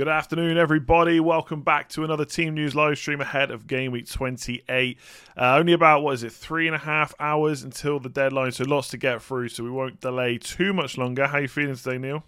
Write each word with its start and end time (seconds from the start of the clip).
Good 0.00 0.08
afternoon, 0.08 0.56
everybody. 0.56 1.20
Welcome 1.20 1.60
back 1.60 1.90
to 1.90 2.04
another 2.04 2.24
Team 2.24 2.54
News 2.54 2.74
live 2.74 2.96
stream 2.96 3.20
ahead 3.20 3.50
of 3.50 3.66
Game 3.66 3.92
Week 3.92 4.08
28. 4.08 4.98
Uh, 5.36 5.56
only 5.58 5.74
about, 5.74 6.02
what 6.02 6.14
is 6.14 6.22
it, 6.22 6.32
three 6.32 6.66
and 6.66 6.74
a 6.74 6.78
half 6.78 7.12
hours 7.20 7.64
until 7.64 8.00
the 8.00 8.08
deadline, 8.08 8.50
so 8.52 8.64
lots 8.64 8.88
to 8.88 8.96
get 8.96 9.20
through, 9.20 9.50
so 9.50 9.62
we 9.62 9.70
won't 9.70 10.00
delay 10.00 10.38
too 10.38 10.72
much 10.72 10.96
longer. 10.96 11.26
How 11.26 11.36
are 11.36 11.42
you 11.42 11.48
feeling 11.48 11.76
today, 11.76 11.98
Neil? 11.98 12.24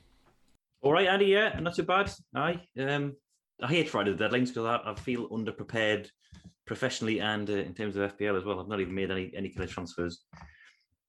All 0.82 0.92
right, 0.92 1.08
Andy, 1.08 1.24
yeah, 1.24 1.58
not 1.60 1.74
too 1.74 1.84
bad. 1.84 2.12
Aye. 2.34 2.60
Um, 2.78 3.16
I 3.62 3.69
hate 3.69 3.88
Friday 3.88 4.12
the 4.12 4.22
deadlines 4.22 4.48
because 4.48 4.66
I, 4.66 4.91
I, 4.91 4.94
feel 4.94 5.30
underprepared 5.30 6.10
professionally 6.66 7.20
and 7.20 7.48
uh, 7.48 7.54
in 7.54 7.72
terms 7.72 7.97
of 7.97 8.19
FPL 8.19 8.36
as 8.36 8.44
well. 8.44 8.60
I've 8.60 8.69
not 8.69 8.80
even 8.80 8.94
made 8.94 9.10
any, 9.10 9.32
any 9.34 9.48
kind 9.48 9.64
of 9.64 9.72
transfers 9.72 10.27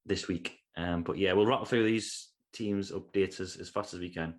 this 0.06 0.30
week. 0.30 0.58
Um, 0.78 1.04
but 1.04 1.18
yeah, 1.18 1.34
we'll 1.34 1.46
rattle 1.46 1.66
through 1.66 1.84
these 1.84 2.30
teams' 2.54 2.90
updates 2.90 3.42
as, 3.42 3.58
as 3.58 3.70
fast 3.70 3.94
as 3.94 4.00
we 4.00 4.14
can. 4.14 4.36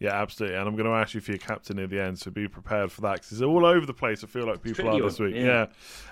Yeah, 0.00 0.20
absolutely. 0.20 0.56
And 0.56 0.68
I'm 0.68 0.74
going 0.74 0.88
to 0.88 0.92
ask 0.92 1.14
you 1.14 1.20
for 1.20 1.30
your 1.30 1.38
captain 1.38 1.78
at 1.78 1.88
the 1.88 2.00
end, 2.00 2.18
so 2.18 2.30
be 2.30 2.48
prepared 2.48 2.90
for 2.90 3.00
that 3.02 3.14
because 3.14 3.32
it's 3.32 3.42
all 3.42 3.64
over 3.64 3.86
the 3.86 3.94
place. 3.94 4.24
I 4.24 4.26
feel 4.26 4.44
like 4.44 4.60
people 4.60 4.88
are 4.88 5.00
this 5.00 5.20
week. 5.20 5.36
Yeah. 5.36 5.42
yeah. 5.44 5.66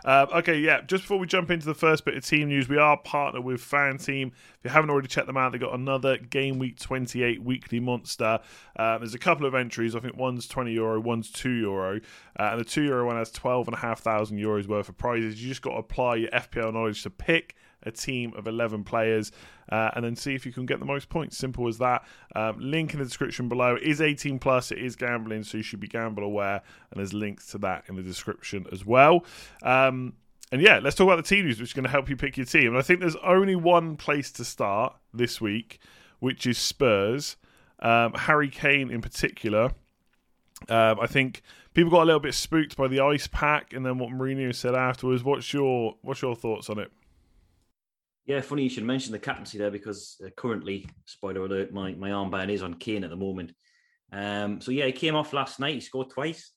Uh, 0.05 0.27
okay, 0.39 0.59
yeah. 0.59 0.83
Just 0.83 1.03
before 1.03 1.19
we 1.19 1.27
jump 1.27 1.51
into 1.51 1.67
the 1.67 1.75
first 1.75 2.05
bit 2.05 2.17
of 2.17 2.25
team 2.25 2.49
news, 2.49 2.69
we 2.69 2.79
are 2.79 2.97
partnered 2.97 3.45
with 3.45 3.61
Fan 3.61 3.99
Team. 3.99 4.29
If 4.29 4.65
you 4.65 4.71
haven't 4.71 4.91
already 4.91 5.09
checked 5.09 5.27
them 5.27 5.37
out, 5.37 5.51
they've 5.51 5.61
got 5.61 5.75
another 5.75 6.17
Game 6.17 6.59
Week 6.61 6.79
28 6.79 7.43
weekly 7.43 7.81
monster. 7.81 8.39
Uh, 8.77 8.99
there's 8.99 9.15
a 9.15 9.19
couple 9.19 9.47
of 9.47 9.55
entries. 9.55 9.97
I 9.97 10.01
think 10.01 10.17
one's 10.17 10.47
20 10.47 10.73
euro, 10.73 11.01
one's 11.01 11.31
2 11.31 11.51
euro. 11.51 12.01
Uh, 12.39 12.51
and 12.53 12.61
the 12.61 12.65
2 12.65 12.85
euro 12.85 13.07
one 13.07 13.17
has 13.17 13.33
12,500 13.33 14.33
euros 14.33 14.69
worth 14.69 14.89
of 14.89 14.97
prizes. 14.97 15.43
You 15.43 15.49
just 15.49 15.63
got 15.63 15.73
to 15.73 15.79
apply 15.79 16.17
your 16.17 16.31
FPL 16.31 16.73
knowledge 16.73 17.03
to 17.03 17.11
pick 17.11 17.57
a 17.85 17.91
team 17.91 18.33
of 18.37 18.47
11 18.47 18.85
players 18.85 19.33
uh, 19.71 19.91
and 19.95 20.05
then 20.05 20.17
see 20.17 20.35
if 20.35 20.45
you 20.45 20.53
can 20.53 20.67
get 20.67 20.79
the 20.79 20.85
most 20.85 21.09
points. 21.09 21.37
Simple 21.37 21.69
as 21.69 21.79
that. 21.79 22.05
Um, 22.35 22.59
link 22.59 22.93
in 22.93 22.99
the 22.99 23.05
description 23.05 23.49
below. 23.49 23.77
It 23.77 23.83
is 23.83 24.01
18 24.01 24.39
plus. 24.39 24.71
It 24.71 24.79
is 24.79 24.97
gambling, 24.97 25.45
so 25.45 25.57
you 25.57 25.63
should 25.63 25.81
be 25.81 25.89
gamble 25.89 26.25
aware. 26.25 26.63
And 26.91 26.99
there's 26.99 27.15
links 27.15 27.47
to 27.49 27.59
that 27.59 27.85
in 27.89 27.97
the 27.97 28.03
description 28.03 28.67
as 28.73 28.85
well. 28.85 29.25
Um, 29.63 30.15
and 30.51 30.61
yeah, 30.61 30.81
let's 30.83 30.97
talk 30.97 31.07
about 31.07 31.17
the 31.17 31.23
team 31.23 31.47
news, 31.47 31.59
which 31.59 31.71
is 31.71 31.73
going 31.73 31.85
to 31.85 31.91
help 31.91 32.11
you 32.11 32.17
pick 32.17 32.37
your 32.37 32.47
team. 32.47 32.69
And 32.69 32.79
I 32.79 32.83
think 32.83 33.01
there's 33.01 33.17
only 33.17 33.57
one 33.57 33.97
place 33.97 34.31
to 34.33 34.45
start 34.45 34.95
this 35.15 35.41
week, 35.41 35.81
which 36.21 36.47
is 36.47 36.59
Spurs. 36.59 37.37
Um, 37.79 38.13
Harry 38.13 38.49
Kane 38.49 38.91
in 38.91 39.01
particular. 39.01 39.73
Um, 40.69 41.01
I 41.01 41.07
think 41.07 41.43
people 41.75 41.91
got 41.91 42.03
a 42.03 42.05
little 42.05 42.21
bit 42.21 42.35
spooked 42.35 42.77
by 42.77 42.89
the 42.89 43.01
ice 43.01 43.27
pack, 43.27 43.73
and 43.73 43.85
then 43.85 43.99
what 43.99 44.11
Mourinho 44.11 44.55
said 44.55 44.75
afterwards. 44.75 45.25
What's 45.25 45.53
your 45.53 45.97
what's 46.03 46.23
your 46.23 46.37
thoughts 46.37 46.71
on 46.71 46.79
it? 46.79 46.93
Yeah, 48.27 48.41
funny 48.41 48.63
you 48.63 48.69
should 48.69 48.85
mention 48.85 49.13
the 49.13 49.19
captaincy 49.19 49.59
there 49.59 49.71
because 49.71 50.17
uh, 50.25 50.31
currently, 50.37 50.87
spoiler 51.07 51.45
alert, 51.45 51.73
my, 51.73 51.93
my 51.95 52.11
armband 52.11 52.51
is 52.51 52.63
on 52.63 52.75
Kane 52.75 53.03
at 53.03 53.11
the 53.11 53.17
moment. 53.17 53.53
Um, 54.13 54.61
so 54.61 54.71
yeah, 54.71 54.87
he 54.87 54.93
came 54.93 55.17
off 55.17 55.33
last 55.33 55.59
night. 55.59 55.75
He 55.75 55.81
scored 55.81 56.11
twice, 56.11 56.53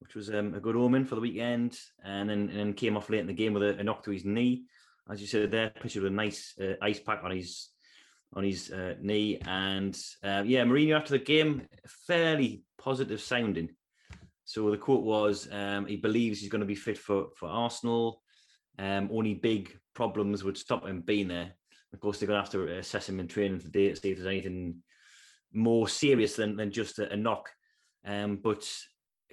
which 0.00 0.14
was 0.14 0.28
um, 0.28 0.54
a 0.54 0.60
good 0.60 0.76
omen 0.76 1.06
for 1.06 1.14
the 1.14 1.20
weekend, 1.22 1.78
and 2.04 2.28
then 2.28 2.50
and 2.50 2.58
then 2.58 2.74
came 2.74 2.96
off 2.96 3.08
late 3.08 3.20
in 3.20 3.26
the 3.26 3.32
game 3.32 3.54
with 3.54 3.62
a, 3.62 3.78
a 3.78 3.82
knock 3.82 4.04
to 4.04 4.10
his 4.10 4.24
knee. 4.24 4.64
As 5.10 5.20
you 5.20 5.26
said 5.26 5.50
there, 5.50 5.70
pictured 5.70 6.02
with 6.02 6.12
a 6.12 6.14
nice 6.14 6.54
uh, 6.60 6.74
ice 6.82 7.00
pack 7.00 7.20
on 7.22 7.30
his 7.30 7.70
on 8.34 8.44
his 8.44 8.70
uh, 8.70 8.94
knee, 9.00 9.38
and 9.46 9.96
uh, 10.22 10.42
yeah, 10.44 10.64
Mourinho 10.64 10.96
after 10.96 11.12
the 11.12 11.24
game 11.24 11.62
fairly 12.06 12.62
positive 12.78 13.22
sounding. 13.22 13.70
So 14.44 14.70
the 14.70 14.76
quote 14.76 15.02
was, 15.02 15.48
um, 15.50 15.86
he 15.86 15.96
believes 15.96 16.40
he's 16.40 16.50
going 16.50 16.60
to 16.60 16.66
be 16.66 16.74
fit 16.74 16.98
for 16.98 17.28
for 17.36 17.48
Arsenal. 17.48 18.20
Um, 18.78 19.08
only 19.12 19.34
big 19.34 19.78
problems 19.94 20.44
would 20.44 20.58
stop 20.58 20.86
him 20.86 21.00
being 21.00 21.28
there. 21.28 21.52
Of 21.92 22.00
course, 22.00 22.18
they're 22.18 22.26
going 22.26 22.38
to 22.38 22.42
have 22.42 22.52
to 22.52 22.78
assess 22.78 23.08
him 23.08 23.20
in 23.20 23.28
training 23.28 23.60
today 23.60 23.88
to 23.88 23.96
see 23.96 24.10
if 24.10 24.18
there's 24.18 24.26
anything 24.26 24.82
more 25.52 25.88
serious 25.88 26.36
than, 26.36 26.56
than 26.56 26.70
just 26.70 26.98
a, 26.98 27.10
a 27.12 27.16
knock. 27.16 27.50
Um, 28.04 28.36
but 28.42 28.68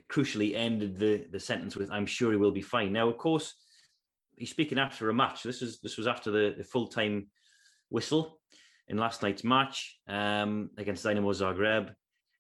crucially 0.09 0.55
ended 0.55 0.97
the, 0.97 1.25
the 1.31 1.39
sentence 1.39 1.75
with, 1.75 1.91
I'm 1.91 2.05
sure 2.05 2.31
he 2.31 2.37
will 2.37 2.51
be 2.51 2.61
fine. 2.61 2.93
Now, 2.93 3.09
of 3.09 3.17
course, 3.17 3.53
he's 4.37 4.49
speaking 4.49 4.79
after 4.79 5.09
a 5.09 5.13
match. 5.13 5.43
This 5.43 5.61
was 5.61 5.79
this 5.81 5.97
was 5.97 6.07
after 6.07 6.31
the, 6.31 6.55
the 6.57 6.63
full 6.63 6.87
time 6.87 7.27
whistle 7.89 8.39
in 8.87 8.97
last 8.97 9.21
night's 9.21 9.43
match 9.43 9.97
um, 10.07 10.69
against 10.77 11.03
Dynamo 11.03 11.31
Zagreb. 11.31 11.93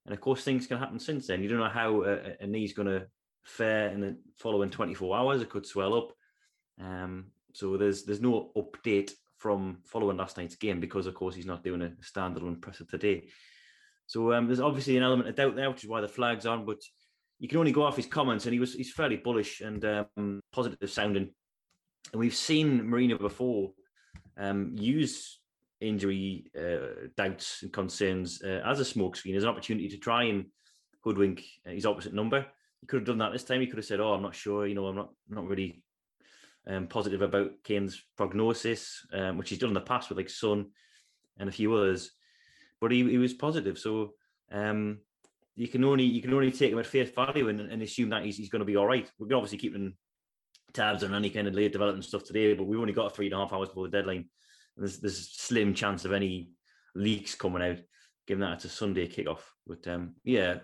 And 0.05 0.13
of 0.13 0.19
course, 0.19 0.43
things 0.43 0.67
can 0.67 0.77
happen 0.77 0.99
since 0.99 1.27
then. 1.27 1.41
You 1.41 1.49
don't 1.49 1.59
know 1.59 1.69
how 1.69 2.03
a, 2.03 2.35
a 2.41 2.47
knee's 2.47 2.73
going 2.73 2.89
to 2.89 3.07
fare 3.43 3.89
in 3.89 4.01
the 4.01 4.17
following 4.37 4.69
24 4.69 5.17
hours. 5.17 5.41
It 5.41 5.49
could 5.49 5.65
swell 5.65 5.93
up. 5.93 6.11
Um, 6.79 7.27
so 7.53 7.77
there's 7.77 8.03
there's 8.03 8.21
no 8.21 8.51
update 8.57 9.11
from 9.37 9.79
following 9.83 10.17
last 10.17 10.37
night's 10.37 10.55
game 10.55 10.79
because 10.79 11.05
of 11.05 11.13
course 11.13 11.35
he's 11.35 11.45
not 11.45 11.63
doing 11.63 11.81
a 11.81 11.89
standalone 12.01 12.61
presser 12.61 12.85
today. 12.85 13.27
So 14.07 14.33
um, 14.33 14.47
there's 14.47 14.59
obviously 14.59 14.97
an 14.97 15.03
element 15.03 15.29
of 15.29 15.35
doubt 15.35 15.55
there, 15.55 15.69
which 15.69 15.83
is 15.83 15.89
why 15.89 16.01
the 16.01 16.07
flag's 16.07 16.45
on. 16.45 16.65
But 16.65 16.79
you 17.39 17.47
can 17.47 17.57
only 17.57 17.71
go 17.71 17.83
off 17.83 17.97
his 17.97 18.05
comments, 18.05 18.45
and 18.45 18.53
he 18.53 18.59
was 18.59 18.73
he's 18.73 18.93
fairly 18.93 19.17
bullish 19.17 19.61
and 19.61 19.83
um, 19.85 20.41
positive 20.51 20.89
sounding. 20.89 21.29
And 22.11 22.19
we've 22.19 22.35
seen 22.35 22.81
Mourinho 22.81 23.19
before 23.19 23.71
um, 24.37 24.75
use 24.77 25.39
injury 25.81 26.45
uh, 26.57 27.07
doubts 27.17 27.63
and 27.63 27.73
concerns 27.73 28.41
uh, 28.43 28.61
as 28.65 28.79
a 28.79 28.83
smokescreen, 28.83 29.35
as 29.35 29.43
an 29.43 29.49
opportunity 29.49 29.89
to 29.89 29.97
try 29.97 30.23
and 30.23 30.45
hoodwink 31.03 31.43
his 31.65 31.85
opposite 31.85 32.13
number. 32.13 32.45
He 32.79 32.87
could 32.87 33.01
have 33.01 33.07
done 33.07 33.17
that 33.19 33.33
this 33.33 33.43
time. 33.43 33.61
He 33.61 33.67
could 33.67 33.77
have 33.77 33.85
said, 33.85 33.99
"Oh, 33.99 34.13
I'm 34.13 34.21
not 34.21 34.35
sure. 34.35 34.65
You 34.65 34.75
know, 34.75 34.87
I'm 34.87 34.95
not 34.95 35.09
not 35.29 35.47
really 35.47 35.82
um, 36.67 36.87
positive 36.87 37.21
about 37.21 37.51
Kane's 37.63 38.01
prognosis, 38.17 39.05
um, 39.13 39.37
which 39.37 39.49
he's 39.49 39.59
done 39.59 39.69
in 39.69 39.75
the 39.75 39.81
past 39.81 40.09
with 40.09 40.17
like 40.17 40.29
Son 40.29 40.67
and 41.37 41.49
a 41.49 41.51
few 41.51 41.73
others. 41.73 42.11
But 42.79 42.91
he, 42.91 43.09
he 43.09 43.17
was 43.17 43.33
positive, 43.33 43.77
so 43.77 44.13
um, 44.51 44.99
you 45.55 45.67
can 45.67 45.83
only 45.83 46.03
you 46.03 46.21
can 46.21 46.33
only 46.33 46.51
take 46.51 46.71
him 46.71 46.79
at 46.79 46.85
face 46.85 47.09
value 47.11 47.49
and, 47.49 47.59
and 47.59 47.81
assume 47.81 48.09
that 48.09 48.23
he's, 48.23 48.37
he's 48.37 48.49
going 48.49 48.59
to 48.61 48.65
be 48.65 48.77
all 48.77 48.87
right. 48.87 49.09
We're 49.19 49.35
obviously 49.35 49.57
keeping 49.57 49.93
tabs 50.73 51.03
on 51.03 51.13
any 51.13 51.29
kind 51.29 51.47
of 51.47 51.53
late 51.53 51.71
development 51.71 52.05
stuff 52.05 52.23
today, 52.23 52.53
but 52.53 52.65
we've 52.65 52.79
only 52.79 52.93
got 52.93 53.15
three 53.15 53.27
and 53.27 53.35
a 53.35 53.37
half 53.37 53.53
hours 53.53 53.69
before 53.69 53.87
the 53.87 53.97
deadline. 53.97 54.25
There's 54.75 54.99
there's 54.99 55.29
slim 55.31 55.73
chance 55.73 56.05
of 56.05 56.13
any 56.13 56.49
leaks 56.95 57.35
coming 57.35 57.61
out, 57.61 57.77
given 58.27 58.41
that 58.41 58.53
it's 58.53 58.65
a 58.65 58.69
Sunday 58.69 59.07
kickoff. 59.07 59.41
But 59.65 59.87
um, 59.87 60.15
yeah, 60.23 60.59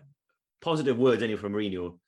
positive 0.61 0.97
words 0.97 1.23
anyway 1.23 1.39
from 1.39 1.53
Mourinho. 1.53 1.99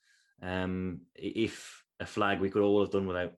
Um, 0.41 1.01
if 1.13 1.83
a 1.99 2.05
flag 2.05 2.39
we 2.39 2.49
could 2.49 2.63
all 2.63 2.81
have 2.81 2.91
done 2.91 3.07
without. 3.07 3.33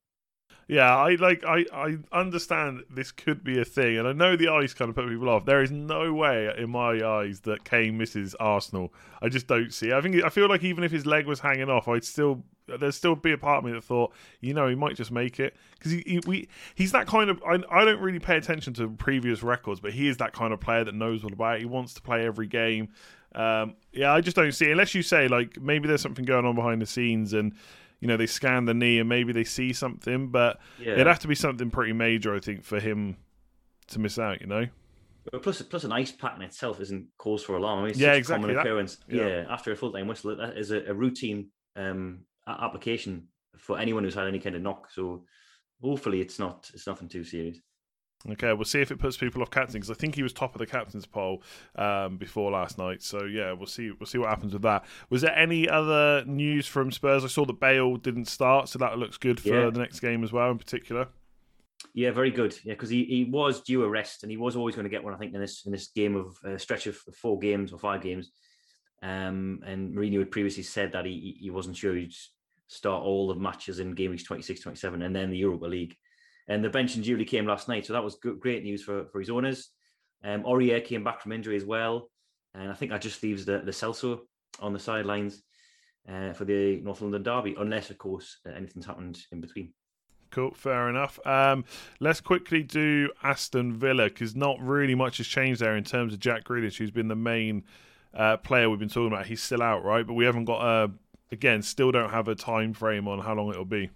Yeah, 0.73 0.97
I 0.97 1.17
like 1.17 1.43
I 1.45 1.65
I 1.71 1.97
understand 2.11 2.83
this 2.89 3.11
could 3.11 3.43
be 3.43 3.61
a 3.61 3.63
thing, 3.63 3.99
and 3.99 4.07
I 4.07 4.11
know 4.11 4.35
the 4.35 4.47
ice 4.47 4.73
kind 4.73 4.89
of 4.89 4.95
put 4.95 5.07
people 5.07 5.29
off. 5.29 5.45
There 5.45 5.61
is 5.61 5.69
no 5.69 6.11
way 6.11 6.51
in 6.57 6.71
my 6.71 6.99
eyes 6.99 7.41
that 7.41 7.63
Kane 7.63 7.95
misses 7.95 8.33
Arsenal. 8.39 8.91
I 9.21 9.29
just 9.29 9.45
don't 9.45 9.71
see. 9.71 9.93
I 9.93 10.01
think 10.01 10.23
I 10.23 10.29
feel 10.29 10.49
like 10.49 10.63
even 10.63 10.83
if 10.83 10.91
his 10.91 11.05
leg 11.05 11.27
was 11.27 11.39
hanging 11.39 11.69
off, 11.69 11.87
I'd 11.87 12.03
still 12.03 12.41
there'd 12.65 12.95
still 12.95 13.15
be 13.15 13.33
a 13.33 13.37
part 13.37 13.59
of 13.59 13.65
me 13.65 13.71
that 13.73 13.83
thought, 13.83 14.13
you 14.41 14.55
know, 14.55 14.67
he 14.67 14.73
might 14.73 14.95
just 14.95 15.11
make 15.11 15.39
it 15.39 15.55
because 15.77 15.91
he, 15.91 16.03
he 16.07 16.19
we 16.25 16.47
he's 16.73 16.91
that 16.93 17.05
kind 17.05 17.29
of. 17.29 17.39
I, 17.43 17.59
I 17.69 17.85
don't 17.85 17.99
really 17.99 18.17
pay 18.17 18.37
attention 18.37 18.73
to 18.73 18.89
previous 18.89 19.43
records, 19.43 19.79
but 19.79 19.93
he 19.93 20.07
is 20.07 20.17
that 20.17 20.33
kind 20.33 20.53
of 20.53 20.59
player 20.59 20.83
that 20.85 20.95
knows 20.95 21.23
what 21.23 21.33
about 21.33 21.57
it. 21.57 21.59
He 21.59 21.65
wants 21.67 21.93
to 21.93 22.01
play 22.01 22.25
every 22.25 22.47
game. 22.47 22.89
Um, 23.35 23.75
yeah, 23.91 24.11
I 24.11 24.21
just 24.21 24.35
don't 24.35 24.51
see 24.51 24.71
unless 24.71 24.95
you 24.95 25.03
say 25.03 25.27
like 25.27 25.61
maybe 25.61 25.87
there's 25.87 26.01
something 26.01 26.25
going 26.25 26.45
on 26.45 26.55
behind 26.55 26.81
the 26.81 26.87
scenes 26.87 27.33
and 27.33 27.53
you 28.03 28.07
know 28.07 28.17
they 28.17 28.27
scan 28.27 28.65
the 28.65 28.73
knee 28.73 28.99
and 28.99 29.07
maybe 29.07 29.31
they 29.31 29.45
see 29.45 29.71
something, 29.71 30.27
but 30.27 30.59
yeah. 30.77 30.91
it'd 30.91 31.07
have 31.07 31.19
to 31.19 31.27
be 31.29 31.35
something 31.35 31.71
pretty 31.71 31.93
major, 31.93 32.35
I 32.35 32.41
think, 32.41 32.65
for 32.65 32.77
him 32.77 33.15
to 33.87 33.99
miss 33.99 34.19
out. 34.19 34.41
You 34.41 34.47
know. 34.47 34.67
plus, 35.41 35.61
plus 35.61 35.85
an 35.85 35.93
ice 35.93 36.11
pack 36.11 36.35
in 36.35 36.41
itself 36.41 36.81
isn't 36.81 37.07
cause 37.17 37.45
for 37.45 37.55
alarm. 37.55 37.79
I 37.79 37.81
mean, 37.83 37.91
it's 37.91 37.99
yeah, 37.99 38.11
exactly. 38.11 38.33
a 38.33 38.55
common 38.55 38.55
that. 38.57 38.69
occurrence. 38.69 38.97
Yeah. 39.07 39.27
Yeah. 39.27 39.45
after 39.49 39.71
a 39.71 39.75
full 39.77 39.93
time 39.93 40.07
whistle, 40.07 40.35
that 40.35 40.57
is 40.57 40.71
a, 40.71 40.83
a 40.83 40.93
routine 40.93 41.47
um, 41.77 42.25
application 42.45 43.29
for 43.57 43.79
anyone 43.79 44.03
who's 44.03 44.15
had 44.15 44.27
any 44.27 44.39
kind 44.39 44.57
of 44.57 44.61
knock. 44.61 44.91
So 44.91 45.23
hopefully, 45.81 46.19
it's 46.19 46.39
not 46.39 46.69
it's 46.73 46.85
nothing 46.85 47.07
too 47.07 47.23
serious. 47.23 47.57
Okay, 48.31 48.53
we'll 48.53 48.63
see 48.63 48.79
if 48.79 48.89
it 48.89 48.99
puts 48.99 49.17
people 49.17 49.41
off 49.41 49.51
captain 49.51 49.73
because 49.73 49.91
I 49.91 49.95
think 49.95 50.15
he 50.15 50.23
was 50.23 50.31
top 50.31 50.55
of 50.55 50.59
the 50.59 50.65
captain's 50.65 51.05
poll 51.05 51.43
um, 51.75 52.15
before 52.17 52.51
last 52.51 52.77
night. 52.77 53.03
So 53.03 53.25
yeah, 53.25 53.51
we'll 53.51 53.67
see. 53.67 53.91
We'll 53.91 54.07
see 54.07 54.17
what 54.17 54.29
happens 54.29 54.53
with 54.53 54.61
that. 54.61 54.85
Was 55.09 55.21
there 55.21 55.35
any 55.37 55.67
other 55.67 56.23
news 56.25 56.65
from 56.65 56.91
Spurs? 56.91 57.25
I 57.25 57.27
saw 57.27 57.43
that 57.45 57.59
Bale 57.59 57.97
didn't 57.97 58.29
start, 58.29 58.69
so 58.69 58.79
that 58.79 58.97
looks 58.97 59.17
good 59.17 59.41
for 59.41 59.49
Yeah. 59.49 59.69
the 59.69 59.79
next 59.79 59.99
game 59.99 60.23
as 60.23 60.31
well, 60.31 60.51
in 60.51 60.57
particular. 60.57 61.09
Yeah, 61.93 62.11
very 62.11 62.31
good. 62.31 62.57
Yeah, 62.63 62.73
because 62.75 62.89
he, 62.89 63.03
he 63.03 63.25
was 63.25 63.61
due 63.61 63.83
a 63.83 63.89
rest 63.89 64.23
and 64.23 64.31
he 64.31 64.37
was 64.37 64.55
always 64.55 64.75
going 64.75 64.85
to 64.85 64.89
get 64.89 65.03
one. 65.03 65.13
I 65.13 65.17
think 65.17 65.33
in 65.33 65.41
this 65.41 65.65
in 65.65 65.73
this 65.73 65.87
game 65.89 66.15
of 66.15 66.37
uh, 66.45 66.57
stretch 66.57 66.87
of 66.87 66.95
four 67.13 67.37
games 67.39 67.73
or 67.73 67.77
five 67.79 68.01
games. 68.01 68.31
Um, 69.01 69.59
and 69.65 69.93
Mourinho 69.93 70.19
had 70.19 70.31
previously 70.31 70.63
said 70.63 70.93
that 70.93 71.05
he 71.05 71.35
he 71.41 71.49
wasn't 71.49 71.75
sure 71.75 71.93
he'd 71.93 72.13
start 72.67 73.03
all 73.03 73.27
the 73.27 73.35
matches 73.35 73.79
in 73.79 73.91
game 73.95 74.11
weeks 74.11 74.23
26, 74.23 74.61
27, 74.61 75.01
and 75.01 75.13
then 75.13 75.29
the 75.29 75.37
Europa 75.37 75.65
League. 75.65 75.97
And 76.47 76.63
the 76.63 76.69
bench 76.69 76.95
and 76.95 77.03
duly 77.03 77.25
came 77.25 77.45
last 77.45 77.67
night, 77.67 77.85
so 77.85 77.93
that 77.93 78.03
was 78.03 78.15
good, 78.15 78.39
great 78.39 78.63
news 78.63 78.83
for 78.83 79.05
for 79.05 79.19
his 79.19 79.29
owners. 79.29 79.69
Um, 80.23 80.43
Aurier 80.43 80.83
came 80.83 81.03
back 81.03 81.21
from 81.21 81.31
injury 81.31 81.55
as 81.55 81.65
well, 81.65 82.09
and 82.53 82.69
I 82.69 82.73
think 82.73 82.91
that 82.91 83.01
just 83.01 83.21
leaves 83.23 83.45
the 83.45 83.59
Lo 83.59 83.71
Celso 83.71 84.19
on 84.59 84.73
the 84.73 84.79
sidelines 84.79 85.43
uh, 86.09 86.33
for 86.33 86.45
the 86.45 86.77
North 86.81 87.01
London 87.01 87.23
derby, 87.23 87.55
unless 87.57 87.89
of 87.89 87.97
course 87.97 88.39
uh, 88.45 88.51
anything's 88.51 88.85
happened 88.85 89.19
in 89.31 89.41
between. 89.41 89.73
Cool, 90.31 90.51
fair 90.51 90.89
enough. 90.89 91.19
Um, 91.27 91.63
let's 91.99 92.19
quickly 92.19 92.63
do 92.63 93.09
Aston 93.21 93.73
Villa 93.73 94.05
because 94.05 94.35
not 94.35 94.59
really 94.59 94.95
much 94.95 95.17
has 95.17 95.27
changed 95.27 95.61
there 95.61 95.77
in 95.77 95.83
terms 95.83 96.11
of 96.11 96.19
Jack 96.19 96.45
Grealish, 96.45 96.77
who's 96.77 96.89
been 96.89 97.07
the 97.07 97.15
main 97.15 97.63
uh, 98.15 98.37
player 98.37 98.69
we've 98.69 98.79
been 98.79 98.89
talking 98.89 99.13
about. 99.13 99.27
He's 99.27 99.43
still 99.43 99.61
out, 99.61 99.85
right? 99.85 100.05
But 100.05 100.13
we 100.13 100.25
haven't 100.25 100.45
got 100.45 100.61
a 100.65 100.91
again, 101.31 101.61
still 101.61 101.91
don't 101.91 102.11
have 102.11 102.27
a 102.27 102.35
time 102.35 102.73
frame 102.73 103.07
on 103.07 103.19
how 103.19 103.33
long 103.33 103.49
it'll 103.49 103.65
be. 103.65 103.89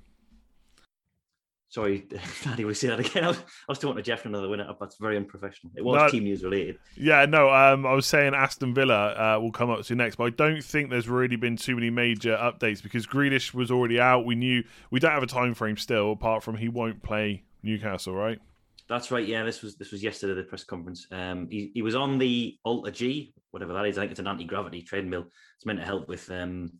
Sorry, 1.69 2.07
Daddy, 2.43 2.63
we 2.63 2.73
say 2.73 2.87
that 2.87 2.99
again? 2.99 3.25
I 3.25 3.27
was, 3.27 3.37
I 3.39 3.43
was 3.69 3.79
talking 3.79 3.97
to 3.97 4.01
Jeff 4.01 4.21
for 4.21 4.29
another 4.29 4.47
winner. 4.47 4.73
That's 4.79 4.95
very 4.97 5.17
unprofessional. 5.17 5.73
It 5.75 5.83
was 5.83 5.97
No. 6.01 6.09
team 6.09 6.23
news 6.23 6.43
related. 6.43 6.77
Yeah, 6.95 7.25
no, 7.25 7.49
um, 7.51 7.85
I 7.85 7.93
was 7.93 8.05
saying 8.05 8.33
Aston 8.33 8.73
Villa 8.73 9.35
uh, 9.35 9.39
will 9.41 9.51
come 9.51 9.69
up 9.69 9.81
to 9.83 9.95
next, 9.95 10.15
but 10.15 10.23
I 10.25 10.29
don't 10.29 10.63
think 10.63 10.89
there's 10.89 11.09
really 11.09 11.35
been 11.35 11.57
too 11.57 11.75
many 11.75 11.89
major 11.89 12.37
updates 12.37 12.81
because 12.81 13.05
Grealish 13.05 13.53
was 13.53 13.69
already 13.69 13.99
out. 13.99 14.25
We 14.25 14.35
knew 14.35 14.63
we 14.91 14.99
don't 15.01 15.11
have 15.11 15.23
a 15.23 15.27
time 15.27 15.53
frame 15.53 15.75
still, 15.77 16.13
apart 16.13 16.41
from 16.43 16.55
he 16.55 16.69
won't 16.69 17.03
play 17.03 17.43
Newcastle, 17.63 18.15
right? 18.15 18.39
That's 18.87 19.11
right. 19.11 19.27
Yeah, 19.27 19.43
this 19.43 19.61
was 19.61 19.75
this 19.75 19.91
was 19.91 20.01
yesterday 20.01 20.33
the 20.35 20.43
press 20.43 20.63
conference. 20.63 21.07
Um, 21.11 21.49
he, 21.51 21.71
he 21.73 21.81
was 21.81 21.93
on 21.95 22.17
the 22.17 22.57
AlterG, 22.65 23.33
whatever 23.51 23.73
that 23.73 23.85
is. 23.85 23.97
I 23.97 24.01
think 24.03 24.11
it's 24.11 24.21
an 24.21 24.27
anti 24.27 24.45
gravity 24.45 24.81
treadmill. 24.81 25.25
It's 25.57 25.65
meant 25.65 25.79
to 25.79 25.85
help 25.85 26.07
with 26.07 26.31
um, 26.31 26.71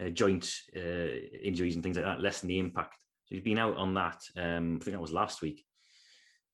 uh, 0.00 0.08
joint 0.08 0.50
uh, 0.74 0.80
injuries 1.44 1.74
and 1.74 1.82
things 1.82 1.96
like 1.96 2.06
that, 2.06 2.22
lessen 2.22 2.48
the 2.48 2.58
impact. 2.58 2.94
So 3.26 3.34
he's 3.34 3.44
been 3.44 3.58
out 3.58 3.76
on 3.76 3.94
that. 3.94 4.22
Um, 4.36 4.78
I 4.80 4.84
think 4.84 4.94
that 4.94 5.00
was 5.00 5.12
last 5.12 5.42
week. 5.42 5.64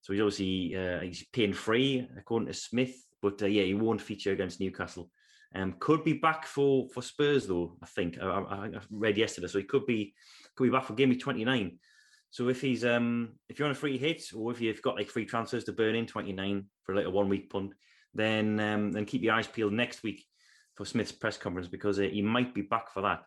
So 0.00 0.12
he's 0.12 0.22
obviously 0.22 0.76
uh, 0.76 1.00
he's 1.00 1.24
pain 1.32 1.52
free 1.52 2.08
according 2.19 2.48
to 2.48 2.54
Smith, 2.54 2.96
but 3.20 3.40
uh, 3.42 3.46
yeah, 3.46 3.62
he 3.62 3.74
won't 3.74 4.00
feature 4.00 4.32
against 4.32 4.60
Newcastle. 4.60 5.10
Um, 5.54 5.74
could 5.78 6.02
be 6.02 6.14
back 6.14 6.46
for 6.46 6.88
for 6.88 7.02
Spurs 7.02 7.46
though. 7.46 7.76
I 7.82 7.86
think 7.86 8.19
I, 8.20 8.26
I, 8.26 8.66
I 8.66 8.70
read 8.90 9.19
yesterday, 9.19 9.46
so 9.48 9.58
he 9.58 9.64
could 9.64 9.86
be 9.86 10.14
could 10.56 10.64
be 10.64 10.70
back 10.70 10.84
for 10.84 10.94
game 10.94 11.16
twenty 11.19 11.44
nine. 11.44 11.78
So 12.32 12.48
if 12.48 12.62
he's 12.62 12.84
um 12.84 13.34
if 13.50 13.58
you're 13.58 13.66
on 13.66 13.72
a 13.72 13.76
free 13.76 13.98
hit 13.98 14.24
or 14.34 14.50
if 14.50 14.60
you've 14.60 14.80
got 14.80 14.96
like 14.96 15.10
free 15.10 15.26
transfers 15.26 15.64
to 15.64 15.72
burn 15.72 15.94
in 15.94 16.06
29 16.06 16.64
for 16.82 16.94
like 16.94 17.04
a 17.04 17.10
one 17.10 17.28
week 17.28 17.50
punt, 17.50 17.74
then 18.14 18.58
um 18.58 18.90
then 18.90 19.04
keep 19.04 19.22
your 19.22 19.34
eyes 19.34 19.46
peeled 19.46 19.74
next 19.74 20.02
week 20.02 20.24
for 20.74 20.86
Smith's 20.86 21.12
press 21.12 21.36
conference 21.36 21.69
because 21.69 21.98
uh, 21.98 22.04
he 22.10 22.22
might 22.22 22.54
be 22.54 22.62
back 22.62 22.90
for 22.90 23.02
that. 23.02 23.22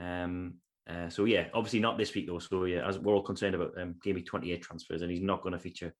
Um 0.00 0.54
uh, 0.88 1.08
so 1.08 1.24
yeah, 1.24 1.46
obviously 1.54 1.80
not 1.80 1.98
this 1.98 2.14
week 2.14 2.26
though. 2.26 2.38
So 2.38 2.64
yeah, 2.64 2.86
as 2.86 2.98
we're 2.98 3.14
all 3.14 3.22
concerned 3.22 3.54
about 3.54 3.72
um, 3.80 3.94
game 4.02 4.14
week 4.14 4.26
28 4.26 4.62
transfers, 4.62 5.02
and 5.02 5.10
he's 5.10 5.20
not 5.20 5.42
going 5.42 5.52
to 5.52 5.58
feature 5.58 5.94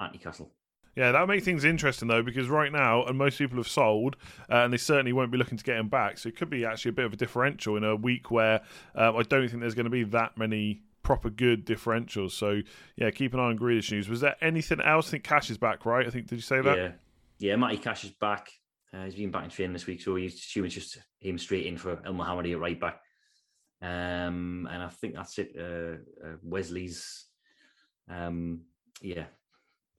at 0.00 0.12
Newcastle. 0.12 0.52
Yeah, 0.96 1.10
that 1.10 1.26
makes 1.26 1.44
things 1.44 1.64
interesting 1.64 2.08
though, 2.08 2.22
because 2.22 2.48
right 2.48 2.70
now, 2.70 3.04
and 3.04 3.18
most 3.18 3.38
people 3.38 3.56
have 3.56 3.68
sold, 3.68 4.16
uh, 4.50 4.58
and 4.58 4.72
they 4.72 4.76
certainly 4.76 5.12
won't 5.12 5.32
be 5.32 5.38
looking 5.38 5.58
to 5.58 5.64
get 5.64 5.76
him 5.76 5.88
back. 5.88 6.18
So 6.18 6.28
it 6.28 6.36
could 6.36 6.50
be 6.50 6.64
actually 6.64 6.90
a 6.90 6.92
bit 6.92 7.04
of 7.04 7.12
a 7.12 7.16
differential 7.16 7.76
in 7.76 7.84
a 7.84 7.96
week 7.96 8.30
where 8.30 8.60
um, 8.94 9.16
I 9.16 9.22
don't 9.22 9.48
think 9.48 9.60
there's 9.60 9.74
going 9.74 9.84
to 9.84 9.90
be 9.90 10.04
that 10.04 10.38
many 10.38 10.82
proper 11.02 11.30
good 11.30 11.66
differentials. 11.66 12.32
So 12.32 12.60
yeah, 12.96 13.10
keep 13.10 13.34
an 13.34 13.40
eye 13.40 13.44
on 13.44 13.58
Grealish 13.58 13.90
news. 13.90 14.08
Was 14.08 14.20
there 14.20 14.36
anything 14.40 14.80
else? 14.80 15.08
I 15.08 15.10
think 15.12 15.24
Cash 15.24 15.50
is 15.50 15.58
back, 15.58 15.84
right? 15.84 16.06
I 16.06 16.10
think 16.10 16.26
did 16.26 16.36
you 16.36 16.42
say 16.42 16.60
that? 16.60 16.76
Yeah, 16.76 16.92
yeah. 17.38 17.56
Matty 17.56 17.78
Cash 17.78 18.04
is 18.04 18.10
back. 18.10 18.50
Uh, 18.92 19.04
he's 19.04 19.16
been 19.16 19.32
back 19.32 19.44
in 19.44 19.50
training 19.50 19.72
this 19.72 19.86
week, 19.86 20.00
so 20.00 20.14
he's 20.14 20.34
assuming 20.34 20.66
it's 20.66 20.74
just 20.76 20.98
him 21.20 21.38
straight 21.38 21.66
in 21.66 21.76
for 21.76 21.96
Elmohamady 21.96 22.52
at 22.52 22.60
right 22.60 22.78
back. 22.78 23.00
Um, 23.82 24.68
and 24.70 24.82
I 24.82 24.88
think 24.88 25.14
that's 25.14 25.38
it. 25.38 25.54
Uh, 25.58 25.96
uh, 26.26 26.36
Wesley's, 26.42 27.26
um, 28.08 28.62
yeah, 29.02 29.24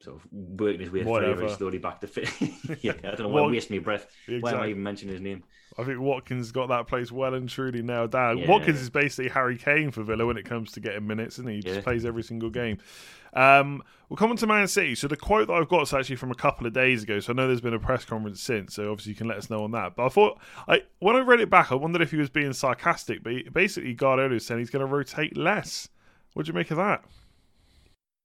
sort 0.02 0.16
of 0.16 0.26
working 0.32 0.80
his 0.80 0.90
way 0.90 1.04
Whatever. 1.04 1.34
very 1.36 1.50
slowly 1.50 1.78
back 1.78 2.00
to 2.00 2.06
fit. 2.06 2.30
yeah, 2.82 2.92
I 3.04 3.08
don't 3.08 3.20
know 3.20 3.28
why 3.28 3.42
I'm 3.42 3.50
wasting 3.50 3.76
my 3.76 3.82
breath. 3.82 4.06
Why 4.40 4.52
am 4.52 4.60
I 4.60 4.68
even 4.68 4.82
mentioning 4.82 5.12
his 5.12 5.22
name? 5.22 5.44
I 5.78 5.84
think 5.84 6.00
Watkins 6.00 6.52
got 6.52 6.68
that 6.68 6.86
place 6.86 7.12
well 7.12 7.34
and 7.34 7.48
truly 7.48 7.82
nailed 7.82 8.12
down. 8.12 8.38
Yeah. 8.38 8.48
Watkins 8.48 8.80
is 8.80 8.88
basically 8.90 9.28
Harry 9.28 9.58
Kane 9.58 9.90
for 9.90 10.02
Villa 10.02 10.24
when 10.24 10.38
it 10.38 10.44
comes 10.44 10.72
to 10.72 10.80
getting 10.80 11.06
minutes, 11.06 11.38
isn't 11.38 11.48
he? 11.48 11.56
He 11.56 11.62
just 11.62 11.76
Yeah. 11.76 11.82
plays 11.82 12.04
every 12.04 12.22
single 12.22 12.48
game. 12.48 12.78
Um, 13.34 13.82
we'll 14.08 14.16
come 14.16 14.30
on 14.30 14.38
to 14.38 14.46
Man 14.46 14.66
City. 14.66 14.94
So 14.94 15.08
the 15.08 15.16
quote 15.16 15.48
that 15.48 15.52
I've 15.52 15.68
got 15.68 15.82
is 15.82 15.92
actually 15.92 16.16
from 16.16 16.30
a 16.30 16.34
couple 16.34 16.66
of 16.66 16.72
days 16.72 17.02
ago. 17.02 17.20
So 17.20 17.32
I 17.32 17.36
know 17.36 17.46
there's 17.46 17.60
been 17.60 17.74
a 17.74 17.78
press 17.78 18.06
conference 18.06 18.40
since. 18.40 18.74
So 18.74 18.90
obviously 18.90 19.12
you 19.12 19.16
can 19.16 19.28
let 19.28 19.36
us 19.36 19.50
know 19.50 19.62
on 19.64 19.72
that. 19.72 19.94
But 19.94 20.06
I 20.06 20.08
thought, 20.08 20.40
I 20.66 20.82
when 21.00 21.16
I 21.16 21.20
read 21.20 21.40
it 21.40 21.50
back, 21.50 21.70
I 21.70 21.74
wondered 21.74 22.00
if 22.00 22.10
he 22.10 22.16
was 22.16 22.30
being 22.30 22.54
sarcastic. 22.54 23.22
But 23.22 23.32
he, 23.32 23.42
basically, 23.42 23.92
Guardiola 23.92 24.36
is 24.36 24.46
saying 24.46 24.60
he's 24.60 24.70
going 24.70 24.80
to 24.80 24.90
rotate 24.90 25.36
less. 25.36 25.88
What 26.32 26.46
do 26.46 26.50
you 26.50 26.54
make 26.54 26.70
of 26.70 26.78
that? 26.78 27.04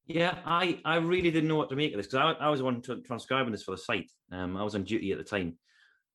Yeah, 0.07 0.37
I, 0.45 0.79
I 0.83 0.95
really 0.97 1.31
didn't 1.31 1.47
know 1.47 1.55
what 1.55 1.69
to 1.69 1.75
make 1.75 1.93
of 1.93 1.97
this 1.97 2.07
because 2.07 2.35
I, 2.39 2.45
I 2.45 2.49
was 2.49 2.59
the 2.59 2.65
one 2.65 2.81
transcribing 2.81 3.51
this 3.51 3.63
for 3.63 3.71
the 3.71 3.77
site. 3.77 4.11
Um, 4.31 4.57
I 4.57 4.63
was 4.63 4.75
on 4.75 4.83
duty 4.83 5.11
at 5.11 5.17
the 5.17 5.23
time, 5.23 5.55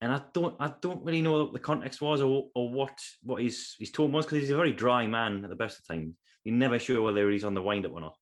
and 0.00 0.12
I 0.12 0.20
don't 0.32 0.54
I 0.60 0.72
don't 0.80 1.04
really 1.04 1.22
know 1.22 1.44
what 1.44 1.52
the 1.52 1.58
context 1.58 2.00
was 2.00 2.20
or 2.20 2.48
or 2.54 2.70
what 2.70 2.98
what 3.22 3.42
his 3.42 3.74
his 3.78 3.90
tone 3.90 4.12
was 4.12 4.26
because 4.26 4.40
he's 4.40 4.50
a 4.50 4.56
very 4.56 4.72
dry 4.72 5.06
man 5.06 5.42
at 5.42 5.50
the 5.50 5.56
best 5.56 5.78
of 5.78 5.86
times. 5.86 6.14
You're 6.44 6.54
never 6.54 6.78
sure 6.78 7.02
whether 7.02 7.30
he's 7.30 7.44
on 7.44 7.54
the 7.54 7.62
wind 7.62 7.86
up 7.86 7.92
or 7.92 8.00
not. 8.00 8.16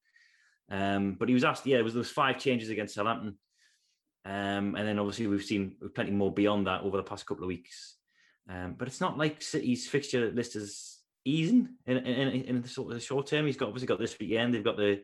Um, 0.70 1.16
but 1.18 1.28
he 1.28 1.34
was 1.34 1.44
asked, 1.44 1.66
yeah, 1.66 1.78
it 1.78 1.84
was 1.84 1.94
was 1.94 2.10
five 2.10 2.38
changes 2.38 2.70
against 2.70 2.94
Southampton, 2.94 3.36
um, 4.24 4.76
and 4.76 4.88
then 4.88 4.98
obviously 4.98 5.26
we've 5.26 5.44
seen 5.44 5.76
plenty 5.94 6.10
more 6.10 6.32
beyond 6.32 6.66
that 6.66 6.82
over 6.82 6.96
the 6.96 7.02
past 7.02 7.26
couple 7.26 7.44
of 7.44 7.48
weeks. 7.48 7.96
Um, 8.48 8.74
but 8.78 8.88
it's 8.88 9.00
not 9.00 9.18
like 9.18 9.42
City's 9.42 9.88
fixture 9.88 10.30
list 10.30 10.56
is 10.56 11.00
easing 11.24 11.68
in 11.86 11.98
in, 11.98 12.42
in, 12.42 12.62
the 12.62 12.68
sort 12.68 12.94
of 12.94 13.02
short 13.02 13.26
term. 13.26 13.46
He's 13.46 13.56
got 13.56 13.68
obviously 13.68 13.88
got 13.88 13.98
this 13.98 14.18
weekend. 14.18 14.54
They've 14.54 14.64
got 14.64 14.76
the 14.76 15.02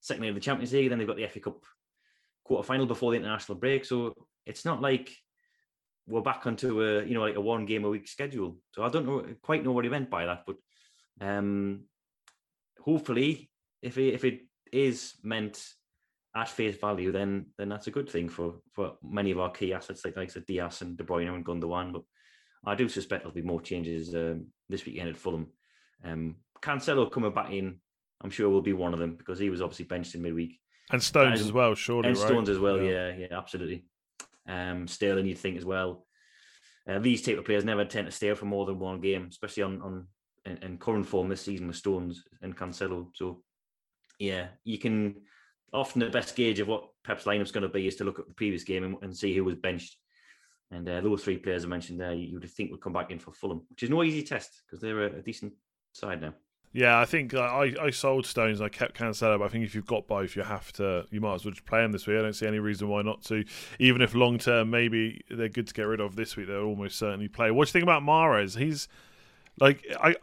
second 0.00 0.24
of 0.24 0.34
the 0.34 0.40
Champions 0.40 0.72
League, 0.72 0.90
then 0.90 0.98
they've 0.98 1.08
got 1.08 1.16
the 1.16 1.26
FA 1.26 1.40
Cup 1.40 1.64
quarter 2.44 2.66
final 2.66 2.86
before 2.86 3.12
the 3.12 3.18
international 3.18 3.58
break. 3.58 3.84
So 3.84 4.14
it's 4.44 4.64
not 4.64 4.82
like 4.82 5.10
we're 6.06 6.20
back 6.20 6.46
onto 6.46 6.82
a 6.82 7.04
you 7.04 7.14
know 7.14 7.22
like 7.22 7.36
a 7.36 7.40
one 7.40 7.66
game 7.66 7.84
a 7.84 7.90
week 7.90 8.08
schedule. 8.08 8.58
So 8.72 8.82
I 8.82 8.88
don't 8.88 9.06
know 9.06 9.24
quite 9.42 9.64
know 9.64 9.72
what 9.72 9.84
he 9.84 9.90
meant 9.90 10.10
by 10.10 10.26
that, 10.26 10.44
but 10.46 10.56
um, 11.20 11.84
hopefully, 12.80 13.50
if 13.82 13.98
it, 13.98 14.14
if 14.14 14.24
it 14.24 14.40
is 14.72 15.14
meant 15.22 15.64
at 16.36 16.48
face 16.48 16.76
value, 16.76 17.12
then 17.12 17.46
then 17.58 17.68
that's 17.68 17.86
a 17.86 17.92
good 17.92 18.08
thing 18.08 18.28
for 18.28 18.56
for 18.72 18.94
many 19.02 19.30
of 19.30 19.38
our 19.38 19.50
key 19.50 19.72
assets 19.72 20.04
like 20.04 20.16
like 20.16 20.32
Dias 20.46 20.82
and 20.82 20.96
De 20.96 21.04
Bruyne 21.04 21.34
and 21.34 21.44
Gundogan. 21.44 21.92
But 21.92 22.02
I 22.66 22.74
do 22.74 22.88
suspect 22.88 23.22
there'll 23.22 23.34
be 23.34 23.42
more 23.42 23.60
changes 23.60 24.14
um, 24.14 24.46
this 24.68 24.84
weekend 24.84 25.10
at 25.10 25.16
Fulham. 25.16 25.48
Um, 26.04 26.36
Cancelo 26.60 27.10
coming 27.10 27.32
back 27.32 27.50
in, 27.52 27.78
I'm 28.22 28.30
sure 28.30 28.48
will 28.48 28.62
be 28.62 28.72
one 28.72 28.94
of 28.94 29.00
them 29.00 29.16
because 29.16 29.38
he 29.38 29.50
was 29.50 29.60
obviously 29.60 29.84
benched 29.84 30.14
in 30.14 30.22
midweek. 30.22 30.58
And 30.90 31.02
Stones 31.02 31.40
And- 31.40 31.48
as 31.48 31.52
well, 31.52 31.74
surely, 31.74 32.08
And 32.08 32.16
right? 32.18 32.26
Stones 32.26 32.48
as 32.48 32.58
well, 32.58 32.80
yeah, 32.80 33.14
yeah, 33.16 33.26
absolutely. 33.32 33.84
Um, 34.48 34.86
Sterling, 34.86 35.26
you'd 35.26 35.38
think 35.38 35.56
as 35.56 35.64
well. 35.64 36.06
Uh, 36.88 36.98
these 36.98 37.22
type 37.22 37.38
of 37.38 37.44
players 37.44 37.64
never 37.64 37.84
tend 37.84 38.06
to 38.06 38.12
stay 38.12 38.32
for 38.34 38.44
more 38.44 38.66
than 38.66 38.78
one 38.78 39.00
game, 39.00 39.26
especially 39.30 39.62
on 39.62 39.80
on 39.82 40.06
in, 40.44 40.58
in 40.58 40.78
current 40.78 41.06
form 41.06 41.28
this 41.28 41.40
season 41.40 41.66
with 41.66 41.76
Stones 41.76 42.24
and 42.42 42.56
Cancelo. 42.56 43.08
So, 43.14 43.42
yeah, 44.18 44.48
you 44.64 44.78
can 44.78 45.16
often 45.72 46.00
the 46.00 46.10
best 46.10 46.36
gauge 46.36 46.60
of 46.60 46.68
what 46.68 46.88
Pep's 47.04 47.24
lineup's 47.24 47.50
going 47.50 47.62
to 47.62 47.68
be 47.68 47.86
is 47.86 47.96
to 47.96 48.04
look 48.04 48.18
at 48.18 48.28
the 48.28 48.34
previous 48.34 48.64
game 48.64 48.84
and, 48.84 48.96
and 49.02 49.16
see 49.16 49.34
who 49.34 49.44
was 49.44 49.56
benched. 49.56 49.96
And 50.70 50.88
uh, 50.88 51.00
those 51.00 51.22
three 51.22 51.38
players 51.38 51.64
I 51.64 51.68
mentioned 51.68 52.00
there, 52.00 52.14
you 52.14 52.38
would 52.38 52.50
think 52.50 52.70
would 52.70 52.80
come 52.80 52.92
back 52.92 53.10
in 53.10 53.18
for 53.18 53.32
Fulham, 53.32 53.62
which 53.70 53.82
is 53.82 53.90
no 53.90 54.02
easy 54.02 54.22
test 54.22 54.62
because 54.66 54.80
they're 54.80 55.06
a, 55.06 55.18
a 55.18 55.22
decent 55.22 55.52
side 55.92 56.20
now. 56.20 56.34
Yeah, 56.74 56.98
I 56.98 57.04
think 57.04 57.32
uh, 57.32 57.40
I, 57.40 57.72
I 57.80 57.90
sold 57.90 58.26
Stones. 58.26 58.60
I 58.60 58.68
kept 58.68 58.98
Cancelo, 58.98 59.38
but 59.38 59.44
I 59.44 59.48
think 59.48 59.64
if 59.64 59.76
you've 59.76 59.86
got 59.86 60.08
both, 60.08 60.34
you 60.34 60.42
have 60.42 60.72
to. 60.72 61.06
You 61.10 61.20
might 61.20 61.36
as 61.36 61.44
well 61.44 61.52
just 61.52 61.64
play 61.64 61.80
them 61.80 61.92
this 61.92 62.06
week. 62.06 62.18
I 62.18 62.22
don't 62.22 62.34
see 62.34 62.48
any 62.48 62.58
reason 62.58 62.88
why 62.88 63.02
not 63.02 63.22
to. 63.26 63.44
Even 63.78 64.02
if 64.02 64.12
long 64.12 64.38
term, 64.38 64.70
maybe 64.70 65.22
they're 65.30 65.48
good 65.48 65.68
to 65.68 65.72
get 65.72 65.84
rid 65.84 66.00
of 66.00 66.16
this 66.16 66.36
week, 66.36 66.48
they'll 66.48 66.64
almost 66.64 66.98
certainly 66.98 67.28
play. 67.28 67.52
What 67.52 67.66
do 67.66 67.68
you 67.68 67.72
think 67.72 67.84
about 67.84 68.02
Mahrez? 68.02 68.58
He's 68.58 68.88
Like 69.60 69.86
I, 70.00 70.16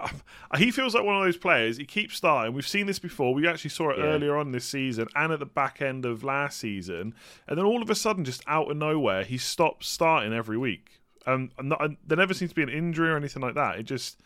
I, 0.52 0.58
he 0.58 0.72
feels 0.72 0.94
like 0.94 1.06
one 1.06 1.16
of 1.16 1.24
those 1.24 1.38
players. 1.38 1.78
He 1.78 1.86
keeps 1.86 2.18
starting. 2.18 2.54
We've 2.54 2.68
seen 2.68 2.86
this 2.86 3.00
before. 3.00 3.34
We 3.34 3.48
actually 3.48 3.70
saw 3.70 3.92
it 3.92 3.98
yeah. 3.98 4.06
earlier 4.06 4.36
on 4.36 4.52
this 4.52 4.66
season 4.66 5.08
and 5.16 5.32
at 5.32 5.40
the 5.40 5.46
back 5.46 5.82
end 5.82 6.06
of 6.06 6.24
last 6.24 6.60
season. 6.60 7.14
And 7.48 7.58
then 7.58 7.66
all 7.66 7.82
of 7.82 7.90
a 7.90 7.96
sudden, 7.96 8.26
just 8.26 8.44
out 8.46 8.70
of 8.70 8.76
nowhere, 8.76 9.24
he 9.24 9.38
stops 9.38 9.88
starting 9.88 10.34
every 10.34 10.58
week. 10.58 11.00
Um, 11.26 11.52
and, 11.58 11.70
not, 11.70 11.84
and 11.84 11.98
there 12.06 12.18
never 12.18 12.34
seems 12.34 12.52
to 12.52 12.56
be 12.56 12.64
an 12.64 12.70
injury 12.70 13.10
or 13.10 13.16
anything 13.16 13.42
like 13.42 13.56
that. 13.56 13.80
It 13.80 13.84
just 13.84 14.20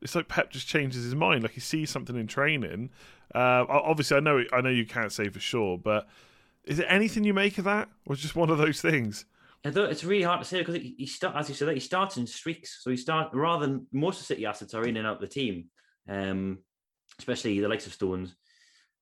it's 0.00 0.14
like 0.14 0.28
Pep 0.28 0.50
just 0.50 0.66
changes 0.66 1.04
his 1.04 1.14
mind. 1.14 1.42
Like 1.42 1.52
he 1.52 1.60
sees 1.60 1.90
something 1.90 2.16
in 2.16 2.26
training. 2.26 2.90
Uh, 3.34 3.64
obviously, 3.68 4.16
I 4.16 4.20
know 4.20 4.44
I 4.52 4.60
know 4.60 4.70
you 4.70 4.86
can't 4.86 5.12
say 5.12 5.28
for 5.28 5.40
sure, 5.40 5.78
but 5.78 6.06
is 6.64 6.78
it 6.78 6.86
anything 6.88 7.24
you 7.24 7.34
make 7.34 7.58
of 7.58 7.64
that, 7.64 7.88
or 8.06 8.16
just 8.16 8.36
one 8.36 8.50
of 8.50 8.58
those 8.58 8.80
things? 8.80 9.24
It's 9.64 10.04
really 10.04 10.22
hard 10.22 10.42
to 10.42 10.46
say 10.46 10.58
because 10.58 10.76
he, 10.76 11.06
start 11.06 11.36
as 11.36 11.48
you 11.48 11.54
said, 11.54 11.72
he 11.72 11.80
starts 11.80 12.18
in 12.18 12.26
streaks. 12.26 12.80
So 12.82 12.90
he 12.90 12.98
start 12.98 13.30
rather 13.32 13.66
than 13.66 13.86
most 13.92 14.20
of 14.20 14.26
City 14.26 14.44
assets 14.44 14.74
are 14.74 14.84
in 14.84 14.98
and 14.98 15.06
out 15.06 15.16
of 15.16 15.20
the 15.22 15.26
team, 15.26 15.70
um, 16.06 16.58
especially 17.18 17.60
the 17.60 17.68
likes 17.68 17.86
of 17.86 17.94
Stones, 17.94 18.36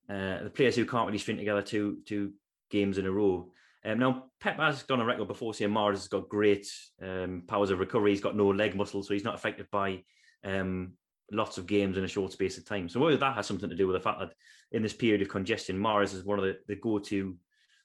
uh, 0.09 0.45
the 0.45 0.53
players 0.55 0.77
who 0.77 0.87
can't 0.87 1.07
really 1.07 1.19
string 1.19 1.37
together 1.37 1.63
two 1.63 1.99
two 2.07 2.33
games 2.71 2.99
in 2.99 3.07
a 3.07 3.11
row. 3.11 3.51
Um, 3.85 3.99
now 3.99 4.27
Pep 4.41 4.57
has 4.59 4.85
gone 4.85 5.01
on 5.01 5.07
record 5.07 5.27
before 5.27 5.53
saying 5.53 5.73
Mahrez 5.73 5.93
has 5.95 6.09
got 6.09 6.29
great 6.29 6.69
um, 7.03 7.43
powers 7.49 7.71
of 7.71 7.81
recovery. 7.81 8.13
He's 8.13 8.21
got 8.21 8.37
no 8.37 8.49
leg 8.49 8.77
muscle, 8.77 9.03
so 9.03 9.15
he's 9.15 9.25
not 9.25 9.35
affected 9.35 9.67
by 9.73 10.05
um, 10.45 10.93
lots 11.31 11.59
of 11.59 11.67
games 11.67 11.97
in 11.97 12.05
a 12.05 12.09
short 12.09 12.33
space 12.33 12.59
of 12.59 12.65
time. 12.65 12.89
So 12.89 13.01
whether 13.01 13.17
that 13.17 13.37
has 13.37 13.47
something 13.47 13.71
to 13.71 13.77
do 13.77 13.87
with 13.87 13.97
the 13.97 14.01
fact 14.01 14.21
that 14.21 14.35
in 14.71 14.83
this 14.83 14.93
period 14.93 15.23
of 15.23 15.29
congestion, 15.29 15.79
Mahrez 15.79 16.15
is 16.15 16.25
one 16.25 16.39
of 16.39 16.45
the, 16.45 16.57
the 16.69 16.77
go-to 16.77 17.37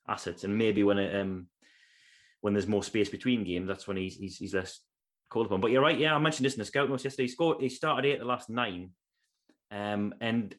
assets, 0.08 0.44
and 0.44 0.58
maybe 0.58 0.84
when 0.84 0.98
it, 0.98 1.20
um, 1.20 1.48
when 2.42 2.54
there's 2.54 2.68
more 2.68 2.84
space 2.84 3.10
between 3.10 3.44
games, 3.44 3.68
that's 3.68 3.88
when 3.88 3.98
he's 3.98 4.16
he's, 4.16 4.38
he's 4.38 4.54
less 4.54 4.80
called 5.30 5.48
upon. 5.48 5.60
But 5.60 5.72
you're 5.72 5.82
right. 5.82 6.00
Yeah, 6.00 6.16
I 6.16 6.20
mentioned 6.20 6.46
this 6.46 6.54
in 6.54 6.60
the 6.60 6.66
scout 6.66 6.90
notes 6.90 7.04
yesterday. 7.04 7.24
He 7.24 7.34
scored. 7.34 7.62
He 7.62 7.70
started 7.70 8.06
eight 8.06 8.20
the 8.20 8.26
last 8.26 8.50
nine, 8.50 8.92
um, 9.72 10.14
and 10.22 10.56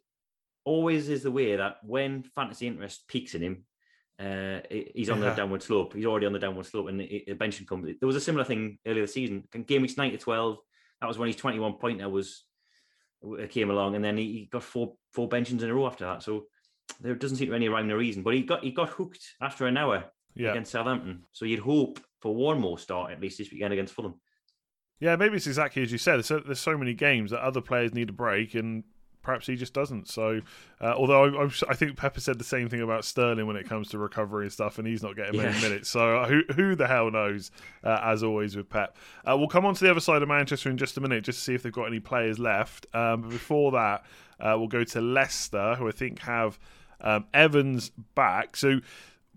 always 0.64 1.09
is 1.09 1.23
the 1.23 1.31
way 1.31 1.57
that 1.57 1.76
when 1.83 2.25
fantasy 2.35 2.67
interest 2.67 3.09
peaks 3.09 3.35
in 3.35 3.43
him, 3.43 3.64
uh, 4.19 4.61
he's 4.95 5.09
on 5.09 5.23
yeah. 5.23 5.31
the 5.31 5.37
downward 5.37 5.62
slope. 5.62 5.95
He's 5.95 6.05
already 6.05 6.26
on 6.26 6.35
the 6.35 6.38
downward 6.38 6.67
slope, 6.67 6.88
and 6.88 7.00
the 7.00 7.37
bench 7.38 7.64
comes. 7.67 7.87
There 7.99 8.07
was 8.07 8.17
a 8.17 8.21
similar 8.21 8.45
thing 8.45 8.78
earlier 8.87 9.05
this 9.05 9.14
season. 9.14 9.45
Game 9.67 9.83
weeks 9.83 9.97
nine 9.97 10.12
to 10.12 10.19
twelve. 10.19 10.59
That 11.00 11.07
was 11.07 11.19
when 11.19 11.28
his 11.28 11.37
twenty-one 11.37 11.75
pointer 11.75 12.09
was 12.09 12.45
uh, 13.25 13.47
came 13.49 13.71
along, 13.71 13.95
and 13.95 14.05
then 14.05 14.17
he 14.17 14.49
got 14.50 14.62
four 14.62 14.95
four 15.12 15.28
benches 15.28 15.62
in 15.62 15.71
a 15.71 15.75
row 15.75 15.87
after 15.87 16.05
that. 16.05 16.23
So 16.23 16.47
there 17.00 17.14
doesn't 17.14 17.37
seem 17.37 17.49
to 17.49 17.52
be 17.52 17.57
any 17.57 17.69
rhyme 17.69 17.90
or 17.90 17.97
reason. 17.97 18.23
But 18.23 18.35
he 18.35 18.43
got 18.43 18.64
he 18.64 18.73
got 18.73 18.88
hooked 18.88 19.25
after 19.40 19.67
an 19.67 19.76
hour 19.76 20.05
yeah. 20.35 20.50
against 20.50 20.73
Southampton. 20.73 21.25
So 21.33 21.45
you'd 21.45 21.61
hope 21.61 22.00
for 22.21 22.35
one 22.35 22.61
more 22.61 22.78
start 22.78 23.12
at 23.12 23.21
least 23.21 23.38
this 23.38 23.52
weekend 23.52 23.73
against 23.73 23.95
Fulham. 23.95 24.21
Yeah, 25.00 25.14
maybe 25.14 25.37
it's 25.37 25.47
exactly 25.47 25.83
as 25.83 25.93
you 25.93 25.99
said. 25.99 26.14
There's 26.17 26.26
so, 26.26 26.40
there's 26.40 26.59
so 26.59 26.76
many 26.76 26.95
games 26.95 27.31
that 27.31 27.40
other 27.40 27.61
players 27.61 27.95
need 27.95 28.09
a 28.09 28.12
break, 28.12 28.55
and 28.55 28.83
perhaps 29.28 29.47
he 29.47 29.56
just 29.56 29.75
doesn't. 29.75 30.08
So, 30.08 30.40
uh, 30.80 30.94
although 30.97 31.42
I, 31.42 31.50
I, 31.68 31.75
think 31.75 31.99
Pepper 31.99 32.18
said 32.18 32.38
the 32.38 32.44
same 32.44 32.70
thing 32.70 32.80
about 32.80 33.04
Sterling 33.04 33.47
when 33.47 33.56
it 33.56 33.68
comes 33.68 33.88
to 33.90 33.99
recovery 33.99 34.47
and 34.47 34.52
stuff, 34.52 34.78
and 34.78 34.88
he's 34.88 35.02
not 35.02 35.16
getting 35.16 35.37
many 35.37 35.54
yeah. 35.54 35.61
minutes. 35.61 35.90
So, 35.90 36.20
uh, 36.20 36.26
who 36.26 36.40
who 36.54 36.75
the 36.75 36.87
hell 36.87 37.11
knows? 37.11 37.50
Uh, 37.85 38.00
as 38.02 38.23
always 38.23 38.56
with 38.56 38.70
Pep, 38.70 38.97
uh, 39.30 39.37
we'll 39.37 39.47
come 39.47 39.66
on 39.66 39.75
to 39.75 39.85
the 39.85 39.90
other 39.90 40.00
side 40.00 40.23
of 40.23 40.28
Manchester 40.28 40.70
in 40.70 40.78
just 40.78 40.97
a 40.97 41.02
minute, 41.02 41.25
just 41.25 41.40
to 41.40 41.44
see 41.44 41.54
if 41.54 41.62
they've 41.62 41.70
got 41.70 41.85
any 41.85 42.00
players 42.00 42.38
left. 42.38 42.87
Um, 42.94 43.20
but 43.20 43.28
before 43.28 43.70
that, 43.73 44.06
uh, 44.40 44.54
we'll 44.56 44.66
go 44.66 44.82
to 44.82 45.00
Leicester, 45.02 45.75
who 45.75 45.87
I 45.87 45.90
think 45.90 46.20
have 46.20 46.58
um, 47.02 47.26
Evans 47.35 47.90
back. 48.14 48.56
So, 48.56 48.80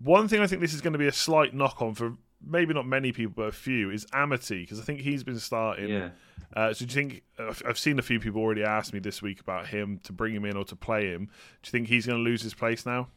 one 0.02 0.26
thing 0.26 0.40
I 0.40 0.46
think 0.46 0.62
this 0.62 0.72
is 0.72 0.80
going 0.80 0.94
to 0.94 0.98
be 0.98 1.06
a 1.06 1.12
slight 1.12 1.52
knock 1.52 1.82
on 1.82 1.94
for 1.94 2.14
maybe 2.44 2.74
not 2.74 2.86
many 2.86 3.12
people, 3.12 3.34
but 3.36 3.48
a 3.48 3.52
few 3.52 3.90
is 3.90 4.06
Amartey 4.06 4.62
because 4.62 4.80
I 4.80 4.82
think 4.82 5.00
he's 5.00 5.24
been 5.24 5.38
starting. 5.38 5.88
Yeah. 5.88 6.10
Uh, 6.54 6.72
so 6.74 6.84
do 6.84 6.94
you 6.94 7.08
think 7.08 7.22
I've 7.66 7.78
seen 7.78 7.98
a 7.98 8.02
few 8.02 8.20
people 8.20 8.40
already 8.40 8.62
ask 8.62 8.92
me 8.92 8.98
this 8.98 9.22
week 9.22 9.40
about 9.40 9.66
him 9.68 10.00
to 10.04 10.12
bring 10.12 10.34
him 10.34 10.44
in 10.44 10.56
or 10.56 10.64
to 10.64 10.76
play 10.76 11.08
him? 11.08 11.26
Do 11.26 11.68
you 11.68 11.70
think 11.70 11.88
he's 11.88 12.06
going 12.06 12.18
to 12.18 12.30
lose 12.30 12.42
his 12.42 12.54
place 12.54 12.84
now? 12.84 13.08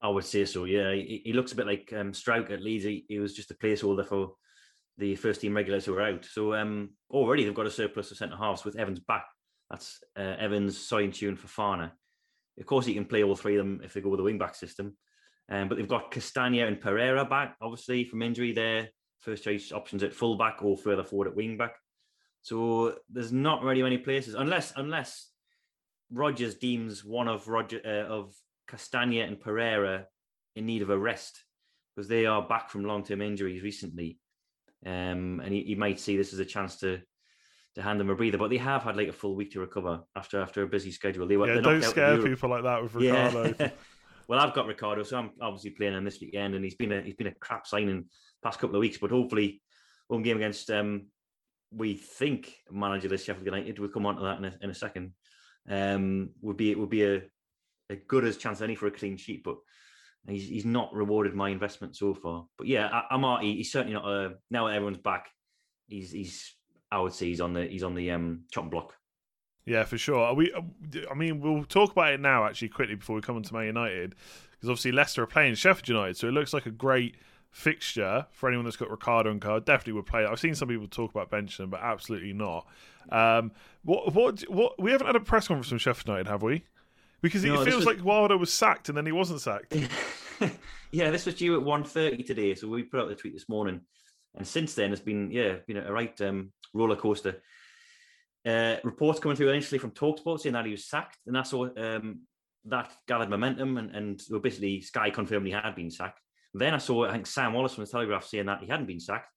I 0.00 0.08
would 0.08 0.24
say 0.24 0.44
so. 0.44 0.64
Yeah, 0.64 0.92
he, 0.92 1.22
he 1.24 1.32
looks 1.32 1.52
a 1.52 1.56
bit 1.56 1.66
like 1.66 1.92
um, 1.96 2.12
at 2.28 2.62
Leeds. 2.62 2.84
He, 2.84 3.04
he, 3.08 3.18
was 3.18 3.34
just 3.34 3.50
a 3.50 3.54
placeholder 3.54 4.06
for 4.06 4.32
the 4.98 5.16
first 5.16 5.40
team 5.40 5.56
regulars 5.56 5.86
who 5.86 5.94
are 5.94 6.02
out. 6.02 6.24
So 6.24 6.54
um, 6.54 6.90
already 7.10 7.44
they've 7.44 7.54
got 7.54 7.66
a 7.66 7.70
surplus 7.70 8.10
of 8.10 8.18
centre 8.18 8.36
halves 8.36 8.64
with 8.64 8.76
Evans 8.78 9.00
back. 9.00 9.24
That's 9.70 9.98
uh, 10.16 10.36
Evans, 10.38 10.76
Soyuncu, 10.76 11.36
for 11.38 11.48
Fofana. 11.48 11.92
Of 12.60 12.66
course, 12.66 12.86
he 12.86 12.94
can 12.94 13.06
play 13.06 13.24
all 13.24 13.34
three 13.34 13.56
of 13.56 13.64
them 13.64 13.80
if 13.82 13.94
they 13.94 14.00
go 14.00 14.10
with 14.10 14.18
the 14.18 14.24
wing 14.24 14.38
back 14.38 14.54
system. 14.54 14.96
Um, 15.50 15.68
but 15.68 15.76
they've 15.76 15.88
got 15.88 16.10
Castagna 16.10 16.66
and 16.66 16.80
Pereira 16.80 17.24
back, 17.24 17.56
obviously 17.60 18.04
from 18.04 18.22
injury. 18.22 18.52
There, 18.52 18.88
first 19.20 19.44
choice 19.44 19.72
options 19.72 20.02
at 20.02 20.14
fullback 20.14 20.62
or 20.62 20.76
further 20.76 21.04
forward 21.04 21.28
at 21.28 21.36
wing 21.36 21.56
back. 21.56 21.76
So 22.42 22.96
there's 23.10 23.32
not 23.32 23.62
really 23.62 23.82
many 23.82 23.98
places 23.98 24.34
unless 24.34 24.72
unless 24.76 25.30
Rodgers 26.10 26.56
deems 26.56 27.04
one 27.04 27.28
of 27.28 27.48
Roger 27.48 27.80
uh, 27.84 28.12
of 28.12 28.34
Castagna 28.68 29.22
and 29.22 29.40
Pereira 29.40 30.06
in 30.56 30.66
need 30.66 30.82
of 30.82 30.90
a 30.90 30.98
rest 30.98 31.42
because 31.94 32.08
they 32.08 32.26
are 32.26 32.46
back 32.46 32.70
from 32.70 32.84
long 32.84 33.04
term 33.04 33.22
injuries 33.22 33.62
recently, 33.62 34.18
um, 34.86 35.40
and 35.44 35.52
he, 35.52 35.62
he, 35.62 35.74
might 35.74 36.00
see 36.00 36.16
this 36.16 36.32
as 36.32 36.38
a 36.38 36.44
chance 36.44 36.76
to 36.80 37.00
to 37.74 37.82
hand 37.82 37.98
them 37.98 38.10
a 38.10 38.14
breather. 38.14 38.38
But 38.38 38.50
they 38.50 38.58
have 38.58 38.82
had 38.82 38.96
like 38.96 39.08
a 39.08 39.12
full 39.12 39.34
week 39.34 39.52
to 39.52 39.60
recover 39.60 40.02
after 40.16 40.40
after 40.40 40.62
a 40.62 40.66
busy 40.66 40.90
schedule. 40.90 41.26
They 41.26 41.36
were 41.36 41.52
yeah, 41.52 41.60
don't 41.60 41.82
scare 41.82 42.20
people 42.22 42.50
like 42.50 42.62
that 42.62 42.82
with 42.82 42.94
Ricardo. 42.94 43.54
Yeah. 43.58 43.70
well, 44.28 44.40
I've 44.40 44.54
got 44.54 44.66
Ricardo, 44.66 45.02
so 45.02 45.18
I'm 45.18 45.30
obviously 45.40 45.70
playing 45.70 45.94
him 45.94 46.04
this 46.04 46.20
weekend, 46.20 46.54
and 46.54 46.64
he's 46.64 46.74
been 46.74 46.92
a 46.92 47.02
he's 47.02 47.14
been 47.14 47.26
a 47.28 47.34
crap 47.34 47.66
signing 47.66 48.06
past 48.42 48.58
couple 48.58 48.76
of 48.76 48.80
weeks. 48.80 48.98
But 48.98 49.10
hopefully, 49.10 49.62
home 50.10 50.22
game 50.22 50.36
against 50.36 50.70
um, 50.70 51.06
we 51.70 51.94
think 51.94 52.54
managerless 52.72 53.24
Sheffield 53.24 53.46
United. 53.46 53.78
We'll 53.78 53.88
come 53.88 54.06
on 54.06 54.16
to 54.16 54.22
that 54.22 54.38
in 54.38 54.44
a, 54.44 54.54
in 54.62 54.70
a 54.70 54.74
second. 54.74 55.12
Um, 55.68 56.30
would 56.42 56.56
be 56.56 56.70
it 56.70 56.78
would 56.78 56.90
be 56.90 57.04
a, 57.04 57.22
a 57.90 57.96
good 57.96 58.24
as 58.24 58.36
chance 58.36 58.60
any 58.60 58.74
for 58.74 58.86
a 58.86 58.90
clean 58.90 59.16
sheet, 59.16 59.42
but 59.44 59.56
he's 60.28 60.48
he's 60.48 60.64
not 60.64 60.94
rewarded 60.94 61.34
my 61.34 61.50
investment 61.50 61.96
so 61.96 62.14
far. 62.14 62.46
But 62.58 62.66
yeah, 62.66 63.02
Amartey, 63.10 63.56
he's 63.56 63.72
certainly 63.72 63.94
not. 63.94 64.06
A, 64.06 64.34
now 64.50 64.66
everyone's 64.66 64.98
back, 64.98 65.28
he's 65.86 66.12
he's 66.12 66.54
I 66.90 67.00
would 67.00 67.12
say 67.12 67.26
he's 67.26 67.40
on 67.40 67.52
the 67.52 67.64
he's 67.64 67.82
on 67.82 67.94
the 67.94 68.10
um 68.12 68.44
block. 68.70 68.94
Yeah, 69.66 69.84
for 69.84 69.96
sure. 69.96 70.20
Are 70.20 70.34
we? 70.34 70.52
Uh, 70.52 70.60
I 71.10 71.14
mean, 71.14 71.40
we'll 71.40 71.64
talk 71.64 71.92
about 71.92 72.12
it 72.12 72.20
now 72.20 72.44
actually 72.44 72.68
quickly 72.68 72.96
before 72.96 73.16
we 73.16 73.22
come 73.22 73.36
on 73.36 73.42
to 73.42 73.54
Man 73.54 73.66
United 73.66 74.14
because 74.52 74.68
obviously 74.68 74.92
Leicester 74.92 75.22
are 75.22 75.26
playing 75.26 75.54
Sheffield 75.54 75.88
United, 75.88 76.16
so 76.16 76.28
it 76.28 76.32
looks 76.32 76.52
like 76.52 76.66
a 76.66 76.70
great 76.70 77.16
fixture 77.50 78.26
for 78.32 78.48
anyone 78.48 78.64
that's 78.64 78.76
got 78.76 78.90
Ricardo 78.90 79.30
and 79.30 79.40
card 79.40 79.64
definitely 79.64 79.92
would 79.92 80.06
play. 80.06 80.24
I've 80.24 80.40
seen 80.40 80.54
some 80.56 80.68
people 80.68 80.88
talk 80.88 81.12
about 81.12 81.30
benching 81.30 81.70
but 81.70 81.80
absolutely 81.80 82.32
not. 82.32 82.66
Um, 83.10 83.52
what 83.84 84.14
what 84.14 84.40
what? 84.48 84.80
We 84.80 84.90
haven't 84.90 85.06
had 85.06 85.16
a 85.16 85.20
press 85.20 85.48
conference 85.48 85.68
from 85.68 85.78
Sheffield 85.78 86.08
United, 86.08 86.28
have 86.28 86.42
we? 86.42 86.64
Because 87.22 87.44
no, 87.44 87.62
it 87.62 87.64
feels 87.64 87.76
was... 87.76 87.86
like 87.86 88.04
Wilder 88.04 88.36
was 88.36 88.52
sacked 88.52 88.88
and 88.88 88.98
then 88.98 89.06
he 89.06 89.12
wasn't 89.12 89.40
sacked. 89.40 89.74
yeah, 90.92 91.10
this 91.10 91.24
was 91.24 91.36
due 91.36 91.58
at 91.58 91.64
1.30 91.66 92.26
today, 92.26 92.54
so 92.54 92.68
we 92.68 92.82
put 92.82 93.00
out 93.00 93.08
the 93.08 93.14
tweet 93.14 93.32
this 93.32 93.48
morning, 93.48 93.80
and 94.34 94.46
since 94.46 94.74
then 94.74 94.92
it's 94.92 95.00
been 95.00 95.30
yeah, 95.30 95.56
you 95.66 95.74
know, 95.74 95.84
a 95.86 95.92
right 95.92 96.20
um, 96.20 96.52
roller 96.74 96.96
coaster. 96.96 97.40
Uh, 98.46 98.76
reports 98.84 99.20
coming 99.20 99.36
through 99.36 99.50
initially 99.50 99.78
from 99.78 99.90
Talksport 99.92 100.40
saying 100.40 100.52
that 100.52 100.66
he 100.66 100.72
was 100.72 100.86
sacked, 100.86 101.18
and 101.26 101.34
that's 101.34 101.52
what 101.52 101.78
um, 101.82 102.20
that 102.66 102.92
gathered 103.08 103.30
momentum, 103.30 103.78
and, 103.78 103.94
and 103.94 104.22
well, 104.30 104.40
basically 104.40 104.80
Sky 104.80 105.10
confirmed 105.10 105.46
he 105.46 105.52
had 105.52 105.74
been 105.74 105.90
sacked. 105.90 106.20
Then 106.52 106.74
I 106.74 106.78
saw, 106.78 107.06
I 107.06 107.12
think, 107.12 107.26
Sam 107.26 107.52
Wallace 107.52 107.74
from 107.74 107.84
the 107.84 107.90
Telegraph 107.90 108.24
saying 108.24 108.46
that 108.46 108.60
he 108.60 108.68
hadn't 108.68 108.86
been 108.86 109.00
sacked 109.00 109.28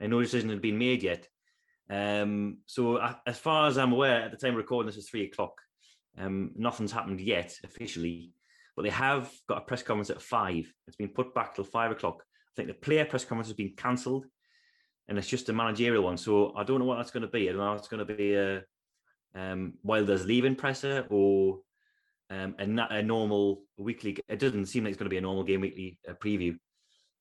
and 0.00 0.10
no 0.10 0.20
decision 0.20 0.50
had 0.50 0.62
been 0.62 0.78
made 0.78 1.02
yet. 1.02 1.26
Um, 1.90 2.58
so, 2.66 2.96
uh, 2.96 3.14
as 3.26 3.38
far 3.38 3.68
as 3.68 3.78
I'm 3.78 3.92
aware, 3.92 4.22
at 4.22 4.30
the 4.30 4.36
time 4.36 4.50
of 4.50 4.58
recording, 4.58 4.88
this 4.88 4.96
is 4.96 5.08
three 5.08 5.24
o'clock. 5.24 5.60
Um, 6.18 6.52
nothing's 6.56 6.92
happened 6.92 7.20
yet 7.20 7.56
officially, 7.64 8.32
but 8.76 8.82
they 8.82 8.90
have 8.90 9.30
got 9.48 9.58
a 9.58 9.62
press 9.62 9.82
conference 9.82 10.10
at 10.10 10.20
five. 10.20 10.70
It's 10.86 10.96
been 10.96 11.08
put 11.08 11.34
back 11.34 11.54
till 11.54 11.64
five 11.64 11.90
o'clock. 11.90 12.22
I 12.22 12.52
think 12.56 12.68
the 12.68 12.74
player 12.74 13.04
press 13.04 13.24
conference 13.24 13.48
has 13.48 13.56
been 13.56 13.74
cancelled, 13.76 14.26
and 15.08 15.18
it's 15.18 15.28
just 15.28 15.48
a 15.48 15.52
managerial 15.52 16.04
one. 16.04 16.16
So 16.16 16.52
I 16.56 16.64
don't 16.64 16.78
know 16.78 16.84
what 16.84 16.96
that's 16.96 17.10
going 17.10 17.22
to 17.22 17.28
be. 17.28 17.48
I 17.48 17.52
don't 17.52 17.60
know 17.60 17.72
if 17.72 17.78
it's 17.78 17.88
going 17.88 18.06
to 18.06 18.14
be 18.14 18.34
a 18.34 18.62
um, 19.34 19.74
Wilder's 19.82 20.26
leaving 20.26 20.54
presser 20.54 21.06
or 21.10 21.60
um, 22.30 22.54
not 22.66 22.92
a 22.92 23.02
normal 23.02 23.62
weekly. 23.78 24.18
It 24.28 24.38
doesn't 24.38 24.66
seem 24.66 24.84
like 24.84 24.90
it's 24.90 24.98
going 24.98 25.06
to 25.06 25.14
be 25.14 25.18
a 25.18 25.22
normal 25.22 25.44
game 25.44 25.62
weekly 25.62 25.98
uh, 26.08 26.12
preview, 26.12 26.58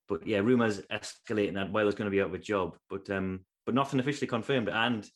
but 0.10 0.26
yeah, 0.28 0.40
rumors 0.40 0.82
escalating 0.92 1.54
that 1.56 1.72
Wilder's 1.72 1.96
going 1.96 2.10
to 2.10 2.16
be 2.16 2.22
out 2.22 2.28
of 2.28 2.34
a 2.34 2.40
job, 2.40 2.76
but 2.90 3.10
um, 3.10 3.42
but 3.66 3.76
nothing 3.76 4.00
officially 4.00 4.28
confirmed, 4.28 4.70
and 4.70 5.08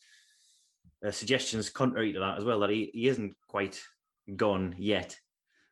uh, 1.06 1.12
suggestions 1.12 1.70
contrary 1.70 2.14
to 2.14 2.20
that 2.20 2.38
as 2.38 2.44
well 2.44 2.60
that 2.60 2.70
he, 2.70 2.90
he 2.94 3.08
isn't 3.08 3.34
quite 3.48 3.82
gone 4.36 4.76
yet. 4.78 5.18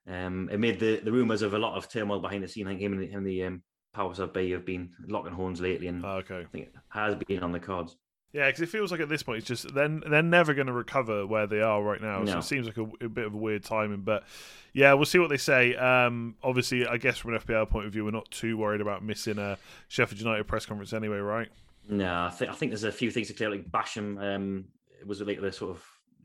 Um, 0.07 0.49
it 0.51 0.59
made 0.59 0.79
the, 0.79 0.99
the 1.03 1.11
rumors 1.11 1.41
of 1.41 1.53
a 1.53 1.59
lot 1.59 1.77
of 1.77 1.89
turmoil 1.89 2.19
behind 2.19 2.43
the 2.43 2.47
scene. 2.47 2.67
I 2.67 2.71
think 2.71 2.81
him 2.81 2.93
and 2.93 3.01
the, 3.01 3.07
him 3.07 3.17
and 3.19 3.27
the 3.27 3.43
um, 3.43 3.63
powers 3.99 4.19
of 4.19 4.31
Bay 4.31 4.49
have 4.51 4.65
been 4.65 4.91
locking 5.07 5.33
horns 5.33 5.59
lately, 5.59 5.87
and 5.87 6.05
oh, 6.05 6.19
okay. 6.19 6.39
I 6.39 6.45
think 6.45 6.67
it 6.67 6.75
has 6.87 7.15
been 7.15 7.43
on 7.43 7.51
the 7.51 7.59
cards. 7.59 7.97
Yeah, 8.31 8.45
because 8.45 8.61
it 8.61 8.69
feels 8.69 8.91
like 8.91 9.01
at 9.01 9.09
this 9.09 9.23
point 9.23 9.39
it's 9.39 9.47
just 9.47 9.73
then 9.73 9.99
they're, 9.99 10.09
they're 10.09 10.23
never 10.23 10.53
going 10.53 10.67
to 10.67 10.73
recover 10.73 11.27
where 11.27 11.47
they 11.47 11.61
are 11.61 11.83
right 11.83 12.01
now. 12.01 12.19
No. 12.19 12.31
So 12.31 12.37
it 12.37 12.43
seems 12.43 12.67
like 12.67 12.77
a, 12.77 13.05
a, 13.05 13.09
bit 13.09 13.25
of 13.25 13.33
a 13.33 13.37
weird 13.37 13.65
timing, 13.65 14.01
but 14.01 14.23
yeah, 14.71 14.93
we'll 14.93 15.05
see 15.05 15.19
what 15.19 15.29
they 15.29 15.37
say. 15.37 15.75
Um, 15.75 16.35
obviously, 16.41 16.87
I 16.87 16.95
guess 16.95 17.17
from 17.17 17.33
an 17.33 17.41
FPL 17.41 17.69
point 17.69 17.87
of 17.87 17.91
view, 17.91 18.05
we're 18.05 18.11
not 18.11 18.31
too 18.31 18.55
worried 18.57 18.79
about 18.79 19.03
missing 19.03 19.37
a 19.37 19.57
Sheffield 19.89 20.21
United 20.21 20.47
press 20.47 20.65
conference 20.65 20.93
anyway, 20.93 21.17
right? 21.17 21.49
No, 21.89 22.23
I 22.23 22.29
think 22.29 22.51
I 22.51 22.53
think 22.53 22.71
there's 22.71 22.83
a 22.85 22.91
few 22.91 23.11
things 23.11 23.27
to 23.27 23.33
clear. 23.33 23.49
Like 23.49 23.69
Basham, 23.69 24.17
um, 24.23 24.65
was 25.05 25.19
like 25.21 25.41
the 25.41 25.51
sort 25.51 25.71
of 25.71 25.83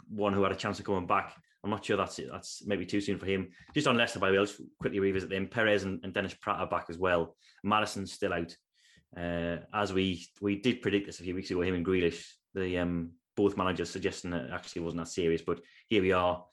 one 0.09 0.33
who 0.33 0.45
had 0.45 0.53
a 0.53 0.57
chance 0.57 0.79
of 0.79 0.85
coming 0.85 1.07
back. 1.07 1.35
I'm 1.65 1.71
not 1.71 1.85
sure 1.85 1.97
that's 1.97 2.19
it. 2.19 2.29
That's 2.31 2.63
maybe 2.67 2.85
too 2.85 3.01
soon 3.01 3.19
for 3.19 3.27
him. 3.27 3.49
Just 3.75 3.87
on 3.87 3.97
Leicester, 3.97 4.19
by 4.19 4.29
the 4.29 4.35
way, 4.35 4.39
I'll 4.39 4.47
just 4.47 4.61
quickly 4.79 5.01
revisit 5.01 5.31
them. 5.31 5.49
Perez 5.49 5.85
and, 5.85 5.99
and 6.05 6.13
Dennis 6.13 6.35
Praet 6.35 6.59
are 6.59 6.69
back 6.69 6.87
as 6.91 6.99
well. 6.99 7.37
Maddison's 7.65 8.13
still 8.13 8.35
out. 8.35 8.55
Uh, 9.17 9.59
as 9.73 9.93
we 9.93 10.27
we 10.43 10.61
did 10.61 10.83
predict 10.83 11.07
this 11.07 11.21
a 11.21 11.23
few 11.23 11.35
weeks 11.35 11.51
ago, 11.51 11.63
him 11.63 11.75
and 11.75 11.87
Grealish, 11.87 12.25
the 12.55 12.79
um, 12.79 13.13
both 13.37 13.57
managers 13.57 13.89
suggesting 13.89 14.31
that 14.33 14.51
actually 14.53 14.83
wasn't 14.83 15.03
that 15.03 15.09
serious. 15.09 15.41
But 15.41 15.61
here 15.89 16.03
we 16.03 16.13
are, 16.13 16.45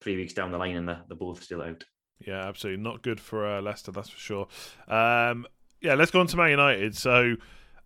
three 0.00 0.16
weeks 0.16 0.34
down 0.34 0.52
the 0.52 0.58
line, 0.58 0.76
and 0.76 0.88
they're, 0.88 1.02
they're 1.08 1.16
both 1.16 1.42
still 1.42 1.62
out. 1.62 1.82
Yeah, 2.20 2.46
absolutely 2.46 2.82
not 2.82 3.02
good 3.02 3.20
for 3.20 3.46
uh, 3.46 3.60
Leicester, 3.60 3.90
that's 3.90 4.08
for 4.08 4.20
sure. 4.20 4.48
Um, 4.86 5.46
yeah, 5.80 5.94
let's 5.94 6.10
go 6.10 6.20
on 6.20 6.26
to 6.28 6.36
Man 6.36 6.50
United. 6.50 6.96
So 6.96 7.34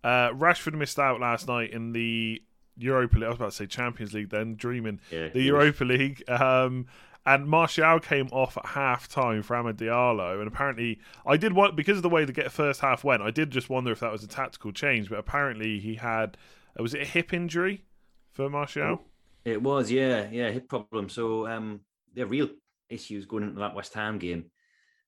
uh, 0.04 0.30
Rashford 0.30 0.75
missed 0.75 0.98
out 0.98 1.20
last 1.20 1.48
night 1.48 1.70
in 1.72 1.92
the 1.92 2.42
Europa 2.78 3.16
League. 3.16 3.25
I 3.25 3.28
was 3.28 3.37
about 3.37 3.50
to 3.50 3.56
say 3.56 3.66
Champions 3.66 4.14
League, 4.14 4.30
then 4.30 4.54
dreaming 4.54 5.00
Yeah, 5.11 5.28
the 5.28 5.40
he 5.40 5.47
Europa 5.47 5.85
League. 5.85 6.28
Um, 6.28 6.87
and 7.26 7.47
Martial 7.47 8.00
came 8.00 8.28
off 8.32 8.56
at 8.56 8.64
half 8.64 9.06
time 9.06 9.42
for 9.42 9.54
Amad 9.54 9.75
Diallo. 9.75 10.38
And 10.38 10.49
apparently, 10.49 10.99
I 11.26 11.37
did 11.37 11.52
want, 11.52 11.76
because 11.76 11.99
of 11.99 12.02
the 12.02 12.08
way 12.08 12.25
the 12.25 12.32
get 12.32 12.50
first 12.50 12.80
half 12.80 13.04
went, 13.04 13.23
I 13.23 13.30
did 13.30 13.50
just 13.50 13.68
wonder 13.68 13.92
if 13.92 14.00
that 14.00 14.11
was 14.11 14.23
a 14.23 14.28
tactical 14.28 14.73
change. 14.73 15.11
But 15.11 15.18
apparently, 15.18 15.78
he 15.78 15.97
had, 15.97 16.38
uh, 16.78 16.82
was 16.82 16.94
it 16.94 17.02
a 17.02 17.04
hip 17.04 17.35
injury 17.35 17.85
for 18.32 18.49
Martial? 18.49 19.02
It 19.44 19.62
was, 19.62 19.90
yeah, 19.90 20.28
yeah, 20.30 20.50
hip 20.50 20.68
problem. 20.68 21.11
So 21.11 21.47
um, 21.47 21.80
are 22.18 22.26
real 22.26 22.49
issues 22.88 23.26
going 23.26 23.42
into 23.42 23.61
that 23.61 23.75
West 23.75 23.92
Ham 23.94 24.18
game. 24.18 24.47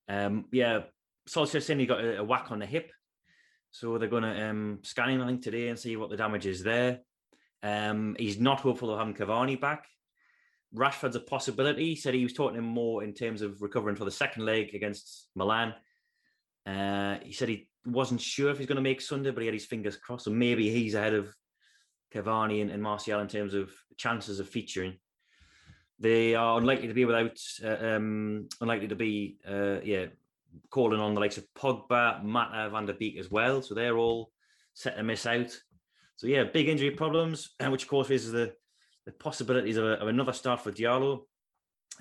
Um, 0.09 0.45
yeah, 0.53 0.81
Solskjaer 1.29 1.63
saying 1.63 1.79
he 1.79 1.87
got 1.87 2.05
a, 2.05 2.19
a 2.19 2.25
whack 2.25 2.51
on 2.51 2.59
the 2.59 2.67
hip, 2.67 2.91
so 3.71 3.97
they're 3.97 4.09
going 4.09 4.25
to 4.25 4.49
um, 4.49 4.81
scan 4.83 5.11
him 5.11 5.23
I 5.23 5.27
think 5.27 5.43
today 5.43 5.69
and 5.69 5.79
see 5.79 5.97
what 5.97 6.11
the 6.11 6.17
damage 6.17 6.47
is 6.47 6.63
there. 6.63 7.01
Um, 7.63 8.17
he's 8.19 8.41
not 8.41 8.61
hopeful 8.61 8.91
of 8.91 8.99
having 8.99 9.15
Cavani 9.15 9.61
back. 9.61 9.87
Rashford's 10.75 11.17
a 11.17 11.21
possibility. 11.21 11.91
He 11.91 11.97
said 11.97 12.15
he 12.15 12.23
was 12.23 12.33
talking 12.33 12.59
him 12.59 12.65
more 12.65 13.03
in 13.03 13.13
terms 13.13 13.43
of 13.43 13.61
recovering 13.61 13.97
for 13.97 14.05
the 14.05 14.11
second 14.11 14.45
leg 14.45 14.75
against 14.75 15.29
Milan. 15.35 15.75
Uh, 16.67 17.17
he 17.23 17.33
said 17.33 17.49
he 17.49 17.69
wasn't 17.85 18.21
sure 18.21 18.51
if 18.51 18.59
he's 18.59 18.67
going 18.67 18.77
to 18.77 18.83
make 18.83 19.01
Sunday, 19.01 19.31
but 19.31 19.41
he 19.41 19.47
had 19.47 19.55
his 19.55 19.67
fingers 19.67 19.97
crossed. 19.97 20.25
So 20.25 20.31
maybe 20.31 20.71
he's 20.71 20.95
ahead 20.95 21.15
of 21.15 21.35
Cavani 22.15 22.63
and, 22.63 22.71
and 22.71 22.83
Martial 22.83 23.21
in 23.21 23.29
terms 23.29 23.55
of 23.55 23.71
chances 23.97 24.41
of 24.41 24.49
featuring. 24.49 24.99
They 25.99 26.35
are 26.35 26.59
unlikely 26.59 26.89
to 26.89 26.95
be 26.95 27.05
without, 27.05 27.39
uh, 27.63 27.95
um, 27.95 28.49
unlikely 28.61 28.89
to 28.89 28.97
be, 28.97 29.39
uh, 29.47 29.81
yeah, 29.83 30.07
calling 30.71 31.01
on 31.01 31.15
the 31.15 31.21
likes 31.21 31.37
of 31.37 31.45
Pogba, 31.55 32.23
Mata, 32.23 32.71
Van 32.71 32.87
der 32.87 32.95
Beek 32.95 33.19
as 33.19 33.31
well. 33.31 33.61
So 33.61 33.75
they're 33.75 33.99
all 33.99 34.31
set 34.73 34.97
to 34.97 35.03
miss 35.03 35.27
out. 35.27 35.57
So 36.21 36.27
yeah, 36.27 36.45
big 36.45 36.69
injury 36.69 36.91
problems, 36.91 37.49
which 37.69 37.85
of 37.85 37.89
course 37.89 38.11
raises 38.11 38.31
the, 38.31 38.53
the 39.07 39.13
possibilities 39.13 39.79
of, 39.79 39.85
a, 39.87 39.93
of 39.93 40.09
another 40.09 40.35
start 40.35 40.61
for 40.61 40.71
Diallo. 40.71 41.23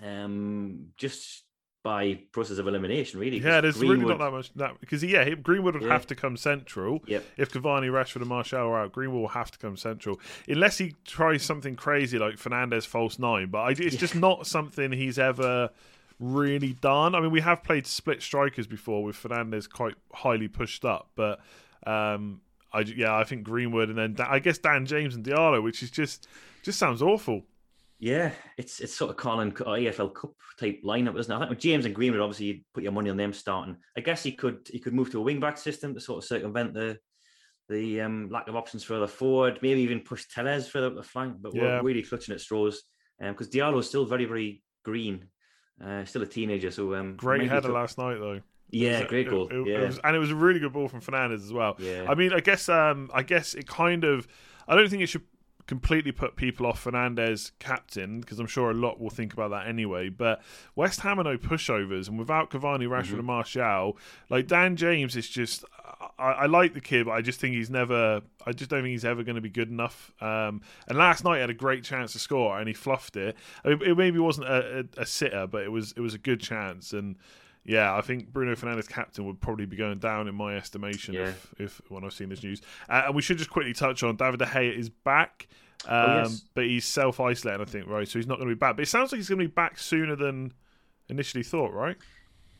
Um, 0.03 0.87
just 0.97 1.43
by 1.85 2.19
process 2.33 2.57
of 2.57 2.67
elimination, 2.67 3.17
really. 3.17 3.37
Yeah, 3.37 3.61
there's 3.61 3.77
really 3.77 4.03
not 4.03 4.19
that 4.19 4.31
much. 4.31 4.51
That 4.55 4.77
because 4.81 5.01
yeah, 5.05 5.29
Greenwood 5.35 5.75
would 5.75 5.83
Yeah. 5.83 5.93
have 5.93 6.05
to 6.07 6.15
come 6.15 6.35
central. 6.35 6.99
Yep. 7.07 7.23
If 7.37 7.53
Cavani, 7.53 7.89
Rashford, 7.89 8.17
and 8.17 8.27
Martial 8.27 8.59
are 8.59 8.81
out, 8.81 8.91
Greenwood 8.91 9.21
will 9.21 9.29
have 9.29 9.51
to 9.51 9.57
come 9.57 9.77
central, 9.77 10.19
unless 10.49 10.77
he 10.79 10.95
tries 11.05 11.41
something 11.41 11.77
crazy 11.77 12.19
like 12.19 12.35
Fernandes 12.35 12.85
false 12.85 13.19
nine. 13.19 13.47
But 13.47 13.59
I, 13.59 13.69
it's 13.71 13.95
just 13.95 14.15
not 14.15 14.47
something 14.47 14.91
he's 14.91 15.17
ever 15.17 15.69
really 16.19 16.73
done. 16.73 17.15
I 17.15 17.21
mean, 17.21 17.31
we 17.31 17.39
have 17.39 17.63
played 17.63 17.87
split 17.87 18.21
strikers 18.21 18.67
before 18.67 19.01
with 19.01 19.15
Fernandes 19.15 19.69
quite 19.69 19.95
highly 20.13 20.49
pushed 20.49 20.83
up, 20.83 21.09
but 21.15 21.39
um, 21.87 22.41
I 22.73 22.81
yeah, 22.81 23.15
I 23.15 23.23
think 23.23 23.43
Greenwood 23.43 23.89
and 23.89 23.97
then 23.97 24.13
Da- 24.13 24.29
I 24.29 24.39
guess 24.39 24.57
Dan 24.57 24.85
James 24.85 25.15
and 25.15 25.25
Diallo, 25.25 25.63
which 25.63 25.81
is 25.83 25.91
just 25.91 26.27
just 26.63 26.79
sounds 26.79 27.01
awful. 27.01 27.43
Yeah, 27.99 28.31
it's 28.57 28.79
it's 28.79 28.95
sort 28.95 29.11
of 29.11 29.17
calling 29.17 29.51
AFL 29.51 30.13
Cup 30.13 30.31
type 30.59 30.81
lineup, 30.85 31.19
isn't 31.19 31.31
it? 31.31 31.35
I 31.35 31.39
think 31.39 31.49
with 31.49 31.59
James 31.59 31.85
and 31.85 31.93
Greenwood, 31.93 32.21
obviously, 32.21 32.45
you'd 32.45 32.63
put 32.73 32.83
your 32.83 32.91
money 32.93 33.09
on 33.09 33.17
them 33.17 33.33
starting. 33.33 33.75
I 33.97 34.01
guess 34.01 34.23
he 34.23 34.31
could 34.31 34.67
he 34.71 34.79
could 34.79 34.93
move 34.93 35.11
to 35.11 35.19
a 35.19 35.21
wing 35.23 35.39
back 35.39 35.57
system 35.57 35.93
to 35.93 35.99
sort 35.99 36.19
of 36.23 36.27
circumvent 36.27 36.73
the 36.73 36.97
the 37.67 38.01
um, 38.01 38.29
lack 38.31 38.47
of 38.47 38.55
options 38.55 38.83
further 38.83 39.07
forward. 39.07 39.59
Maybe 39.61 39.81
even 39.81 39.99
push 39.99 40.25
Telles 40.27 40.67
further 40.67 40.87
up 40.87 40.95
the 40.95 41.03
flank. 41.03 41.35
But 41.41 41.53
Yeah. 41.53 41.81
we're 41.81 41.89
really 41.89 42.03
clutching 42.03 42.33
at 42.33 42.41
straws 42.41 42.83
because 43.19 43.49
Diallo 43.49 43.79
is 43.79 43.87
still 43.87 44.05
very 44.05 44.25
very 44.25 44.63
green, 44.85 45.25
uh, 45.83 46.05
still 46.05 46.21
a 46.21 46.25
teenager. 46.27 46.71
So 46.71 46.95
um, 46.95 47.15
Great 47.17 47.49
header 47.49 47.69
last 47.71 47.97
night 47.97 48.17
though. 48.19 48.39
Yeah, 48.71 49.03
great 49.05 49.27
it- 49.27 49.29
goal. 49.29 49.47
it- 49.49 49.55
it 49.55 49.67
yeah, 49.67 49.85
was- 49.85 49.99
and 50.03 50.15
it 50.15 50.19
was 50.19 50.31
a 50.31 50.35
really 50.35 50.59
good 50.59 50.73
ball 50.73 50.87
from 50.87 51.01
Fernandes 51.01 51.43
as 51.45 51.51
well. 51.53 51.75
yeah. 51.79 52.05
I 52.07 52.15
mean, 52.15 52.33
I 52.33 52.39
guess 52.39 52.69
um, 52.69 53.09
I 53.13 53.23
guess 53.23 53.53
it 53.53 53.67
kind 53.67 54.03
of. 54.03 54.27
I 54.67 54.75
don't 54.75 54.89
think 54.89 55.01
it 55.01 55.07
should 55.07 55.23
completely 55.65 56.11
put 56.11 56.35
people 56.35 56.65
off 56.65 56.83
Fernandes 56.83 57.51
captain 57.59 58.21
because 58.21 58.39
I'm 58.39 58.47
sure 58.47 58.71
a 58.71 58.73
lot 58.73 58.99
will 58.99 59.11
think 59.11 59.33
about 59.33 59.51
that 59.51 59.67
anyway. 59.67 60.09
But 60.09 60.41
West 60.75 61.01
Ham 61.01 61.19
are 61.19 61.23
no 61.23 61.37
pushovers, 61.37 62.07
and 62.07 62.17
without 62.17 62.49
Cavani, 62.49 62.87
Rashford, 62.87 63.05
Mm-hmm. 63.05 63.15
and 63.17 63.25
Martial, 63.25 63.97
like 64.29 64.47
Dan 64.47 64.75
James 64.75 65.15
is 65.15 65.29
just. 65.29 65.63
I, 66.17 66.31
I 66.31 66.45
like 66.45 66.73
the 66.73 66.81
kid, 66.81 67.05
but 67.07 67.11
I 67.11 67.21
just 67.21 67.39
think 67.39 67.55
he's 67.55 67.69
never. 67.69 68.21
I 68.45 68.51
just 68.51 68.69
don't 68.69 68.81
think 68.83 68.91
he's 68.91 69.05
ever 69.05 69.23
going 69.23 69.35
to 69.35 69.41
be 69.41 69.49
good 69.49 69.69
enough. 69.69 70.11
Um, 70.21 70.61
and 70.87 70.97
last 70.97 71.23
night 71.23 71.35
he 71.35 71.41
had 71.41 71.49
a 71.49 71.53
great 71.55 71.83
chance 71.83 72.13
to 72.13 72.19
score, 72.19 72.57
and 72.59 72.67
he 72.67 72.73
fluffed 72.73 73.15
it. 73.17 73.35
I 73.65 73.69
mean, 73.69 73.81
it 73.83 73.97
maybe 73.97 74.17
wasn't 74.19 74.47
a, 74.47 74.85
a, 74.97 75.01
a 75.01 75.05
sitter, 75.05 75.45
but 75.47 75.63
it 75.63 75.71
was 75.71 75.91
it 75.93 75.99
was 76.01 76.13
a 76.13 76.19
good 76.19 76.39
chance 76.41 76.93
and. 76.93 77.15
Yeah, 77.69 77.95
I 77.95 78.01
think 78.01 78.33
Bruno 78.33 78.55
Fernandes 78.55 78.89
captain 78.89 79.27
would 79.27 79.39
probably 79.39 79.67
be 79.67 79.75
going 79.77 79.99
down 79.99 80.27
in 80.27 80.33
my 80.33 80.55
estimation 80.55 81.13
Yeah. 81.13 81.27
if, 81.27 81.53
if 81.59 81.81
when 81.89 82.03
I've 82.03 82.13
seen 82.13 82.29
this 82.29 82.41
news. 82.41 82.63
Uh, 82.89 83.03
and 83.05 83.15
we 83.15 83.21
should 83.21 83.37
just 83.37 83.51
quickly 83.51 83.73
touch 83.73 84.01
on 84.01 84.15
David 84.15 84.39
De 84.39 84.45
Gea 84.47 84.75
is 84.75 84.89
back, 84.89 85.47
um, 85.87 86.09
Oh, 86.09 86.17
yes. 86.23 86.41
but 86.55 86.65
he's 86.65 86.83
self 86.85 87.19
isolating, 87.19 87.61
I 87.61 87.65
think, 87.65 87.85
right? 87.87 88.07
So 88.07 88.17
he's 88.17 88.25
not 88.25 88.39
going 88.39 88.49
to 88.49 88.55
be 88.55 88.57
back. 88.59 88.75
But 88.75 88.81
it 88.83 88.87
sounds 88.87 89.11
like 89.11 89.19
he's 89.19 89.29
going 89.29 89.37
to 89.37 89.47
be 89.47 89.53
back 89.53 89.77
sooner 89.77 90.15
than 90.15 90.51
initially 91.09 91.43
thought, 91.43 91.71
right? 91.71 91.95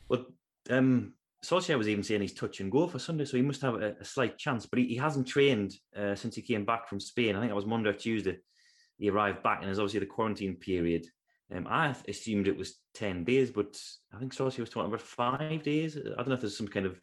Well, 0.08 0.26
um, 0.70 1.14
Solskjaer 1.44 1.76
was 1.76 1.88
even 1.88 2.04
saying 2.04 2.20
he's 2.20 2.32
touch 2.32 2.60
and 2.60 2.70
go 2.70 2.86
for 2.86 3.00
Sunday, 3.00 3.24
so 3.24 3.36
he 3.36 3.42
must 3.42 3.62
have 3.62 3.74
a, 3.74 3.96
a 4.00 4.04
slight 4.04 4.38
chance. 4.38 4.66
But 4.66 4.78
he, 4.78 4.86
he 4.86 4.96
hasn't 4.96 5.26
trained 5.26 5.74
uh, 5.96 6.14
since 6.14 6.36
he 6.36 6.42
came 6.42 6.64
back 6.64 6.88
from 6.88 7.00
Spain. 7.00 7.34
I 7.34 7.40
think 7.40 7.50
it 7.50 7.56
was 7.56 7.66
Monday 7.66 7.90
or 7.90 7.94
Tuesday. 7.94 8.38
He 8.96 9.10
arrived 9.10 9.42
back, 9.42 9.58
and 9.58 9.66
there's 9.66 9.80
obviously 9.80 10.00
the 10.00 10.06
quarantine 10.06 10.54
period. 10.54 11.06
Um, 11.54 11.66
I 11.68 11.94
assumed 12.08 12.46
it 12.46 12.56
was 12.56 12.78
ten 12.94 13.24
days, 13.24 13.50
but 13.50 13.76
I 14.14 14.18
think 14.18 14.32
Solskjaer 14.32 14.60
was 14.60 14.70
talking 14.70 14.88
about 14.88 15.00
five 15.00 15.62
days. 15.62 15.96
I 15.96 16.16
don't 16.16 16.28
know 16.28 16.34
if 16.34 16.40
there's 16.40 16.56
some 16.56 16.68
kind 16.68 16.86
of 16.86 17.00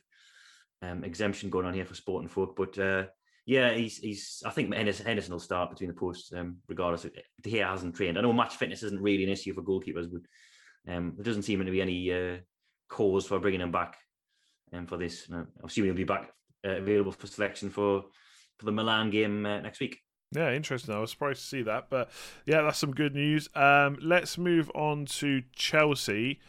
um, 0.82 1.04
exemption 1.04 1.50
going 1.50 1.66
on 1.66 1.74
here 1.74 1.86
for 1.86 1.96
sport 1.96 2.22
and 2.22 2.32
folk, 2.32 2.56
but 2.56 2.78
uh, 2.80 3.06
yeah, 3.46 3.74
he's 3.74 3.98
he's. 3.98 4.44
I 4.46 4.52
think 4.52 4.74
Henderson, 4.74 5.32
will 5.32 5.40
start 5.40 5.70
between 5.70 5.90
the 5.90 5.96
posts, 5.96 6.32
um, 6.34 6.58
regardless. 6.68 7.06
Of, 7.06 7.14
Gea 7.44 7.68
hasn't 7.68 7.96
trained. 7.96 8.18
I 8.18 8.22
know 8.22 8.34
match 8.34 8.56
fitness 8.56 8.84
isn't 8.84 9.02
really 9.02 9.24
an 9.24 9.30
issue 9.30 9.54
for 9.54 9.62
goalkeepers, 9.62 10.10
but 10.12 10.94
um, 10.94 11.14
there 11.16 11.24
doesn't 11.24 11.44
seem 11.44 11.64
to 11.64 11.72
be 11.72 11.82
any 11.82 12.12
uh, 12.14 12.38
cause 12.90 13.26
for 13.26 13.40
bringing 13.40 13.62
him 13.62 13.72
back 13.72 13.98
um, 14.74 14.86
for 14.86 14.98
this. 14.98 15.28
I'm 15.32 15.48
assuming 15.64 15.90
he'll 15.90 15.98
be 15.98 16.04
back 16.04 16.32
uh, 16.66 16.78
available 16.78 17.12
for 17.12 17.28
selection 17.28 17.70
for 17.70 18.04
for 18.58 18.66
the 18.66 18.72
Milan 18.72 19.10
game 19.10 19.46
uh, 19.46 19.60
next 19.62 19.80
week. 19.80 20.00
Yeah, 20.32 20.52
interesting. 20.52 20.94
I 20.94 21.00
was 21.00 21.12
surprised 21.12 21.40
to 21.40 21.46
see 21.46 21.62
that, 21.64 21.90
but 21.90 22.10
yeah, 22.46 22.62
that's 22.62 22.80
some 22.80 22.94
good 22.94 23.16
news. 23.16 23.48
Um, 23.56 23.98
let's 24.02 24.38
move 24.38 24.70
on 24.76 25.06
to 25.06 25.44
Chelsea. 25.54 26.40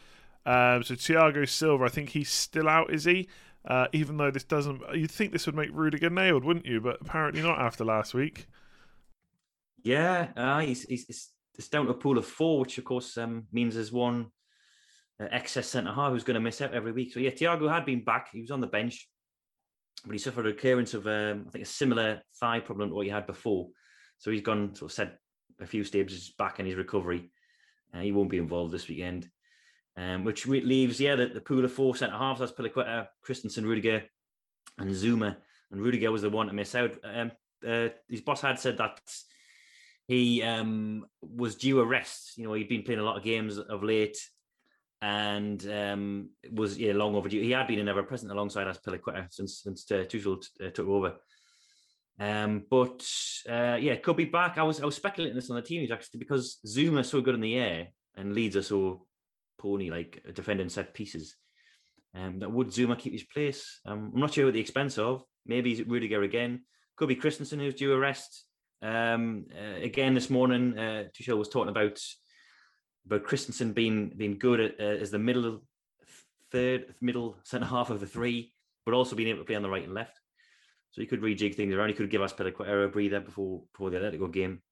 Um, 0.45 0.83
so 0.83 0.95
Thiago 0.95 1.49
Silva, 1.49 1.85
I 1.85 1.89
think 1.89 2.11
he's 2.11 2.31
still 2.31 2.69
out, 2.69 2.93
is 2.93 3.05
he? 3.05 3.29
Uh, 3.65 3.87
even 3.93 4.17
though 4.17 4.31
this 4.31 4.45
doesn't, 4.45 4.81
you'd 4.95 5.11
think 5.11 5.33
this 5.33 5.47
would 5.47 5.55
make 5.55 5.71
Rudiger 5.73 6.11
nailed, 6.11 6.45
wouldn't 6.45 6.67
you? 6.67 6.81
But 6.81 7.01
apparently 7.01 7.43
not 7.43 7.61
after 7.61 7.85
last 7.85 8.15
week. 8.15 8.47
Yeah, 9.85 10.29
uh, 10.37 10.61
he's, 10.61 10.83
he's 10.83 11.31
it's, 11.55 11.69
down 11.69 11.85
to 11.85 11.93
a 11.93 11.95
pool 11.95 12.19
of 12.19 12.27
four, 12.27 12.61
which 12.61 12.79
of 12.79 12.85
course 12.85 13.17
um, 13.19 13.47
means 13.53 13.75
there's 13.75 13.93
one 13.93 14.31
uh, 15.21 15.27
excess 15.31 15.69
centre 15.69 15.93
half 15.93 16.13
who's 16.13 16.25
going 16.25 16.35
to 16.35 16.41
miss 16.41 16.61
out 16.61 16.75
every 16.75 16.93
week. 16.93 17.13
So 17.13 17.21
yeah, 17.21 17.31
Thiago 17.31 17.71
had 17.71 17.85
been 17.85 18.05
back; 18.05 18.29
he 18.33 18.41
was 18.41 18.51
on 18.51 18.61
the 18.61 18.67
bench, 18.67 19.09
but 20.05 20.13
he 20.13 20.19
suffered 20.19 20.47
a 20.47 20.51
recurrence 20.51 20.95
of 20.95 21.07
um, 21.07 21.45
I 21.47 21.51
think 21.51 21.65
a 21.65 21.69
similar 21.69 22.23
thigh 22.41 22.61
problem 22.61 22.89
to 22.89 22.95
what 22.95 23.07
he 23.07 23.11
had 23.11 23.27
before. 23.27 23.69
So 24.19 24.31
he's 24.31 24.43
gone 24.43 24.75
sort 24.75 24.91
of 24.91 24.95
set 24.95 25.19
a 25.61 25.67
few 25.67 25.85
stages 25.85 26.33
back 26.39 26.61
in 26.61 26.67
his 26.67 26.77
recovery. 26.77 27.31
Uh, 27.95 28.01
he 28.01 28.13
won't 28.13 28.31
be 28.31 28.39
involved 28.39 28.73
this 28.73 28.89
weekend, 28.89 29.29
um, 29.97 30.25
which 30.25 30.47
leaves 30.47 31.01
yeah 31.01 31.17
the, 31.17 31.27
the 31.27 31.41
pool 31.41 31.65
of 31.65 31.73
four 31.73 31.97
centre 31.97 32.17
halves. 32.17 32.41
That's 32.41 32.53
Piliqueta, 32.53 33.09
Christensen, 33.23 33.67
Rudiger, 33.67 34.05
and 34.79 34.91
Zouma. 34.91 35.37
And 35.71 35.81
Rudiger 35.81 36.11
was 36.11 36.23
the 36.23 36.31
one 36.31 36.47
to 36.47 36.53
miss 36.53 36.75
out. 36.75 36.97
Um, 37.05 37.33
uh, 37.67 37.89
his 38.09 38.21
boss 38.21 38.41
had 38.41 38.59
said 38.59 38.79
that 38.79 39.01
he 40.07 40.43
um, 40.43 41.07
was 41.21 41.57
due 41.57 41.81
a 41.81 41.85
rest. 41.85 42.39
You 42.39 42.45
know, 42.45 42.55
he'd 42.55 42.69
been 42.69 42.83
playing 42.83 43.01
a 43.01 43.05
lot 43.05 43.19
of 43.19 43.25
games 43.25 43.59
of 43.59 43.83
late, 43.83 44.17
and 45.01 45.65
um, 45.71 46.31
was 46.53 46.79
yeah 46.79 46.93
long 46.93 47.15
overdue. 47.15 47.41
He 47.41 47.53
had 47.53 47.69
been 47.69 47.79
an 47.79 47.89
ever 47.89 48.03
present 48.03 48.33
alongside 48.33 48.67
Azpilicueta 48.67 49.33
since 49.33 49.63
since 49.63 49.91
uh, 49.91 50.05
Tuchel 50.09 50.43
t- 50.43 50.67
uh, 50.67 50.71
took 50.71 50.89
over. 50.89 51.15
Um, 52.21 52.65
but 52.69 53.09
uh, 53.49 53.79
yeah, 53.81 53.97
could 53.97 54.17
be 54.17 54.25
back. 54.25 54.59
I 54.59 54.65
was 54.65 54.81
I 54.81 54.87
was 54.87 54.97
speculating 54.97 55.37
this 55.37 55.51
on 55.51 55.57
the 55.57 55.63
team 55.63 55.89
actually 55.93 56.19
because 56.19 56.59
Zouma 56.67 57.05
so 57.05 57.21
good 57.21 57.37
in 57.37 57.41
the 57.41 57.57
air 57.57 57.89
and 58.17 58.35
Leeds 58.35 58.57
are 58.57 58.63
so 58.63 59.07
pony 59.59 59.91
like 59.91 60.23
defending 60.35 60.69
set 60.69 60.95
pieces. 60.95 61.37
Um, 62.15 62.41
that 62.41 62.51
would 62.51 62.69
Zouma 62.69 62.99
keep 62.99 63.13
his 63.13 63.25
place? 63.25 63.81
Um, 63.87 64.11
I'm 64.15 64.21
not 64.21 64.33
sure 64.33 64.47
what 64.47 64.55
the 64.55 64.61
expense 64.61 64.99
of. 64.99 65.23
Maybe 65.47 65.75
he's 65.75 65.87
Rudiger 65.87 66.23
again. 66.23 66.63
Could 66.97 67.09
be 67.09 67.15
Christensen 67.15 67.61
who's 67.61 67.75
due 67.75 67.93
a 67.93 67.99
rest. 67.99 68.45
Um, 68.83 69.47
uh, 69.55 69.81
again, 69.81 70.15
this 70.15 70.31
morning, 70.31 70.77
uh, 70.77 71.05
Tuchel 71.15 71.39
was 71.39 71.49
talking 71.49 71.71
about 71.71 72.01
about 73.09 73.25
Christensen 73.25 73.73
being 73.73 74.13
being 74.17 74.39
good 74.39 74.61
at, 74.61 74.81
uh, 74.81 75.01
as 75.03 75.11
the 75.11 75.19
middle 75.19 75.63
third, 76.53 76.95
middle 77.01 77.37
centre 77.45 77.67
half 77.67 77.91
of 77.91 78.01
the 78.01 78.07
three, 78.07 78.53
but 78.85 78.95
also 78.95 79.17
being 79.17 79.29
able 79.29 79.41
to 79.41 79.45
play 79.45 79.57
on 79.57 79.63
the 79.63 79.71
right 79.71 79.85
and 79.85 79.95
left. 79.95 80.21
So 80.91 81.03
he 81.03 81.07
could 81.07 81.21
rejig 81.21 81.55
things 81.55 81.75
around. 81.75 81.89
He 81.89 81.95
could 81.95 82.11
give 82.11 82.23
us 82.23 82.33
Azpilicueta 82.33 82.87
a 82.87 82.89
breather 82.89 83.21
before 83.21 83.63
before 83.73 83.91
the 83.91 83.99
Atletico 83.99 84.33
game. 84.33 84.63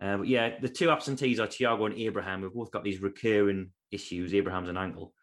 Uh, 0.00 0.18
but 0.18 0.28
yeah, 0.28 0.58
the 0.60 0.68
two 0.68 0.90
absentees 0.90 1.40
are 1.40 1.46
Thiago 1.46 1.86
and 1.86 1.98
Abraham. 1.98 2.42
We've 2.42 2.52
both 2.52 2.70
got 2.70 2.84
these 2.84 3.00
recurring 3.00 3.70
issues. 3.90 4.34
Abraham's 4.34 4.68
an 4.68 4.76
ankle. 4.76 5.14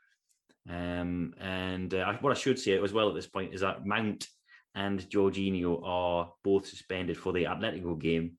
Um, 0.68 1.34
and 1.40 1.94
uh, 1.94 2.14
what 2.22 2.32
I 2.32 2.40
should 2.40 2.58
say 2.58 2.82
as 2.82 2.94
well 2.94 3.10
at 3.10 3.16
this 3.16 3.28
point 3.28 3.54
is 3.54 3.62
that 3.62 3.86
Mount 3.86 4.28
and 4.74 5.00
Jorginho 5.00 5.82
are 5.84 6.34
both 6.44 6.68
suspended 6.68 7.18
for 7.18 7.34
the 7.34 7.44
Atletico 7.44 8.00
game 8.00 8.38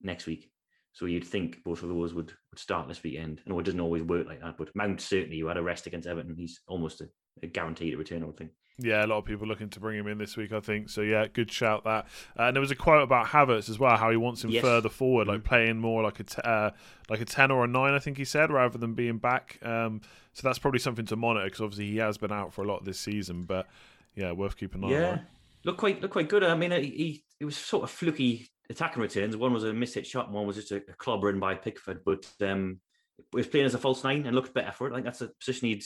next 0.00 0.26
week. 0.26 0.51
So 0.92 1.06
you'd 1.06 1.26
think 1.26 1.64
both 1.64 1.82
of 1.82 1.88
those 1.88 2.12
would, 2.14 2.32
would 2.50 2.58
start 2.58 2.86
this 2.86 3.02
weekend. 3.02 3.40
I 3.46 3.50
know 3.50 3.58
it 3.58 3.64
doesn't 3.64 3.80
always 3.80 4.02
work 4.02 4.26
like 4.26 4.40
that, 4.40 4.58
but 4.58 4.74
Mount 4.74 5.00
certainly 5.00 5.36
you 5.36 5.46
had 5.46 5.56
a 5.56 5.62
rest 5.62 5.86
against 5.86 6.06
Everton. 6.06 6.36
He's 6.36 6.60
almost 6.68 7.00
a, 7.00 7.08
a 7.42 7.46
guaranteed 7.46 7.96
return, 7.96 8.22
I 8.22 8.26
would 8.26 8.36
think. 8.36 8.50
Yeah, 8.78 9.04
a 9.04 9.06
lot 9.06 9.18
of 9.18 9.24
people 9.24 9.46
looking 9.46 9.68
to 9.70 9.80
bring 9.80 9.98
him 9.98 10.06
in 10.06 10.18
this 10.18 10.36
week, 10.36 10.52
I 10.52 10.60
think. 10.60 10.88
So 10.88 11.02
yeah, 11.02 11.26
good 11.32 11.50
shout 11.50 11.84
that. 11.84 12.06
Uh, 12.38 12.44
and 12.44 12.56
there 12.56 12.60
was 12.60 12.70
a 12.70 12.76
quote 12.76 13.02
about 13.02 13.26
Havertz 13.26 13.68
as 13.68 13.78
well, 13.78 13.96
how 13.96 14.10
he 14.10 14.16
wants 14.16 14.42
him 14.42 14.50
yes. 14.50 14.62
further 14.62 14.88
forward, 14.88 15.28
like 15.28 15.40
mm-hmm. 15.40 15.48
playing 15.48 15.78
more 15.78 16.02
like 16.02 16.20
a 16.20 16.24
t- 16.24 16.42
uh, 16.42 16.70
like 17.08 17.20
a 17.20 17.24
ten 17.24 17.50
or 17.50 17.64
a 17.64 17.68
nine, 17.68 17.92
I 17.92 17.98
think 17.98 18.16
he 18.16 18.24
said, 18.24 18.50
rather 18.50 18.78
than 18.78 18.94
being 18.94 19.18
back. 19.18 19.58
Um, 19.62 20.00
so 20.32 20.48
that's 20.48 20.58
probably 20.58 20.80
something 20.80 21.06
to 21.06 21.16
monitor 21.16 21.46
because 21.46 21.60
obviously 21.60 21.86
he 21.86 21.98
has 21.98 22.16
been 22.16 22.32
out 22.32 22.54
for 22.54 22.64
a 22.64 22.66
lot 22.66 22.84
this 22.84 22.98
season. 22.98 23.44
But 23.44 23.66
yeah, 24.14 24.32
worth 24.32 24.56
keeping 24.56 24.82
an 24.82 24.90
eye 24.90 24.92
yeah. 24.92 25.10
on. 25.10 25.26
Look 25.64 25.76
quite 25.76 26.00
look 26.00 26.10
quite 26.10 26.28
good. 26.28 26.42
I 26.42 26.54
mean, 26.56 26.70
he, 26.70 27.24
he 27.38 27.44
was 27.44 27.56
sort 27.56 27.84
of 27.84 27.90
fluky 27.90 28.48
attacking 28.72 29.02
returns. 29.02 29.36
One 29.36 29.52
was 29.52 29.64
a 29.64 29.72
missed 29.72 29.94
hit 29.94 30.06
shot, 30.06 30.26
and 30.26 30.34
one 30.34 30.46
was 30.46 30.56
just 30.56 30.72
a, 30.72 30.76
a 30.76 30.94
clobber 30.96 31.30
in 31.30 31.38
by 31.38 31.54
Pickford. 31.54 32.00
But 32.04 32.26
um, 32.40 32.80
he 33.16 33.36
was 33.36 33.46
playing 33.46 33.66
as 33.66 33.74
a 33.74 33.78
false 33.78 34.02
nine 34.02 34.26
and 34.26 34.34
looked 34.34 34.54
better 34.54 34.72
for 34.72 34.88
it. 34.88 34.92
I 34.92 34.94
think 34.96 35.04
that's 35.04 35.20
a 35.20 35.28
position 35.28 35.68
he'd 35.68 35.84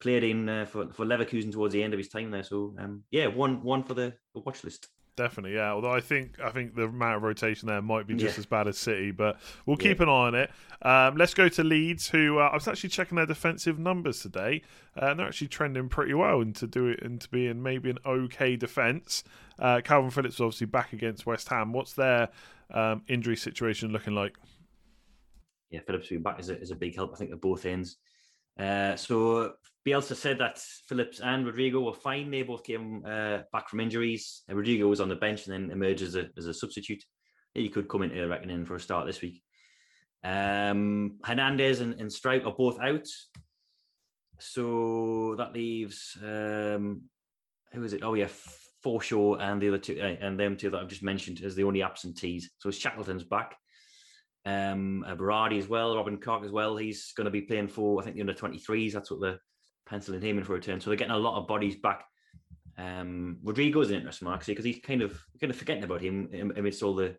played 0.00 0.24
in 0.24 0.48
uh, 0.48 0.64
for 0.66 0.92
for 0.92 1.04
Leverkusen 1.06 1.52
towards 1.52 1.72
the 1.72 1.82
end 1.82 1.94
of 1.94 1.98
his 1.98 2.08
time 2.08 2.30
there. 2.30 2.42
So 2.42 2.74
um, 2.78 3.04
yeah, 3.10 3.28
one 3.28 3.62
one 3.62 3.84
for 3.84 3.94
the, 3.94 4.14
the 4.34 4.40
watch 4.40 4.64
list. 4.64 4.88
Definitely, 5.16 5.54
yeah. 5.54 5.72
Although 5.72 5.92
I 5.92 6.00
think 6.00 6.38
I 6.40 6.50
think 6.50 6.74
the 6.74 6.84
amount 6.84 7.16
of 7.16 7.22
rotation 7.22 7.68
there 7.68 7.80
might 7.80 8.06
be 8.06 8.14
just 8.14 8.36
yeah. 8.36 8.40
as 8.40 8.46
bad 8.46 8.68
as 8.68 8.76
City, 8.76 9.12
but 9.12 9.38
we'll 9.64 9.78
keep 9.78 9.98
yeah. 9.98 10.04
an 10.04 10.08
eye 10.10 10.12
on 10.12 10.34
it. 10.34 10.50
Um, 10.82 11.16
let's 11.16 11.32
go 11.32 11.48
to 11.48 11.64
Leeds, 11.64 12.10
who 12.10 12.38
uh, 12.38 12.48
I 12.48 12.54
was 12.54 12.68
actually 12.68 12.90
checking 12.90 13.16
their 13.16 13.24
defensive 13.24 13.78
numbers 13.78 14.20
today, 14.20 14.62
uh, 15.00 15.06
and 15.06 15.18
they're 15.18 15.26
actually 15.26 15.48
trending 15.48 15.88
pretty 15.88 16.12
well 16.12 16.42
into 16.42 16.66
do 16.66 16.88
it 16.88 17.00
into 17.00 17.30
being 17.30 17.62
maybe 17.62 17.88
an 17.88 17.98
okay 18.04 18.56
defence. 18.56 19.24
Uh, 19.58 19.80
Kalvin 19.82 20.12
Phillips 20.12 20.38
obviously 20.38 20.66
back 20.66 20.92
against 20.92 21.24
West 21.24 21.48
Ham. 21.48 21.72
What's 21.72 21.94
their 21.94 22.28
um, 22.70 23.00
injury 23.08 23.36
situation 23.36 23.92
looking 23.92 24.14
like? 24.14 24.36
Yeah, 25.70 25.80
Phillips 25.86 26.08
being 26.08 26.22
back 26.22 26.40
is 26.40 26.50
a, 26.50 26.60
is 26.60 26.72
a 26.72 26.76
big 26.76 26.94
help. 26.94 27.14
I 27.14 27.16
think 27.16 27.32
at 27.32 27.40
both 27.40 27.64
ends. 27.64 27.96
Uh, 28.58 28.96
so 28.96 29.54
Bielsa 29.86 30.16
said 30.16 30.38
that 30.38 30.58
Phillips 30.88 31.20
and 31.20 31.46
Rodrigo 31.46 31.80
were 31.80 31.92
fine. 31.92 32.30
They 32.30 32.42
both 32.42 32.64
came 32.64 33.04
uh, 33.06 33.38
back 33.52 33.68
from 33.68 33.80
injuries. 33.80 34.42
Uh, 34.50 34.56
Rodrigo 34.56 34.88
was 34.88 35.00
on 35.00 35.08
the 35.08 35.14
bench 35.14 35.46
and 35.46 35.54
then 35.54 35.70
emerged 35.70 36.02
as 36.02 36.16
a, 36.16 36.28
as 36.36 36.46
a 36.46 36.54
substitute. 36.54 37.04
He 37.54 37.68
could 37.68 37.88
come 37.88 38.02
into 38.02 38.26
reckoning 38.26 38.66
for 38.66 38.74
a 38.74 38.80
start 38.80 39.06
this 39.06 39.22
week. 39.22 39.42
Um, 40.24 41.18
Hernandez 41.22 41.80
and, 41.80 42.00
and 42.00 42.12
are 42.24 42.52
both 42.52 42.80
out. 42.80 43.06
So 44.38 45.36
that 45.38 45.54
leaves 45.54 46.18
um, 46.20 47.02
who 47.72 47.84
is 47.84 47.92
it? 47.92 48.02
Oh 48.02 48.14
yeah, 48.14 48.28
Forshaw 48.84 49.40
and 49.40 49.62
the 49.62 49.68
other 49.68 49.78
two, 49.78 49.98
uh, 50.00 50.16
and 50.20 50.38
them 50.38 50.56
two 50.56 50.70
that 50.70 50.80
I've 50.80 50.88
just 50.88 51.02
mentioned 51.02 51.42
as 51.42 51.54
the 51.54 51.64
only 51.64 51.82
absentees. 51.82 52.50
So 52.58 52.70
Shackleton's 52.70 53.24
back. 53.24 53.56
Um, 54.44 55.04
Berardi 55.08 55.58
as 55.58 55.68
well, 55.68 55.96
Robin 55.96 56.18
Koch 56.18 56.44
as 56.44 56.52
well. 56.52 56.76
He's 56.76 57.12
going 57.16 57.24
to 57.24 57.30
be 57.30 57.42
playing 57.42 57.68
for 57.68 58.00
I 58.00 58.04
think 58.04 58.16
the 58.16 58.22
under 58.22 58.34
23s. 58.34 58.92
That's 58.92 59.10
what 59.10 59.20
the 59.20 59.38
penciling 59.86 60.20
him 60.20 60.38
in 60.38 60.44
for 60.44 60.52
a 60.52 60.56
return. 60.56 60.80
So 60.80 60.90
they're 60.90 60.96
getting 60.96 61.14
a 61.14 61.18
lot 61.18 61.40
of 61.40 61.48
bodies 61.48 61.76
back. 61.76 62.04
Um, 62.78 63.38
Rodrigo's 63.42 63.90
an 63.90 63.96
interesting 63.96 64.26
one 64.26 64.34
actually 64.34 64.54
because 64.54 64.66
he's 64.66 64.80
kind 64.80 65.00
of 65.00 65.18
kind 65.40 65.50
of 65.50 65.56
forgetting 65.56 65.84
about 65.84 66.02
him 66.02 66.52
amidst 66.56 66.82
all 66.82 66.94
the 66.94 67.16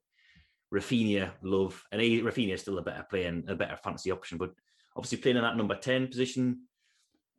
Raphinha 0.74 1.32
love, 1.42 1.82
and 1.92 2.02
he, 2.02 2.22
Raphinha 2.22 2.54
is 2.54 2.62
still 2.62 2.78
a 2.78 2.84
better 2.84 3.06
player 3.10 3.30
and 3.30 3.50
a 3.50 3.56
better 3.56 3.78
fantasy 3.78 4.12
option. 4.12 4.38
But 4.38 4.52
obviously 4.96 5.20
playing 5.20 5.38
in 5.38 5.44
that 5.44 5.58
number 5.58 5.76
ten 5.76 6.08
position, 6.08 6.68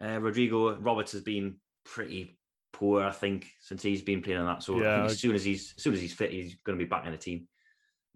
uh, 0.03 0.19
Rodrigo 0.21 0.77
Roberts 0.79 1.13
has 1.13 1.21
been 1.21 1.57
pretty 1.85 2.39
poor, 2.73 3.05
I 3.05 3.13
think, 3.13 3.47
since 3.61 3.83
he's 3.83 4.03
been 4.03 4.23
playing 4.23 4.41
on 4.41 4.47
that. 4.47 4.63
So 4.63 4.81
yeah. 4.81 5.05
as 5.05 5.19
soon 5.19 5.35
as 5.35 5.45
he's 5.45 5.75
as 5.77 5.83
soon 5.83 5.93
as 5.93 6.01
he's 6.01 6.15
fit, 6.15 6.33
he's 6.33 6.57
going 6.65 6.79
to 6.79 6.85
be 6.85 6.89
back 6.89 7.05
in 7.07 7.13
the 7.13 7.19
team, 7.19 7.47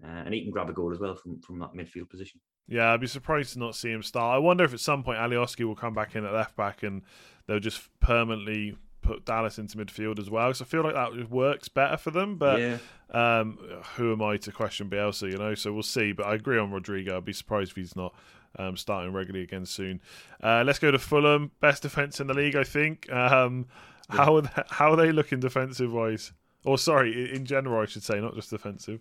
uh, 0.03 0.22
and 0.25 0.33
he 0.33 0.42
can 0.42 0.51
grab 0.51 0.70
a 0.70 0.72
goal 0.72 0.92
as 0.92 0.98
well 0.98 1.14
from 1.14 1.40
from 1.42 1.59
that 1.59 1.75
midfield 1.75 2.09
position. 2.09 2.40
Yeah, 2.72 2.94
I'd 2.94 3.00
be 3.02 3.06
surprised 3.06 3.52
to 3.52 3.58
not 3.58 3.76
see 3.76 3.90
him 3.90 4.02
start. 4.02 4.35
I 4.35 4.38
wonder 4.38 4.64
if 4.64 4.72
at 4.72 4.80
some 4.80 5.02
point 5.02 5.18
Alioski 5.18 5.66
will 5.66 5.74
come 5.74 5.92
back 5.92 6.16
in 6.16 6.24
at 6.24 6.32
left 6.32 6.56
back 6.56 6.82
and 6.82 7.02
they'll 7.46 7.61
just 7.61 7.87
permanently 8.00 8.76
put 9.02 9.26
Dallas 9.26 9.58
into 9.58 9.76
midfield 9.76 10.18
as 10.18 10.30
well. 10.30 10.54
So 10.54 10.64
I 10.64 10.68
feel 10.68 10.82
like 10.82 10.94
that 10.94 11.30
works 11.30 11.68
better 11.68 11.98
for 11.98 12.11
them. 12.11 12.38
But 12.38 12.61
yeah. 12.61 12.78
um, 13.11 13.58
who 13.96 14.12
am 14.12 14.22
I 14.22 14.38
to 14.38 14.52
question 14.52 14.88
Bielsa? 14.88 15.30
You 15.30 15.37
know, 15.37 15.54
so 15.54 15.70
we'll 15.70 15.82
see. 15.82 16.12
But 16.12 16.24
I 16.24 16.35
agree 16.35 16.58
on 16.58 16.70
Rodrigo. 16.70 17.18
I'd 17.18 17.26
be 17.26 17.35
surprised 17.35 17.72
if 17.72 17.76
he's 17.76 17.94
not 17.94 18.14
um, 18.58 18.78
starting 18.78 19.12
regularly 19.12 19.44
again 19.44 19.66
soon. 19.66 20.00
Uh, 20.42 20.64
let's 20.64 20.78
go 20.78 20.90
to 20.90 20.98
Fulham, 20.98 21.50
best 21.61 21.82
defense 21.82 22.20
in 22.20 22.26
the 22.26 22.35
league, 22.35 22.56
I 22.56 22.64
think. 22.64 23.12
Um, 23.12 23.66
yeah. 24.11 24.16
How 24.16 24.37
are 24.37 24.42
they, 24.42 24.62
how 24.70 24.92
are 24.92 24.96
they 24.96 25.12
looking 25.12 25.40
defensive 25.40 25.92
wise? 25.92 26.32
Or 26.64 26.78
sorry, 26.78 27.35
in 27.35 27.44
general, 27.44 27.82
I 27.82 27.85
should 27.85 28.02
say, 28.02 28.18
not 28.18 28.35
just 28.35 28.48
defensive. 28.48 29.00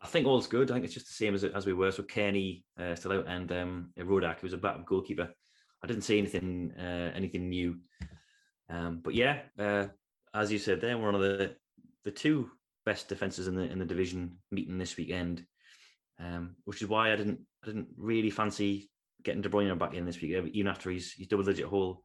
I 0.00 0.06
think 0.06 0.26
all's 0.26 0.46
good. 0.46 0.70
I 0.70 0.74
think 0.74 0.84
it's 0.84 0.94
just 0.94 1.06
the 1.06 1.12
same 1.12 1.34
as 1.34 1.44
as 1.44 1.66
we 1.66 1.72
were. 1.72 1.90
So 1.90 2.02
Kenny 2.02 2.64
uh, 2.78 2.94
still 2.94 3.12
out, 3.12 3.26
and 3.26 3.50
um, 3.52 3.92
Rodak, 3.98 4.40
who's 4.40 4.52
a 4.52 4.58
backup 4.58 4.86
goalkeeper. 4.86 5.28
I 5.82 5.86
didn't 5.86 6.02
see 6.02 6.18
anything 6.18 6.72
uh, 6.78 7.12
anything 7.14 7.48
new, 7.48 7.76
um, 8.68 9.00
but 9.02 9.14
yeah, 9.14 9.40
uh, 9.58 9.86
as 10.34 10.52
you 10.52 10.58
said, 10.58 10.80
they're 10.80 10.98
one 10.98 11.14
of 11.14 11.20
the 11.20 11.56
the 12.04 12.10
two 12.10 12.50
best 12.86 13.08
defenses 13.08 13.48
in 13.48 13.54
the 13.54 13.62
in 13.62 13.78
the 13.78 13.84
division 13.84 14.38
meeting 14.50 14.78
this 14.78 14.96
weekend, 14.96 15.44
um, 16.20 16.56
which 16.64 16.80
is 16.82 16.88
why 16.88 17.12
I 17.12 17.16
didn't 17.16 17.40
I 17.62 17.66
didn't 17.66 17.88
really 17.96 18.30
fancy 18.30 18.90
getting 19.24 19.42
De 19.42 19.48
Bruyne 19.48 19.78
back 19.78 19.94
in 19.94 20.06
this 20.06 20.20
week, 20.20 20.32
even 20.52 20.68
after 20.68 20.90
he's 20.90 21.12
he's 21.12 21.26
double 21.28 21.44
digit 21.44 21.66
haul. 21.66 22.02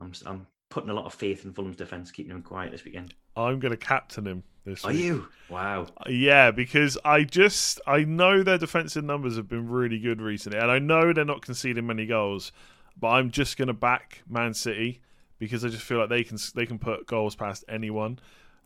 I'm 0.00 0.12
I'm 0.26 0.46
putting 0.70 0.88
a 0.88 0.94
lot 0.94 1.04
of 1.04 1.12
faith 1.12 1.44
in 1.44 1.52
Fulham's 1.52 1.76
defense, 1.76 2.10
keeping 2.10 2.30
him 2.30 2.42
quiet 2.42 2.72
this 2.72 2.84
weekend. 2.84 3.14
I'm 3.36 3.60
going 3.60 3.72
to 3.72 3.76
captain 3.76 4.26
him 4.26 4.42
this 4.64 4.84
Are 4.84 4.92
week. 4.92 5.00
you? 5.00 5.28
Wow. 5.48 5.88
Yeah, 6.08 6.50
because 6.50 6.96
I 7.04 7.24
just 7.24 7.80
I 7.86 8.04
know 8.04 8.42
their 8.42 8.58
defensive 8.58 9.04
numbers 9.04 9.36
have 9.36 9.48
been 9.48 9.68
really 9.68 9.98
good 9.98 10.20
recently, 10.22 10.58
and 10.58 10.70
I 10.70 10.78
know 10.78 11.12
they're 11.12 11.24
not 11.24 11.42
conceding 11.42 11.86
many 11.86 12.06
goals, 12.06 12.52
but 12.98 13.08
I'm 13.08 13.30
just 13.30 13.56
going 13.56 13.68
to 13.68 13.74
back 13.74 14.22
Man 14.28 14.54
City 14.54 15.00
because 15.38 15.64
I 15.64 15.68
just 15.68 15.82
feel 15.82 15.98
like 15.98 16.08
they 16.08 16.24
can 16.24 16.38
they 16.54 16.66
can 16.66 16.78
put 16.78 17.06
goals 17.06 17.34
past 17.34 17.64
anyone. 17.68 18.18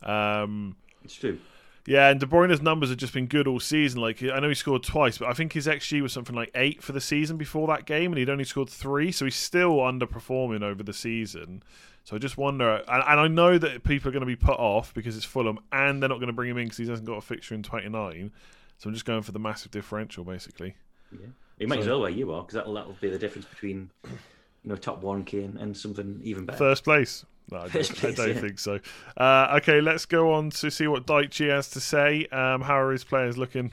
Um, 0.03 0.75
it's 1.03 1.15
true. 1.15 1.39
Yeah, 1.87 2.09
and 2.09 2.19
De 2.19 2.25
Bruyne's 2.25 2.63
numbers 2.63 2.89
have 2.89 2.97
just 2.97 3.13
been 3.13 3.27
good 3.27 3.47
all 3.47 3.59
season. 3.59 4.01
Like 4.01 4.21
I 4.23 4.39
know 4.39 4.49
he 4.49 4.55
scored 4.55 4.83
twice, 4.83 5.19
but 5.19 5.27
I 5.29 5.33
think 5.33 5.53
his 5.53 5.67
xG 5.67 6.01
was 6.01 6.13
something 6.13 6.35
like 6.35 6.49
eight 6.55 6.81
for 6.81 6.93
the 6.93 7.01
season 7.01 7.37
before 7.37 7.67
that 7.67 7.85
game, 7.85 8.11
and 8.11 8.17
he'd 8.17 8.29
only 8.29 8.43
scored 8.43 8.69
three, 8.69 9.11
so 9.11 9.25
he's 9.25 9.35
still 9.35 9.77
underperforming 9.77 10.63
over 10.63 10.81
the 10.81 10.93
season. 10.93 11.61
So 12.05 12.15
I 12.15 12.19
just 12.19 12.37
wonder, 12.37 12.75
and, 12.87 13.03
and 13.07 13.19
I 13.19 13.27
know 13.27 13.57
that 13.57 13.83
people 13.83 14.09
are 14.09 14.11
going 14.11 14.21
to 14.21 14.27
be 14.27 14.35
put 14.35 14.59
off 14.59 14.93
because 14.93 15.17
it's 15.17 15.25
Fulham, 15.25 15.57
and 15.71 16.01
they're 16.01 16.09
not 16.09 16.19
going 16.19 16.27
to 16.27 16.33
bring 16.33 16.51
him 16.51 16.57
in 16.59 16.65
because 16.65 16.77
he 16.77 16.87
hasn't 16.87 17.07
got 17.07 17.15
a 17.15 17.21
fixture 17.21 17.55
in 17.55 17.63
29. 17.63 18.31
So 18.77 18.87
I'm 18.87 18.93
just 18.93 19.05
going 19.05 19.23
for 19.23 19.31
the 19.31 19.39
massive 19.39 19.71
differential, 19.71 20.23
basically. 20.23 20.75
Yeah, 21.11 21.27
it 21.57 21.67
might 21.67 21.77
so, 21.77 21.81
as 21.81 21.87
well 21.87 22.01
where 22.01 22.11
you 22.11 22.31
are 22.31 22.43
because 22.43 22.53
that'll 22.53 22.75
that'll 22.75 22.95
be 23.01 23.09
the 23.09 23.17
difference 23.17 23.47
between 23.47 23.89
you 24.03 24.69
know 24.69 24.75
top 24.75 25.01
one 25.01 25.23
K 25.23 25.45
and, 25.45 25.75
something 25.75 26.19
even 26.23 26.45
better. 26.45 26.59
First 26.59 26.83
place. 26.83 27.25
No, 27.51 27.57
I 27.57 27.69
don't, 27.69 27.71
place, 27.71 28.19
I 28.19 28.25
don't 28.25 28.35
yeah. 28.35 28.41
think 28.41 28.59
so. 28.59 28.79
Uh, 29.17 29.57
okay, 29.57 29.81
let's 29.81 30.05
go 30.05 30.33
on 30.33 30.51
to 30.51 30.69
see 30.69 30.87
what 30.87 31.07
Dyche 31.07 31.49
has 31.49 31.69
to 31.71 31.79
say. 31.79 32.27
Um, 32.27 32.61
how 32.61 32.79
are 32.79 32.91
his 32.91 33.03
players 33.03 33.35
looking? 33.35 33.71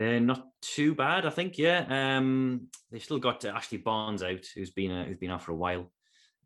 Uh, 0.00 0.18
not 0.18 0.48
too 0.60 0.94
bad, 0.94 1.24
I 1.24 1.30
think. 1.30 1.56
Yeah, 1.56 1.84
um, 1.88 2.68
they've 2.90 3.02
still 3.02 3.18
got 3.18 3.44
Ashley 3.44 3.78
Barnes 3.78 4.24
out, 4.24 4.46
who's 4.56 4.70
been 4.70 4.90
uh, 4.90 5.04
who's 5.04 5.18
been 5.18 5.30
out 5.30 5.42
for 5.42 5.52
a 5.52 5.56
while. 5.56 5.88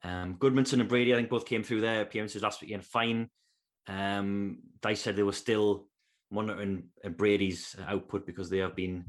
Um, 0.05 0.37
Gudmundsson 0.37 0.81
and 0.81 0.89
Brady, 0.89 1.13
I 1.13 1.17
think, 1.17 1.31
both 1.31 1.47
came 1.47 1.63
through 1.63 1.81
their 1.81 2.03
appearances 2.03 2.43
last 2.43 2.61
weekend 2.61 2.85
fine. 2.85 3.31
Um, 3.89 4.59
Dyche 4.81 4.99
said 4.99 5.17
they 5.17 5.23
were 5.23 5.33
still 5.33 5.87
monitoring 6.31 6.85
uh, 7.05 7.09
Brady's 7.09 7.75
output 7.87 8.27
because 8.27 8.51
they 8.51 8.59
have 8.59 8.77
been 8.77 9.07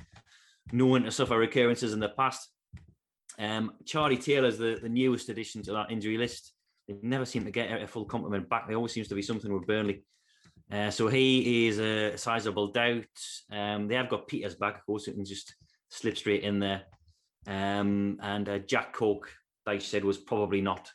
known 0.71 1.03
to 1.03 1.11
suffer 1.11 1.37
recurrences 1.37 1.93
in 1.93 1.99
the 1.99 2.09
past. 2.09 2.49
Um, 3.37 3.73
Charlie 3.85 4.17
Taylor's 4.17 4.57
the, 4.57 4.79
the 4.81 4.89
newest 4.89 5.29
addition 5.29 5.61
to 5.63 5.73
that 5.73 5.91
injury 5.91 6.17
list. 6.17 6.53
They 6.87 6.95
never 7.01 7.25
seem 7.25 7.43
to 7.45 7.51
get 7.51 7.81
a 7.81 7.87
full 7.87 8.05
complement 8.05 8.49
back. 8.49 8.67
There 8.67 8.77
always 8.77 8.93
seems 8.93 9.09
to 9.09 9.15
be 9.15 9.21
something 9.21 9.51
with 9.51 9.67
Burnley. 9.67 10.03
Uh, 10.71 10.89
so 10.89 11.07
he 11.07 11.67
is 11.67 11.79
a 11.79 12.17
sizable 12.17 12.71
doubt. 12.71 13.05
Um, 13.51 13.87
they 13.87 13.95
have 13.95 14.09
got 14.09 14.27
Peters 14.27 14.55
back, 14.55 14.77
of 14.77 14.85
course, 14.85 15.07
it 15.07 15.13
can 15.13 15.25
just 15.25 15.55
slip 15.89 16.17
straight 16.17 16.43
in 16.43 16.59
there. 16.59 16.83
Um, 17.47 18.17
and 18.21 18.49
uh, 18.49 18.59
Jack 18.59 18.93
Cork 18.93 19.31
Dyche 19.67 19.83
said 19.83 20.03
was 20.03 20.17
probably 20.17 20.61
not 20.61 20.91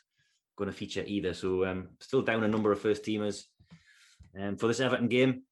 going 0.57 0.69
to 0.69 0.77
feature 0.77 1.03
either. 1.05 1.33
So 1.33 1.65
um, 1.65 1.89
still 1.99 2.21
down 2.21 2.43
a 2.43 2.47
number 2.47 2.71
of 2.71 2.79
first 2.79 3.03
teamers 3.03 3.43
um, 4.39 4.57
for 4.57 4.67
this 4.67 4.79
Everton 4.79 5.07
game. 5.07 5.43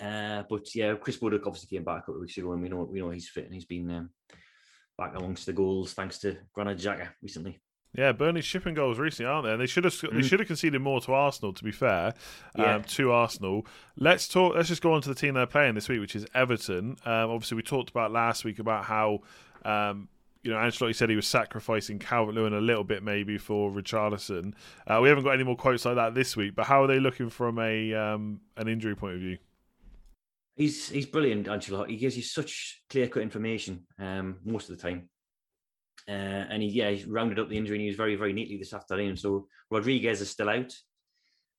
Uh, 0.00 0.42
but 0.48 0.74
yeah, 0.74 0.94
Chris 0.94 1.18
Buddock 1.18 1.46
obviously 1.46 1.76
came 1.76 1.84
back 1.84 1.98
a 1.98 2.00
couple 2.00 2.16
of 2.16 2.20
weeks 2.22 2.36
ago, 2.36 2.52
and 2.52 2.62
we 2.62 2.68
know 2.68 2.88
we 2.90 3.00
know 3.00 3.10
he's 3.10 3.28
fit 3.28 3.44
and 3.44 3.54
he's 3.54 3.64
been 3.64 3.90
um, 3.90 4.10
back 4.98 5.16
amongst 5.16 5.46
the 5.46 5.52
goals 5.52 5.92
thanks 5.92 6.18
to 6.18 6.36
Granit 6.52 6.78
Xhaka 6.78 7.10
recently. 7.22 7.60
Yeah, 7.96 8.10
Burnley's 8.10 8.44
shipping 8.44 8.74
goals 8.74 8.98
recently, 8.98 9.30
aren't 9.30 9.46
they? 9.46 9.52
And 9.52 9.60
they 9.60 9.66
should 9.66 9.84
have 9.84 9.92
mm. 9.92 10.14
they 10.14 10.22
should 10.22 10.40
have 10.40 10.48
conceded 10.48 10.80
more 10.80 11.00
to 11.02 11.12
Arsenal. 11.12 11.52
To 11.52 11.62
be 11.62 11.70
fair, 11.70 12.14
yeah. 12.56 12.76
um, 12.76 12.84
to 12.84 13.12
Arsenal. 13.12 13.66
Let's 13.96 14.26
talk. 14.26 14.56
Let's 14.56 14.68
just 14.68 14.82
go 14.82 14.94
on 14.94 15.02
to 15.02 15.08
the 15.08 15.14
team 15.14 15.34
they're 15.34 15.46
playing 15.46 15.76
this 15.76 15.88
week, 15.88 16.00
which 16.00 16.16
is 16.16 16.26
Everton. 16.34 16.96
Um, 17.04 17.30
obviously, 17.30 17.56
we 17.56 17.62
talked 17.62 17.90
about 17.90 18.10
last 18.10 18.44
week 18.44 18.58
about 18.58 18.84
how. 18.84 19.20
Um, 19.64 20.08
you 20.44 20.50
know, 20.52 20.58
Ancelotti 20.58 20.94
said 20.94 21.08
he 21.08 21.16
was 21.16 21.26
sacrificing 21.26 21.98
Calvert 21.98 22.34
Lewin 22.34 22.52
a 22.52 22.60
little 22.60 22.84
bit 22.84 23.02
maybe 23.02 23.38
for 23.38 23.70
Richarlison. 23.70 24.52
Uh, 24.86 25.00
we 25.02 25.08
haven't 25.08 25.24
got 25.24 25.32
any 25.32 25.42
more 25.42 25.56
quotes 25.56 25.84
like 25.86 25.96
that 25.96 26.14
this 26.14 26.36
week, 26.36 26.54
but 26.54 26.66
how 26.66 26.84
are 26.84 26.86
they 26.86 27.00
looking 27.00 27.30
from 27.30 27.58
a 27.58 27.94
um, 27.94 28.40
an 28.56 28.68
injury 28.68 28.94
point 28.94 29.14
of 29.14 29.20
view? 29.20 29.38
He's 30.54 30.88
he's 30.88 31.06
brilliant, 31.06 31.46
Ancelotti. 31.46 31.90
He 31.90 31.96
gives 31.96 32.16
you 32.16 32.22
such 32.22 32.82
clear 32.90 33.08
cut 33.08 33.22
information 33.22 33.86
um, 33.98 34.36
most 34.44 34.70
of 34.70 34.76
the 34.76 34.82
time. 34.82 35.08
Uh, 36.06 36.12
and 36.50 36.62
he, 36.62 36.68
yeah, 36.68 36.94
rounded 37.08 37.38
up 37.38 37.48
the 37.48 37.56
injury 37.56 37.78
news 37.78 37.96
very, 37.96 38.14
very 38.14 38.34
neatly 38.34 38.58
this 38.58 38.74
afternoon. 38.74 39.16
So 39.16 39.48
Rodriguez 39.70 40.20
is 40.20 40.28
still 40.28 40.50
out. 40.50 40.72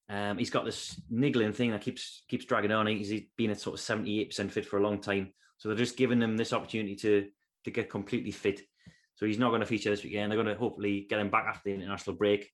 Um, 0.08 0.38
he's 0.38 0.52
got 0.52 0.66
this 0.66 1.02
niggling 1.10 1.52
thing 1.52 1.72
that 1.72 1.82
keeps 1.82 2.24
keeps 2.28 2.46
dragging 2.46 2.72
on. 2.72 2.86
He's, 2.86 3.10
he's 3.10 3.24
been 3.36 3.50
at 3.50 3.60
sort 3.60 3.74
of 3.74 3.80
seventy 3.80 4.22
eight 4.22 4.30
percent 4.30 4.52
fit 4.52 4.68
for 4.68 4.78
a 4.78 4.84
long 4.84 5.02
time. 5.02 5.34
So 5.58 5.68
they're 5.68 5.78
just 5.78 5.98
giving 5.98 6.22
him 6.22 6.38
this 6.38 6.54
opportunity 6.54 6.96
to 6.98 7.28
to 7.64 7.72
get 7.72 7.90
completely 7.90 8.32
fit. 8.32 8.62
So 9.16 9.26
he's 9.26 9.40
not 9.40 9.50
going 9.50 9.62
to 9.62 9.68
feature 9.68 9.90
this 9.90 10.04
weekend. 10.04 10.32
They're 10.32 10.42
going 10.42 10.54
to 10.54 10.60
hopefully 10.60 11.06
get 11.10 11.20
him 11.20 11.30
back 11.30 11.46
after 11.48 11.70
the 11.70 11.76
international 11.76 12.16
break. 12.16 12.52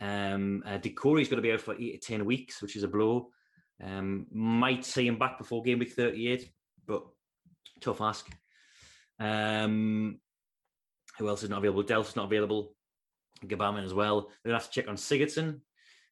Um, 0.00 0.62
uh, 0.66 0.78
Doucouré 0.78 1.22
is 1.22 1.28
going 1.28 1.42
to 1.42 1.42
be 1.42 1.52
out 1.52 1.60
for 1.60 1.74
eight 1.74 2.00
to 2.00 2.06
ten 2.06 2.24
weeks, 2.24 2.60
which 2.62 2.76
is 2.76 2.82
a 2.82 2.88
blow. 2.88 3.30
Um, 3.82 4.26
might 4.32 4.84
see 4.84 5.06
him 5.06 5.18
back 5.18 5.38
before 5.38 5.62
game 5.62 5.78
week 5.78 5.92
thirty 5.92 6.28
eight, 6.28 6.50
but 6.86 7.04
tough 7.80 8.00
ask. 8.00 8.28
Um, 9.18 10.20
who 11.18 11.28
else 11.28 11.42
is 11.42 11.50
not 11.50 11.58
available? 11.58 11.82
Delph's 11.82 12.16
not 12.16 12.26
available. 12.26 12.74
Gbamin 13.44 13.84
as 13.84 13.94
well. 13.94 14.30
To 14.44 14.52
have 14.52 14.64
to 14.64 14.70
check 14.70 14.88
on 14.88 14.96
Sigurdsson. 14.96 15.60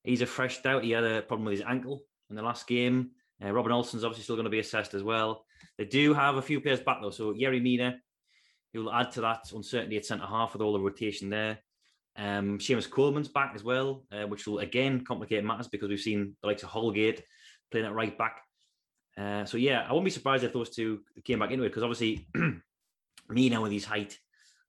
He's 0.05 0.23
a 0.23 0.27
fresh 0.27 0.63
doubt. 0.63 0.85
He 0.85 0.91
had 0.93 1.05
a 1.05 1.23
problem 1.23 1.47
with 1.47 1.59
his 1.59 1.67
ankle 1.67 2.05
in 2.31 2.37
the 2.37 2.43
last 2.43 2.67
game. 2.67 3.11
Uh, 3.45 3.53
Robin 3.53 3.73
Olsen's 3.73 4.05
obviously 4.05 4.25
still 4.25 4.37
going 4.37 4.45
to 4.45 4.51
be 4.51 4.59
assessed 4.59 4.95
as 4.95 5.03
well. 5.03 5.45
They 5.77 5.85
do 5.85 6.15
have 6.15 6.37
a 6.37 6.43
few 6.43 6.61
players 6.61 6.81
back 6.81 6.99
though. 7.01 7.11
So 7.11 7.33
Yerry 7.33 7.63
Mina, 7.63 7.99
will 8.75 8.93
add 8.93 9.11
to 9.13 9.21
that 9.23 9.51
uncertainty 9.53 9.97
at 9.97 10.05
centre 10.05 10.27
half 10.27 10.53
with 10.53 10.63
all 10.63 10.73
the 10.73 10.81
rotation 10.81 11.31
there. 11.31 11.59
Um, 12.17 12.59
Seamus 12.59 12.91
Coleman's 12.91 13.29
back 13.29 13.53
as 13.55 13.63
well, 13.63 14.05
uh, 14.13 14.27
which 14.27 14.47
will 14.47 14.59
again 14.59 15.05
complicate 15.05 15.45
matters 15.45 15.69
because 15.69 15.89
we've 15.89 16.01
seen 16.01 16.35
the 16.43 16.49
likes 16.49 16.63
of 16.63 16.69
Holgate 16.69 17.23
playing 17.71 17.87
at 17.87 17.95
right 17.95 18.17
back. 18.19 18.43
Uh, 19.17 19.45
so 19.45 19.57
yeah, 19.57 19.85
I 19.89 19.93
wouldn't 19.93 20.05
be 20.05 20.11
surprised 20.11 20.45
if 20.45 20.53
those 20.53 20.71
two 20.71 21.01
came 21.25 21.39
back 21.39 21.51
into 21.51 21.65
it 21.65 21.69
because 21.69 21.83
obviously 21.83 22.27
Mina 23.29 23.61
with 23.61 23.73
his 23.73 23.85
height 23.85 24.19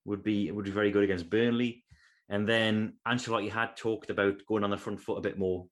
would 0.04 0.22
be 0.22 0.50
would 0.50 0.64
be 0.64 0.70
very 0.70 0.90
good 0.90 1.04
against 1.04 1.30
Burnley. 1.30 1.84
And 2.28 2.48
then 2.48 2.94
Ancelotti 3.06 3.50
had 3.50 3.76
talked 3.76 4.10
about 4.10 4.46
going 4.46 4.62
on 4.62 4.70
the 4.70 4.78
front 4.78 5.00
foot 5.00 5.18
a 5.18 5.20
bit 5.22 5.38
more 5.38 5.66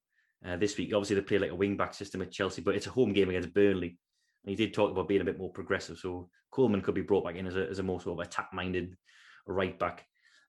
uh, 0.45 0.57
this 0.57 0.77
week. 0.77 0.93
Obviously, 0.93 1.17
they 1.17 1.23
play 1.23 1.38
like 1.38 1.53
a 1.53 1.57
wing 1.57 1.77
back 1.77 1.95
system 1.95 2.21
at 2.23 2.33
Chelsea, 2.33 2.62
but 2.62 2.75
it's 2.75 2.88
a 2.88 2.91
home 2.91 3.12
game 3.12 3.29
against 3.29 3.55
Burnley. 3.55 3.99
And 4.44 4.51
he 4.51 4.57
did 4.57 4.74
talk 4.74 4.90
about 4.90 5.09
being 5.09 5.20
a 5.20 5.24
bit 5.24 5.38
more 5.38 5.53
progressive. 5.53 5.98
So 5.98 6.31
Coleman 6.51 6.81
could 6.81 6.94
be 6.94 7.03
brought 7.03 7.24
back 7.24 7.37
in 7.37 7.46
as 7.46 7.57
a, 7.57 7.68
as 7.68 7.79
a 7.79 7.83
more 7.83 8.01
sort 8.01 8.18
of 8.18 8.27
attack 8.27 8.48
minded 8.53 8.96
right 9.46 9.79
back. 9.79 10.05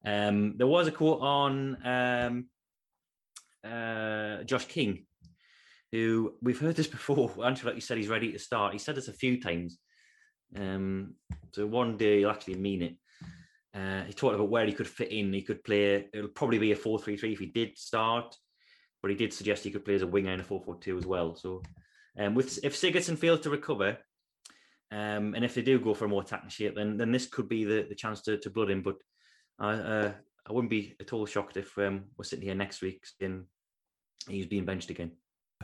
Um, 0.05 0.57
there 0.57 0.67
was 0.67 0.87
a 0.87 0.91
quote 0.91 1.21
on 1.21 1.77
um, 1.85 2.45
uh, 3.69 4.43
Josh 4.43 4.65
King, 4.65 5.05
who 5.91 6.33
we've 6.41 6.59
heard 6.59 6.75
this 6.75 6.87
before. 6.87 7.29
Ancelotti 7.37 7.81
said 7.81 7.97
he's 7.97 8.07
ready 8.07 8.31
to 8.31 8.39
start. 8.39 8.73
He 8.73 8.79
said 8.79 8.95
this 8.95 9.07
a 9.07 9.13
few 9.13 9.41
times. 9.41 9.77
Um, 10.55 11.15
so 11.53 11.65
one 11.67 11.97
day 11.97 12.19
he'll 12.19 12.29
actually 12.29 12.55
mean 12.55 12.81
it. 12.81 12.95
Uh, 13.73 14.03
he 14.05 14.13
talked 14.13 14.35
about 14.35 14.49
where 14.49 14.65
he 14.65 14.73
could 14.73 14.87
fit 14.87 15.11
in. 15.11 15.31
He 15.31 15.43
could 15.43 15.63
play, 15.63 16.07
it'll 16.13 16.29
probably 16.29 16.57
be 16.57 16.71
a 16.71 16.75
4 16.75 16.99
3 16.99 17.17
3 17.17 17.33
if 17.33 17.39
he 17.39 17.45
did 17.47 17.77
start, 17.77 18.35
but 19.01 19.11
he 19.11 19.17
did 19.17 19.31
suggest 19.31 19.63
he 19.63 19.71
could 19.71 19.85
play 19.85 19.95
as 19.95 20.01
a 20.01 20.07
winger 20.07 20.33
in 20.33 20.39
a 20.39 20.43
4 20.43 20.61
4 20.61 20.77
2 20.77 20.97
as 20.97 21.05
well. 21.05 21.35
So, 21.35 21.61
um, 22.19 22.35
with 22.35 22.59
if 22.63 22.75
Sigurdsson 22.75 23.17
fails 23.17 23.39
to 23.41 23.49
recover, 23.49 23.97
um, 24.91 25.33
and 25.35 25.45
if 25.45 25.55
they 25.55 25.61
do 25.61 25.79
go 25.79 25.93
for 25.93 26.05
a 26.05 26.09
more 26.09 26.21
attacking 26.21 26.49
shape, 26.49 26.75
then 26.75 26.97
then 26.97 27.11
this 27.11 27.25
could 27.25 27.49
be 27.49 27.63
the, 27.63 27.85
the 27.87 27.95
chance 27.95 28.21
to, 28.23 28.37
to 28.37 28.49
blood 28.49 28.69
him. 28.69 28.81
But 28.81 28.97
I 29.57 29.71
uh, 29.73 30.11
I 30.47 30.53
wouldn't 30.53 30.71
be 30.71 30.95
at 30.99 31.13
all 31.13 31.25
shocked 31.25 31.57
if 31.57 31.77
um, 31.77 32.05
we're 32.17 32.25
sitting 32.25 32.45
here 32.45 32.55
next 32.55 32.81
week 32.81 33.03
and 33.21 33.45
he's 34.27 34.47
being 34.47 34.65
benched 34.65 34.89
again. 34.89 35.11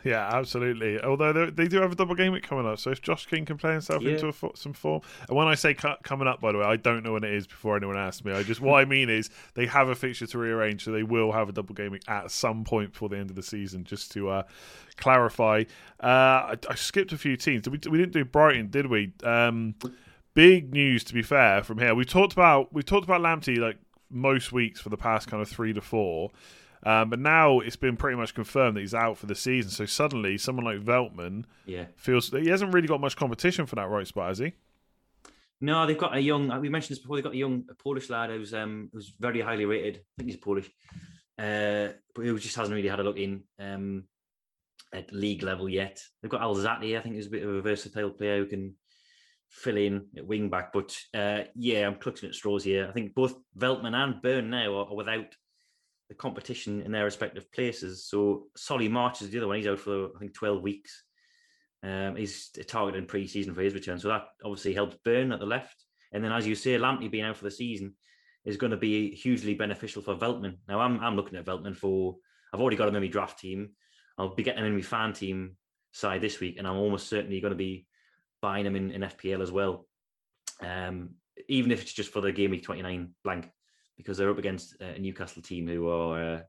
Yeah, 0.04 0.30
absolutely. 0.32 1.02
Although 1.02 1.50
they 1.50 1.68
do 1.68 1.82
have 1.82 1.92
a 1.92 1.96
double 1.96 2.16
game 2.16 2.34
week 2.34 2.44
coming 2.44 2.68
up, 2.68 2.80
so 2.80 2.92
if 2.92 3.02
Josh 3.02 3.26
King 3.26 3.46
can 3.46 3.58
play 3.58 3.72
himself 3.72 4.04
yeah. 4.04 4.12
into 4.12 4.28
a, 4.28 4.34
some 4.56 4.74
form, 4.74 5.02
and 5.28 5.36
when 5.36 5.48
I 5.48 5.56
say 5.56 5.74
coming 5.74 6.28
up, 6.28 6.42
by 6.42 6.52
the 6.52 6.60
way, 6.60 6.66
I 6.66 6.76
don't 6.76 7.04
know 7.04 7.14
when 7.14 7.24
it 7.24 7.34
is 7.34 7.48
before 7.48 7.76
anyone 7.78 7.98
asks 7.98 8.24
me. 8.24 8.34
I 8.34 8.44
just 8.44 8.62
what 8.62 8.80
I 8.80 8.86
mean 8.86 9.10
is 9.10 9.30
they 9.56 9.66
have 9.66 9.88
a 9.88 9.96
fixture 9.96 10.28
to 10.28 10.38
rearrange, 10.38 10.84
so 10.84 10.92
they 10.92 11.04
will 11.04 11.32
have 11.32 11.50
a 11.50 11.52
double 11.52 11.74
game 11.74 11.92
week 11.92 12.04
at 12.08 12.30
some 12.30 12.64
point 12.64 12.92
before 12.92 13.10
the 13.10 13.18
end 13.18 13.30
of 13.30 13.36
the 13.36 13.44
season. 13.44 13.84
Just 13.84 14.12
to 14.12 14.30
uh, 14.30 14.44
clarify, 14.98 15.64
uh, 16.04 16.06
I, 16.08 16.56
I, 16.70 16.76
skipped 16.76 17.14
a 17.14 17.18
few 17.18 17.38
teams. 17.38 17.68
We, 17.68 17.80
we 17.90 17.98
didn't 17.98 18.14
do 18.14 18.26
Brighton, 18.26 18.70
did 18.70 18.88
we? 18.88 19.14
Um, 19.24 19.76
big 20.36 20.72
news, 20.72 21.04
to 21.06 21.14
be 21.14 21.24
fair, 21.24 21.64
from 21.64 21.80
here. 21.80 21.96
We 21.96 22.06
talked 22.06 22.34
about 22.34 22.72
we 22.72 22.84
talked 22.84 23.06
about 23.06 23.22
Lamptey 23.22 23.58
like 23.58 23.78
most 24.12 24.52
weeks 24.52 24.80
for 24.80 24.90
the 24.90 24.98
past 24.98 25.28
kind 25.30 25.42
of 25.42 25.50
three 25.50 25.74
to 25.74 25.82
four. 25.82 26.30
Um, 26.86 27.10
but 27.10 27.20
now 27.20 27.60
it's 27.60 27.76
been 27.76 27.98
pretty 27.98 28.16
much 28.16 28.36
confirmed 28.36 28.78
that 28.78 28.82
he's 28.82 28.94
out 28.94 29.18
for 29.18 29.26
the 29.26 29.36
season. 29.36 29.72
So 29.72 29.86
suddenly, 29.86 30.38
someone 30.38 30.66
like 30.66 30.80
Veltman 30.80 31.46
yeah. 31.66 31.86
feels 31.96 32.30
that 32.30 32.44
he 32.44 32.50
hasn't 32.50 32.74
really 32.74 32.88
got 32.88 33.02
much 33.02 33.16
competition 33.16 33.66
for 33.66 33.76
that 33.76 33.90
right 33.90 34.08
spot, 34.08 34.30
has 34.30 34.38
he? 34.38 34.54
No, 35.62 35.88
they've 35.88 35.98
got 35.98 36.16
a 36.16 36.20
young. 36.20 36.62
We 36.62 36.70
mentioned 36.70 36.96
this 36.96 37.02
before. 37.02 37.18
They've 37.18 37.24
got 37.24 37.34
a 37.34 37.38
young 37.38 37.66
a 37.70 37.74
Polish 37.74 38.10
lad 38.10 38.30
who's 38.30 38.54
um 38.54 38.90
who's 38.94 39.14
very 39.20 39.42
highly 39.42 39.66
rated. 39.66 39.98
I 39.98 40.02
think 40.18 40.30
he's 40.30 40.40
Polish, 40.40 40.70
uh, 41.40 41.90
but 42.14 42.26
who 42.26 42.38
just 42.38 42.56
hasn't 42.56 42.76
really 42.76 42.90
had 42.90 43.00
a 43.00 43.04
look 43.04 43.18
in 43.18 43.44
um 43.60 44.04
at 44.94 45.12
league 45.12 45.44
level 45.44 45.68
yet. 45.68 46.02
They've 46.22 46.32
got 46.32 46.42
Alzate. 46.42 46.98
I 46.98 47.02
think 47.02 47.16
he's 47.16 47.28
a 47.28 47.32
bit 47.32 47.44
of 47.44 47.56
a 47.56 47.62
versatile 47.62 48.12
player 48.12 48.38
who 48.38 48.46
can 48.46 48.76
fill 49.50 49.78
in 49.78 50.08
at 50.18 50.28
wing 50.28 50.50
back. 50.50 50.72
But 50.74 50.96
uh, 51.14 51.44
yeah, 51.56 51.88
I'm 51.88 51.96
clutching 51.96 52.30
at 52.30 52.36
straws 52.36 52.64
here. 52.64 52.88
I 52.88 52.92
think 52.92 53.16
both 53.16 53.36
Veltman 53.58 53.96
and 53.96 54.22
Burn 54.22 54.50
now 54.50 54.74
are, 54.76 54.86
are 54.88 54.96
without 54.96 55.36
the 56.10 56.16
competition 56.16 56.82
in 56.82 56.92
their 56.92 57.06
respective 57.06 57.52
places. 57.52 58.06
So 58.06 58.48
Solly 58.56 58.88
March 58.88 59.22
is 59.22 59.30
the 59.30 59.38
other 59.40 59.48
one. 59.48 59.58
He's 59.58 59.68
out 59.68 59.80
for 59.80 60.08
I 60.16 60.20
think 60.20 60.34
12 60.34 60.62
weeks. 60.62 61.04
Um, 61.84 62.16
he's 62.16 62.50
targeted 62.68 63.08
pre-season 63.08 63.54
for 63.54 63.62
his 63.62 63.74
return, 63.74 64.00
so 64.00 64.08
that 64.08 64.26
obviously 64.44 64.74
helps 64.74 64.98
Burn 65.04 65.32
at 65.32 65.40
the 65.40 65.46
left. 65.46 65.84
And 66.12 66.24
then, 66.24 66.32
as 66.32 66.48
you 66.48 66.56
say, 66.56 66.78
Lamptey 66.78 67.12
being 67.12 67.26
out 67.26 67.38
for 67.38 67.44
the 67.44 67.52
season 67.52 67.94
is 68.44 68.58
going 68.58 68.72
to 68.72 68.78
be 68.78 69.14
hugely 69.14 69.54
beneficial 69.54 70.02
for 70.02 70.16
Veltman. 70.16 70.58
Now, 70.68 70.80
I'm 70.80 71.00
I'm 71.00 71.16
looking 71.16 71.38
at 71.38 71.46
Veltman 71.46 71.76
for. 71.76 72.16
I've 72.54 72.62
already 72.62 72.78
got 72.78 72.88
him 72.88 72.96
in 72.96 73.04
my 73.04 73.10
draft 73.10 73.40
team. 73.40 73.72
I'll 74.18 74.34
be 74.34 74.44
getting 74.44 74.62
him 74.62 74.68
in 74.68 74.76
my 74.76 74.82
fan 74.82 75.14
team 75.14 75.58
side 75.92 76.22
this 76.22 76.40
week, 76.40 76.56
and 76.58 76.68
I'm 76.68 76.78
almost 76.78 77.08
certainly 77.08 77.42
going 77.42 77.52
to 77.52 77.58
be 77.58 77.86
buying 78.42 78.66
him 78.66 78.76
in, 78.76 78.92
in 78.92 79.02
FPL 79.02 79.42
as 79.42 79.52
well. 79.52 79.86
Um, 80.62 81.16
even 81.50 81.72
if 81.72 81.82
it's 81.82 81.94
just 81.94 82.12
for 82.12 82.22
the 82.22 82.32
game 82.32 82.52
week 82.52 82.64
29 82.64 83.14
blank 83.24 83.50
because 83.98 84.18
they're 84.18 84.30
up 84.30 84.38
against 84.38 84.80
a 84.82 85.00
Newcastle 85.00 85.42
team 85.42 85.68
who 85.68 85.90
are 85.90 86.36
uh, 86.36 86.40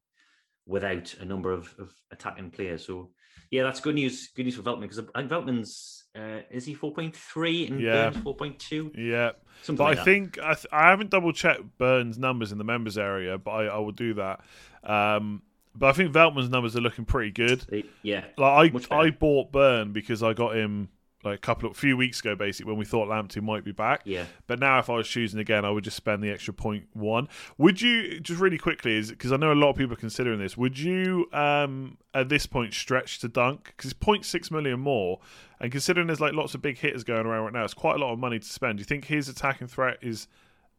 without 0.67 1.15
a 1.21 1.25
number 1.25 1.53
of, 1.53 1.75
of, 1.79 1.93
attacking 2.11 2.51
players. 2.51 2.87
So 2.87 3.11
yeah, 3.51 3.63
that's 3.63 3.81
good 3.81 3.95
news. 3.95 4.29
Good 4.35 4.45
news 4.45 4.57
for 4.57 4.63
Veltman 4.63 4.83
because 4.83 4.99
I 4.99 5.21
think 5.21 5.31
Veltman's 5.31 6.05
uh, 6.17 6.41
is 6.51 6.65
he 6.65 6.75
four 6.75 6.93
point 6.93 7.15
three 7.15 7.67
and 7.67 7.81
yeah. 7.81 8.11
Burns 8.11 8.23
four 8.23 8.35
point 8.35 8.59
two. 8.59 8.91
Yeah, 8.97 9.33
Something 9.63 9.79
but 9.79 9.85
like 9.85 9.93
I 9.93 9.95
that. 9.97 10.05
think 10.05 10.39
I, 10.39 10.55
th- 10.55 10.67
I 10.73 10.91
haven't 10.91 11.11
double 11.11 11.33
checked 11.33 11.63
Burns' 11.79 12.19
numbers 12.19 12.53
in 12.53 12.59
the 12.59 12.65
members 12.65 12.99
area, 12.99 13.39
but 13.39 13.51
I, 13.51 13.65
I 13.67 13.79
will 13.79 13.93
do 13.93 14.15
that. 14.15 14.41
Um, 14.83 15.43
but 15.75 15.89
I 15.89 15.93
think 15.93 16.13
Veltman's 16.13 16.49
numbers 16.49 16.75
are 16.75 16.81
looking 16.81 17.05
pretty 17.05 17.31
good. 17.31 17.85
Yeah, 18.03 18.25
like 18.37 18.75
I 18.91 18.97
I 18.97 19.11
bought 19.11 19.53
Burn 19.53 19.93
because 19.93 20.23
I 20.23 20.33
got 20.33 20.57
him 20.57 20.89
like 21.27 21.39
a 21.39 21.41
couple 21.41 21.71
of 21.71 21.77
few 21.77 21.97
weeks 21.97 22.21
ago, 22.21 22.35
basically 22.35 22.71
when 22.71 22.79
we 22.79 22.85
thought 22.85 23.09
Lamptey 23.09 23.43
might 23.43 23.65
be 23.65 23.73
back. 23.73 24.03
Yeah. 24.05 24.25
But 24.47 24.61
now, 24.61 24.79
if 24.79 24.89
I 24.89 24.95
was 24.95 25.09
choosing 25.09 25.41
again, 25.41 25.65
I 25.65 25.71
would 25.71 25.85
just 25.85 25.97
spend 25.97 26.23
the 26.23 26.31
extra 26.31 26.55
point 26.55 26.87
one. 26.95 27.29
Would 27.59 27.81
you 27.81 28.21
just 28.21 28.41
really 28.41 28.59
quickly, 28.59 28.97
is 28.97 29.11
because 29.11 29.33
I 29.33 29.37
know 29.37 29.53
a 29.53 29.55
lot 29.55 29.71
of 29.71 29.77
people 29.77 29.95
are 29.95 30.01
considering 30.01 30.39
this. 30.39 30.57
Would 30.57 30.79
you 30.79 31.27
um 31.33 31.99
at 32.15 32.29
this 32.29 32.47
point 32.47 32.73
stretch 32.73 33.19
to 33.21 33.29
Dunk 33.29 33.75
because 33.77 33.91
it's 33.91 34.01
0.6 34.01 34.51
million 34.51 34.81
more, 34.81 35.21
and 35.61 35.71
considering 35.71 36.07
there's 36.07 36.21
like 36.21 36.33
lots 36.33 36.55
of 36.55 36.63
big 36.63 36.79
hitters 36.79 37.05
going 37.05 37.27
around 37.27 37.45
right 37.45 37.53
now, 37.53 37.65
it's 37.65 37.75
quite 37.75 37.97
a 37.97 37.99
lot 37.99 38.13
of 38.13 38.19
money 38.19 38.39
to 38.39 38.49
spend. 38.49 38.79
Do 38.79 38.81
you 38.81 38.87
think 38.87 39.07
his 39.07 39.29
attacking 39.29 39.69
threat 39.69 39.99
is 40.01 40.29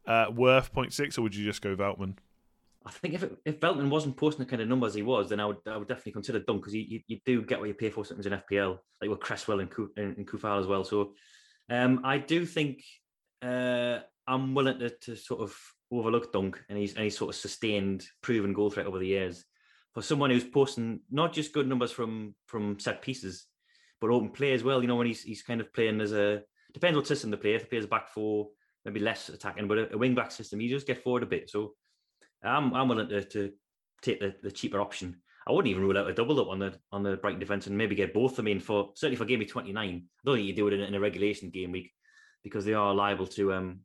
uh, 0.06 0.26
worth 0.34 0.72
0.6, 0.72 1.18
or 1.18 1.22
would 1.22 1.34
you 1.34 1.44
just 1.44 1.62
go 1.62 1.76
Veltman? 1.76 2.16
I 2.88 2.90
think 2.90 3.14
if 3.14 3.22
it, 3.22 3.36
if 3.44 3.60
Veltman 3.60 3.90
wasn't 3.90 4.16
posting 4.16 4.44
the 4.44 4.50
kind 4.50 4.62
of 4.62 4.68
numbers 4.68 4.94
he 4.94 5.02
was, 5.02 5.28
then 5.28 5.40
I 5.40 5.46
would 5.46 5.58
I 5.66 5.76
would 5.76 5.88
definitely 5.88 6.12
consider 6.12 6.38
Dunk 6.38 6.62
because 6.62 6.74
you, 6.74 6.84
you, 6.88 7.00
you 7.06 7.18
do 7.26 7.42
get 7.42 7.60
what 7.60 7.68
you 7.68 7.74
pay 7.74 7.90
for 7.90 8.04
sometimes 8.04 8.26
in 8.26 8.32
FPL, 8.32 8.78
like 9.00 9.10
with 9.10 9.20
Cresswell 9.20 9.60
and 9.60 9.70
and, 9.96 10.16
and 10.16 10.26
Coufal 10.26 10.58
as 10.58 10.66
well. 10.66 10.84
So 10.84 11.12
um, 11.68 12.00
I 12.02 12.16
do 12.16 12.46
think 12.46 12.82
uh, 13.42 13.98
I'm 14.26 14.54
willing 14.54 14.78
to, 14.78 14.90
to 14.90 15.16
sort 15.16 15.42
of 15.42 15.54
overlook 15.90 16.32
Dunk 16.32 16.62
and 16.68 16.78
he's 16.78 17.16
sort 17.16 17.34
of 17.34 17.40
sustained 17.40 18.06
proven 18.22 18.54
goal 18.54 18.70
threat 18.70 18.86
over 18.86 18.98
the 18.98 19.06
years 19.06 19.44
for 19.94 20.02
someone 20.02 20.30
who's 20.30 20.44
posting 20.44 21.00
not 21.10 21.32
just 21.32 21.52
good 21.52 21.68
numbers 21.68 21.92
from 21.92 22.34
from 22.46 22.78
set 22.78 23.02
pieces, 23.02 23.46
but 24.00 24.10
open 24.10 24.30
play 24.30 24.52
as 24.52 24.64
well. 24.64 24.80
You 24.80 24.88
know, 24.88 24.96
when 24.96 25.06
he's 25.08 25.22
he's 25.22 25.42
kind 25.42 25.60
of 25.60 25.72
playing 25.74 26.00
as 26.00 26.12
a 26.12 26.42
depends 26.72 26.96
what 26.96 27.06
system 27.06 27.30
they 27.30 27.36
play. 27.36 27.54
If 27.54 27.62
he 27.62 27.68
plays 27.68 27.86
back 27.86 28.08
four, 28.08 28.48
maybe 28.86 29.00
less 29.00 29.28
attacking, 29.28 29.68
but 29.68 29.78
a, 29.78 29.94
a 29.94 29.98
wing 29.98 30.14
back 30.14 30.30
system, 30.30 30.60
you 30.62 30.70
just 30.70 30.86
get 30.86 31.02
forward 31.02 31.22
a 31.22 31.26
bit. 31.26 31.50
So 31.50 31.74
I'm 32.42 32.74
I'm 32.74 32.88
willing 32.88 33.08
to, 33.08 33.24
to 33.24 33.52
take 34.02 34.20
the, 34.20 34.34
the 34.42 34.50
cheaper 34.50 34.80
option. 34.80 35.20
I 35.46 35.52
wouldn't 35.52 35.70
even 35.70 35.82
rule 35.82 35.96
out 35.96 36.10
a 36.10 36.14
double 36.14 36.40
up 36.40 36.48
on 36.48 36.58
the 36.58 36.78
on 36.92 37.02
the 37.02 37.16
Brighton 37.16 37.40
defence 37.40 37.66
and 37.66 37.76
maybe 37.76 37.94
get 37.94 38.12
both 38.12 38.36
them 38.36 38.48
in 38.48 38.60
for 38.60 38.90
certainly 38.94 39.16
for 39.16 39.24
game 39.24 39.38
week 39.38 39.50
29. 39.50 39.88
I 39.88 40.02
don't 40.24 40.36
think 40.36 40.46
you 40.46 40.54
do 40.54 40.68
it 40.68 40.74
in, 40.74 40.80
in, 40.80 40.94
a 40.94 41.00
regulation 41.00 41.50
game 41.50 41.72
week 41.72 41.90
because 42.44 42.64
they 42.64 42.74
are 42.74 42.94
liable 42.94 43.26
to 43.28 43.54
um 43.54 43.80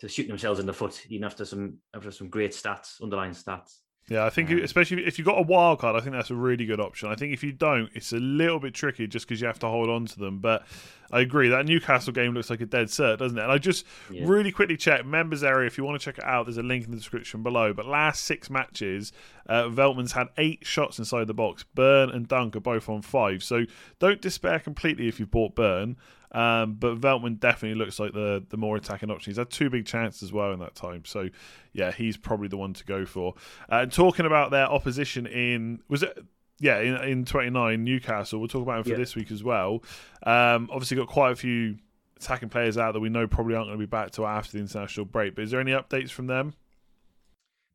to 0.00 0.08
shoot 0.08 0.26
themselves 0.26 0.58
in 0.58 0.66
the 0.66 0.72
foot 0.72 1.00
even 1.08 1.24
after 1.24 1.44
some 1.44 1.78
after 1.94 2.10
some 2.10 2.28
great 2.28 2.50
stats, 2.50 3.00
underlying 3.00 3.32
stats. 3.32 3.78
Yeah, 4.08 4.26
I 4.26 4.30
think 4.30 4.50
um, 4.50 4.58
especially 4.58 5.06
if 5.06 5.18
you've 5.18 5.26
got 5.26 5.38
a 5.38 5.42
wild 5.42 5.78
card, 5.78 5.96
I 5.96 6.00
think 6.00 6.12
that's 6.12 6.30
a 6.30 6.34
really 6.34 6.66
good 6.66 6.80
option. 6.80 7.08
I 7.08 7.14
think 7.14 7.32
if 7.32 7.42
you 7.42 7.52
don't, 7.52 7.88
it's 7.94 8.12
a 8.12 8.18
little 8.18 8.58
bit 8.58 8.74
tricky 8.74 9.06
just 9.06 9.26
because 9.26 9.40
you 9.40 9.46
have 9.46 9.58
to 9.60 9.66
hold 9.66 9.88
on 9.88 10.04
to 10.04 10.18
them. 10.18 10.40
But 10.40 10.66
I 11.10 11.20
agree 11.20 11.48
that 11.48 11.64
Newcastle 11.64 12.12
game 12.12 12.34
looks 12.34 12.50
like 12.50 12.60
a 12.60 12.66
dead 12.66 12.88
cert, 12.88 13.18
doesn't 13.18 13.38
it? 13.38 13.42
And 13.42 13.50
I 13.50 13.56
just 13.56 13.86
yeah. 14.10 14.24
really 14.26 14.52
quickly 14.52 14.76
check 14.76 15.06
members 15.06 15.42
area. 15.42 15.66
If 15.66 15.78
you 15.78 15.84
want 15.84 15.98
to 15.98 16.04
check 16.04 16.18
it 16.18 16.24
out, 16.24 16.44
there's 16.44 16.58
a 16.58 16.62
link 16.62 16.84
in 16.84 16.90
the 16.90 16.98
description 16.98 17.42
below. 17.42 17.72
But 17.72 17.86
last 17.86 18.24
six 18.24 18.50
matches, 18.50 19.10
uh, 19.46 19.64
Veltman's 19.64 20.12
had 20.12 20.28
eight 20.36 20.66
shots 20.66 20.98
inside 20.98 21.26
the 21.26 21.34
box. 21.34 21.64
Burn 21.74 22.10
and 22.10 22.28
Dunk 22.28 22.56
are 22.56 22.60
both 22.60 22.90
on 22.90 23.00
five. 23.00 23.42
So 23.42 23.64
don't 24.00 24.20
despair 24.20 24.58
completely 24.58 25.08
if 25.08 25.18
you've 25.18 25.30
bought 25.30 25.54
Burn. 25.54 25.96
Um, 26.34 26.74
but 26.74 27.00
Veltman 27.00 27.38
definitely 27.38 27.78
looks 27.78 28.00
like 28.00 28.12
the 28.12 28.44
the 28.48 28.56
more 28.56 28.76
attacking 28.76 29.10
option. 29.10 29.30
He's 29.30 29.38
had 29.38 29.50
two 29.50 29.70
big 29.70 29.86
chances 29.86 30.22
as 30.22 30.32
well 30.32 30.52
in 30.52 30.58
that 30.58 30.74
time. 30.74 31.04
So 31.04 31.28
yeah, 31.72 31.92
he's 31.92 32.16
probably 32.16 32.48
the 32.48 32.56
one 32.56 32.74
to 32.74 32.84
go 32.84 33.06
for. 33.06 33.34
Uh, 33.70 33.76
and 33.76 33.92
talking 33.92 34.26
about 34.26 34.50
their 34.50 34.66
opposition 34.66 35.26
in 35.26 35.80
was 35.88 36.02
it 36.02 36.18
yeah, 36.60 36.80
in, 36.80 36.96
in 37.02 37.24
29, 37.24 37.82
Newcastle. 37.84 38.38
We'll 38.38 38.48
talk 38.48 38.62
about 38.62 38.78
him 38.78 38.84
for 38.84 38.90
yeah. 38.90 38.96
this 38.96 39.16
week 39.16 39.30
as 39.30 39.42
well. 39.42 39.82
Um, 40.22 40.68
obviously, 40.72 40.96
got 40.96 41.08
quite 41.08 41.32
a 41.32 41.36
few 41.36 41.76
attacking 42.16 42.48
players 42.48 42.78
out 42.78 42.92
that 42.94 43.00
we 43.00 43.08
know 43.08 43.26
probably 43.26 43.54
aren't 43.54 43.68
going 43.68 43.78
to 43.78 43.82
be 43.82 43.90
back 43.90 44.12
till 44.12 44.26
after 44.26 44.52
the 44.52 44.58
international 44.58 45.06
break. 45.06 45.34
But 45.34 45.44
is 45.44 45.50
there 45.50 45.60
any 45.60 45.72
updates 45.72 46.10
from 46.10 46.26
them? 46.26 46.54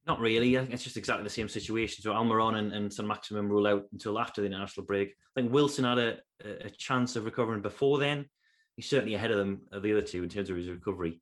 Not 0.07 0.19
really. 0.19 0.57
I 0.57 0.61
think 0.61 0.73
it's 0.73 0.83
just 0.83 0.97
exactly 0.97 1.23
the 1.23 1.29
same 1.29 1.49
situation. 1.49 2.01
So 2.01 2.11
Almiron 2.11 2.55
and, 2.55 2.73
and 2.73 2.91
Saint-Maximin 2.91 3.47
rule 3.47 3.67
out 3.67 3.85
until 3.91 4.17
after 4.17 4.41
the 4.41 4.47
international 4.47 4.85
break. 4.85 5.09
I 5.35 5.41
think 5.41 5.53
Wilson 5.53 5.83
had 5.85 5.97
a, 5.97 6.17
a 6.65 6.69
chance 6.69 7.15
of 7.15 7.25
recovering 7.25 7.61
before 7.61 7.99
then 7.99 8.25
he's 8.79 8.89
certainly 8.89 9.13
ahead 9.13 9.29
of 9.29 9.37
them 9.37 9.59
of 9.73 9.83
the 9.83 9.91
other 9.91 10.01
two 10.01 10.23
in 10.23 10.29
terms 10.29 10.49
of 10.49 10.55
his 10.55 10.69
recovery. 10.69 11.21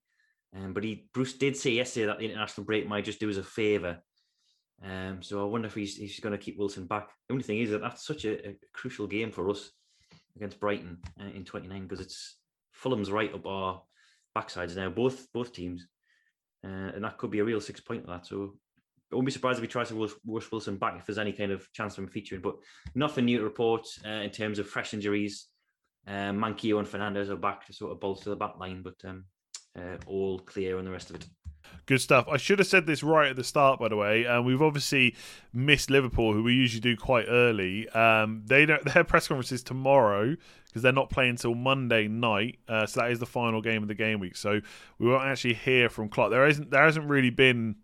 Um, 0.56 0.74
but 0.74 0.84
he 0.84 1.10
Bruce 1.12 1.34
did 1.34 1.58
say 1.58 1.72
yesterday 1.72 2.06
that 2.06 2.20
the 2.20 2.26
international 2.26 2.66
break 2.66 2.88
might 2.88 3.04
just 3.04 3.20
do 3.20 3.32
us 3.32 3.38
a 3.38 3.44
favour. 3.44 3.98
Um, 4.86 5.24
so 5.24 5.42
I 5.42 5.46
wonder 5.46 5.66
if 5.66 5.74
he's 5.74 5.96
he's 5.96 6.20
going 6.20 6.38
to 6.38 6.44
keep 6.44 6.60
Wilson 6.60 6.86
back. 6.86 7.10
The 7.28 7.34
only 7.34 7.44
thing 7.44 7.58
is 7.58 7.72
that 7.72 7.82
that's 7.82 8.06
such 8.06 8.26
a, 8.26 8.50
a 8.50 8.56
crucial 8.74 9.08
game 9.08 9.32
for 9.32 9.50
us 9.50 9.72
against 10.36 10.60
Brighton 10.60 11.00
uh, 11.20 11.36
in 11.36 11.46
29 11.46 11.88
because 11.88 12.00
it's 12.00 12.38
Fulham's 12.74 13.12
right 13.12 13.34
up 13.34 13.48
our 13.48 13.82
backsides 14.38 14.76
now, 14.76 14.90
both 14.90 15.26
both 15.34 15.52
teams, 15.52 15.88
uh, 16.64 16.92
and 16.94 17.04
that 17.04 17.18
could 17.18 17.32
be 17.32 17.40
a 17.40 17.44
real 17.44 17.60
six 17.60 17.80
point 17.80 18.04
of 18.04 18.10
that. 18.10 18.28
So 18.28 18.54
I 19.12 19.16
won't 19.16 19.26
be 19.26 19.32
surprised 19.32 19.58
if 19.58 19.64
he 19.64 19.68
tries 19.68 19.90
to 19.90 20.10
rush 20.28 20.52
Wilson 20.52 20.78
back 20.78 21.00
if 21.00 21.08
there's 21.08 21.18
any 21.18 21.34
kind 21.34 21.52
of 21.52 21.68
chance 21.74 21.98
of 21.98 22.04
him 22.04 22.10
featuring. 22.12 22.42
But 22.42 22.58
nothing 22.94 23.26
new 23.26 23.40
to 23.40 23.44
report 23.44 23.88
uh, 24.06 24.10
in 24.10 24.30
terms 24.30 24.60
of 24.60 24.70
fresh 24.70 24.94
injuries. 24.94 25.48
Um, 26.08 26.38
Manquillo 26.38 26.80
and 26.80 26.88
Fernandez 26.88 27.30
are 27.30 27.36
back 27.36 27.66
to 27.68 27.74
sort 27.74 27.92
of 27.92 28.00
bolster 28.00 28.30
the 28.30 28.36
back 28.36 28.58
line, 28.58 28.82
but 28.82 28.96
um, 29.04 29.26
uh, 29.78 29.98
all 30.06 30.40
clear 30.40 30.78
on 30.78 30.86
the 30.86 30.92
rest 30.92 31.10
of 31.10 31.18
it. 31.18 31.28
Good 31.86 32.02
stuff. 32.02 32.28
I 32.30 32.38
should 32.38 32.60
have 32.60 32.68
said 32.68 32.86
this 32.86 33.04
right 33.04 33.30
at 33.30 33.36
the 33.36 33.44
start, 33.44 33.80
by 33.80 33.90
the 33.90 33.96
way. 33.96 34.26
Um, 34.26 34.46
we've 34.46 34.62
obviously 34.62 35.16
missed 35.54 35.90
Liverpool, 35.90 36.34
who 36.34 36.44
we 36.44 36.54
usually 36.54 36.82
do 36.82 36.96
quite 36.96 37.26
early. 37.28 37.88
Um, 37.90 38.44
they 38.46 38.66
don't, 38.66 38.84
their 38.94 39.04
press 39.04 39.28
conference 39.28 39.52
is 39.52 39.64
tomorrow 39.64 40.36
because 40.66 40.82
they're 40.82 40.92
not 40.92 41.10
playing 41.10 41.32
until 41.32 41.56
Monday 41.56 42.08
night. 42.08 42.60
Uh, 42.68 42.86
so 42.86 43.02
that 43.02 43.12
is 43.12 43.20
the 43.20 43.26
final 43.26 43.62
game 43.62 43.82
of 43.82 43.88
the 43.88 43.96
game 43.96 44.20
week. 44.20 44.36
So 44.36 44.62
we 45.00 45.08
won't 45.08 45.24
actually 45.24 45.56
hear 45.56 45.90
from 45.90 46.10
Klopp. 46.10 46.32
There 46.32 46.48
isn't. 46.48 46.72
There 46.72 46.84
hasn't 46.84 47.10
really 47.10 47.32
been 47.32 47.76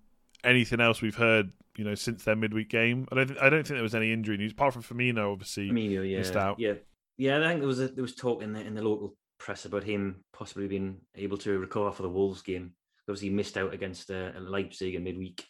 anything 0.43 0.79
else 0.79 1.01
we've 1.01 1.15
heard. 1.15 1.51
You 1.75 1.83
know, 1.83 1.95
since 1.95 2.23
their 2.23 2.35
midweek 2.35 2.69
game, 2.69 3.07
I 3.11 3.15
don't. 3.15 3.27
Th- 3.27 3.39
I 3.41 3.49
don't 3.49 3.65
think 3.65 3.77
there 3.77 3.83
was 3.83 3.95
any 3.95 4.13
injury 4.13 4.37
news 4.37 4.51
apart 4.51 4.73
from 4.73 4.83
Firmino. 4.83 5.31
Obviously, 5.31 5.71
Firmino, 5.71 6.09
yeah, 6.09 6.19
missed 6.19 6.35
out. 6.35 6.59
Yeah, 6.59 6.73
yeah, 7.17 7.39
I 7.39 7.47
think 7.47 7.59
there 7.59 7.67
was 7.67 7.79
a, 7.79 7.87
there 7.87 8.01
was 8.01 8.15
talk 8.15 8.41
in 8.41 8.53
the 8.53 8.61
in 8.61 8.75
the 8.75 8.81
local 8.81 9.15
press 9.39 9.65
about 9.65 9.83
him 9.83 10.23
possibly 10.33 10.67
being 10.67 10.97
able 11.15 11.37
to 11.37 11.59
recover 11.59 11.91
for 11.91 12.03
the 12.03 12.09
Wolves 12.09 12.41
game. 12.41 12.73
Obviously, 13.07 13.29
he 13.29 13.35
missed 13.35 13.57
out 13.57 13.73
against 13.73 14.09
uh, 14.09 14.31
Leipzig 14.39 14.95
in 14.95 15.03
midweek. 15.03 15.45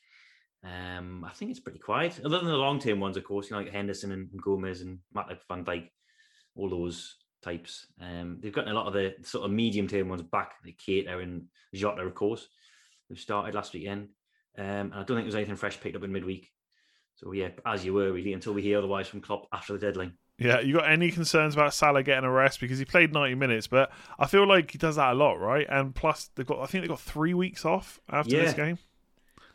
Um, 0.64 1.24
I 1.24 1.32
think 1.32 1.52
it's 1.52 1.60
pretty 1.60 1.80
quiet, 1.80 2.20
other 2.24 2.40
than 2.40 2.48
the 2.48 2.58
long 2.58 2.80
term 2.80 3.00
ones, 3.00 3.18
of 3.18 3.24
course. 3.24 3.50
You 3.50 3.56
know, 3.56 3.64
like 3.64 3.72
Henderson 3.72 4.12
and, 4.12 4.30
Gomez 4.42 4.82
and 4.82 5.00
Matip 5.16 5.40
Van 5.48 5.64
Dijk, 5.64 5.90
all 6.56 6.70
those 6.70 7.18
types. 7.44 7.88
Um, 8.02 8.40
they've 8.42 8.54
gotten 8.54 8.72
a 8.72 8.76
lot 8.76 8.88
of 8.88 8.94
the 8.94 9.14
sort 9.24 9.46
of 9.46 9.52
medium 9.52 9.88
term 9.88 10.10
ones 10.10 10.24
back, 10.24 10.54
like 10.66 10.78
Keita 10.78 11.22
and 11.22 11.44
Jota, 11.74 12.02
of 12.02 12.16
course, 12.16 12.48
who 13.10 13.16
started 13.16 13.54
last 13.54 13.74
weekend. 13.74 14.10
Um, 14.58 14.66
and 14.66 14.94
I 14.94 15.04
don't 15.04 15.18
think 15.18 15.26
there's 15.26 15.36
anything 15.36 15.56
fresh 15.56 15.80
picked 15.80 15.96
up 15.96 16.04
in 16.04 16.12
midweek. 16.12 16.50
So 17.16 17.32
yeah, 17.32 17.50
as 17.66 17.86
you 17.86 17.94
were 17.94 18.12
really, 18.12 18.34
until 18.34 18.54
we 18.54 18.62
hear 18.62 18.78
otherwise 18.80 19.08
from 19.08 19.22
Klopp 19.22 19.48
after 19.54 19.74
the 19.74 19.80
deadline. 19.80 20.14
Yeah, 20.40 20.62
you 20.62 20.74
got 20.74 20.90
any 20.90 21.12
concerns 21.12 21.54
about 21.54 21.74
Salah 21.74 22.02
getting 22.02 22.24
a 22.24 22.32
rest 22.32 22.60
because 22.60 22.80
he 22.80 22.86
played 22.86 23.14
ninety 23.14 23.36
minutes, 23.36 23.68
but 23.68 23.92
I 24.18 24.26
feel 24.26 24.48
like 24.48 24.72
he 24.72 24.78
does 24.78 24.96
that 24.96 25.12
a 25.12 25.16
lot, 25.16 25.40
right? 25.40 25.68
And 25.70 25.94
plus, 25.94 26.32
they've 26.36 26.46
got 26.46 26.60
I 26.60 26.66
think 26.66 26.82
they've 26.82 26.90
got 26.90 27.00
three 27.00 27.34
weeks 27.34 27.66
off 27.66 28.00
after 28.10 28.36
yeah. 28.36 28.44
this 28.44 28.54
game. 28.54 28.80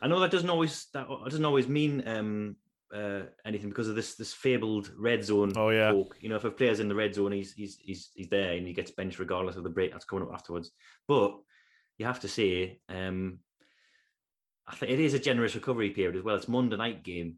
I 0.01 0.07
know 0.07 0.19
that 0.21 0.31
doesn't 0.31 0.49
always 0.49 0.87
that 0.93 1.07
doesn't 1.25 1.45
always 1.45 1.67
mean 1.67 2.07
um, 2.07 2.55
uh, 2.93 3.21
anything 3.45 3.69
because 3.69 3.89
of 3.89 3.95
this 3.95 4.15
this 4.15 4.33
fabled 4.33 4.91
red 4.97 5.23
zone. 5.23 5.53
Oh 5.55 5.69
yeah, 5.69 5.91
talk. 5.91 6.17
you 6.21 6.29
know 6.29 6.37
if 6.37 6.45
a 6.45 6.51
player's 6.51 6.79
in 6.79 6.87
the 6.87 6.95
red 6.95 7.13
zone, 7.13 7.33
he's 7.33 7.53
he's 7.53 7.77
he's 7.77 8.09
he's 8.15 8.29
there 8.29 8.53
and 8.53 8.65
he 8.65 8.73
gets 8.73 8.91
benched 8.91 9.19
regardless 9.19 9.57
of 9.57 9.63
the 9.63 9.69
break 9.69 9.91
that's 9.91 10.05
coming 10.05 10.25
up 10.25 10.33
afterwards. 10.33 10.71
But 11.07 11.37
you 11.97 12.05
have 12.05 12.21
to 12.21 12.29
say, 12.29 12.79
um, 12.87 13.39
I 14.67 14.75
think 14.75 14.91
it 14.93 14.99
is 14.99 15.13
a 15.13 15.19
generous 15.19 15.55
recovery 15.55 15.89
period 15.89 16.15
as 16.15 16.23
well. 16.23 16.35
It's 16.35 16.47
Monday 16.47 16.77
night 16.77 17.03
game, 17.03 17.35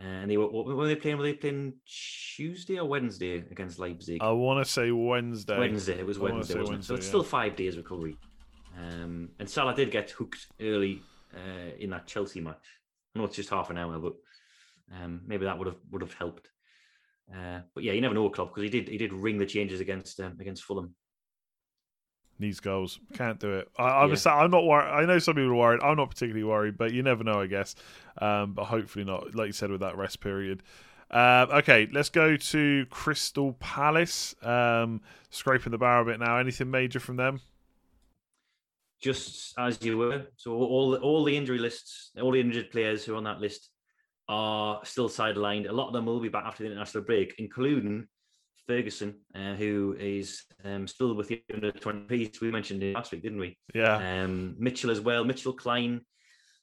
and 0.00 0.30
they 0.30 0.36
were 0.36 0.48
what 0.48 0.66
were 0.66 0.86
they 0.86 0.96
playing? 0.96 1.18
Were 1.18 1.24
they 1.24 1.34
playing 1.34 1.74
Tuesday 1.86 2.78
or 2.78 2.88
Wednesday 2.88 3.38
against 3.50 3.78
Leipzig? 3.78 4.18
I 4.22 4.30
want 4.30 4.64
to 4.64 4.70
say 4.70 4.90
Wednesday. 4.90 5.58
Wednesday. 5.58 5.98
It 5.98 6.06
was 6.06 6.18
Wednesday, 6.18 6.54
wasn't 6.54 6.68
Wednesday, 6.70 6.80
it? 6.80 6.86
So 6.86 6.94
it's 6.94 7.06
yeah. 7.06 7.08
still 7.08 7.22
five 7.24 7.56
days 7.56 7.76
recovery. 7.76 8.16
Um, 8.78 9.30
and 9.38 9.50
Salah 9.50 9.74
did 9.74 9.90
get 9.90 10.10
hooked 10.10 10.46
early 10.60 11.02
uh, 11.34 11.74
in 11.78 11.90
that 11.90 12.06
Chelsea 12.06 12.40
match. 12.40 12.64
I 13.14 13.18
know 13.18 13.24
it's 13.24 13.36
just 13.36 13.50
half 13.50 13.70
an 13.70 13.78
hour, 13.78 13.98
but 13.98 14.14
um, 14.94 15.22
maybe 15.26 15.44
that 15.44 15.58
would 15.58 15.66
have 15.66 15.78
would 15.90 16.02
have 16.02 16.14
helped. 16.14 16.48
Uh, 17.34 17.60
but 17.74 17.82
yeah, 17.82 17.92
you 17.92 18.00
never 18.00 18.14
know 18.14 18.26
a 18.26 18.30
club 18.30 18.48
because 18.48 18.62
he 18.62 18.70
did 18.70 18.88
he 18.88 18.98
did 18.98 19.12
ring 19.12 19.38
the 19.38 19.46
changes 19.46 19.80
against 19.80 20.20
um, 20.20 20.36
against 20.40 20.64
Fulham 20.64 20.94
needs 22.38 22.60
goals. 22.60 23.00
Can't 23.14 23.38
do 23.38 23.58
it. 23.58 23.68
I, 23.78 24.04
am 24.04 24.10
yeah. 24.10 24.34
I'm 24.34 24.50
not 24.50 24.64
worried. 24.64 24.90
I 24.90 25.04
know 25.04 25.18
some 25.18 25.34
people 25.34 25.50
are 25.50 25.54
worried. 25.54 25.80
I'm 25.82 25.96
not 25.96 26.10
particularly 26.10 26.44
worried, 26.44 26.76
but 26.78 26.92
you 26.92 27.02
never 27.02 27.24
know, 27.24 27.40
I 27.40 27.46
guess. 27.46 27.74
Um, 28.20 28.52
but 28.52 28.64
hopefully 28.64 29.04
not. 29.04 29.34
Like 29.34 29.48
you 29.48 29.52
said, 29.52 29.70
with 29.70 29.80
that 29.80 29.96
rest 29.96 30.20
period. 30.20 30.62
Uh, 31.10 31.46
okay, 31.50 31.88
let's 31.92 32.10
go 32.10 32.36
to 32.36 32.86
Crystal 32.90 33.54
Palace. 33.54 34.34
Um, 34.42 35.00
scraping 35.30 35.72
the 35.72 35.78
bar 35.78 36.00
a 36.00 36.04
bit 36.04 36.20
now. 36.20 36.38
Anything 36.38 36.70
major 36.70 37.00
from 37.00 37.16
them? 37.16 37.40
Just 39.00 39.54
as 39.58 39.82
you 39.82 39.96
were. 39.96 40.26
So 40.36 40.52
all 40.52 40.96
all 40.96 41.24
the 41.24 41.36
injury 41.36 41.58
lists, 41.58 42.10
all 42.20 42.32
the 42.32 42.40
injured 42.40 42.70
players 42.70 43.04
who 43.04 43.14
are 43.14 43.16
on 43.16 43.24
that 43.24 43.40
list 43.40 43.70
are 44.28 44.80
still 44.84 45.08
sidelined. 45.08 45.68
A 45.68 45.72
lot 45.72 45.86
of 45.86 45.92
them 45.92 46.06
will 46.06 46.20
be 46.20 46.28
back 46.28 46.44
after 46.44 46.64
the 46.64 46.70
international 46.70 47.04
break, 47.04 47.34
including 47.38 48.06
Ferguson, 48.68 49.14
uh, 49.34 49.54
who 49.54 49.96
is 49.98 50.42
um, 50.62 50.86
still 50.86 51.14
with 51.14 51.28
the 51.28 51.42
under 51.52 51.72
20s. 51.72 52.40
We 52.40 52.50
mentioned 52.50 52.82
it 52.82 52.94
last 52.94 53.10
week, 53.10 53.22
didn't 53.22 53.40
we? 53.40 53.58
Yeah. 53.74 53.96
Um, 54.22 54.56
Mitchell 54.58 54.90
as 54.90 55.00
well. 55.00 55.24
Mitchell 55.24 55.54
Klein, 55.54 56.02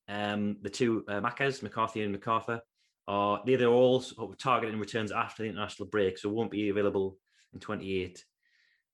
um, 0.07 0.57
the 0.61 0.69
two 0.69 1.03
uh, 1.07 1.19
Macas, 1.19 1.63
McCarthy 1.63 2.03
and 2.03 2.15
McArthur, 2.15 2.59
are 3.07 3.41
they're 3.45 3.67
all 3.67 4.01
sort 4.01 4.31
of 4.31 4.37
targeting 4.37 4.79
returns 4.79 5.11
after 5.11 5.43
the 5.43 5.49
international 5.49 5.89
break, 5.89 6.19
so 6.19 6.29
won't 6.29 6.51
be 6.51 6.69
available 6.69 7.17
in 7.53 7.59
28. 7.59 8.23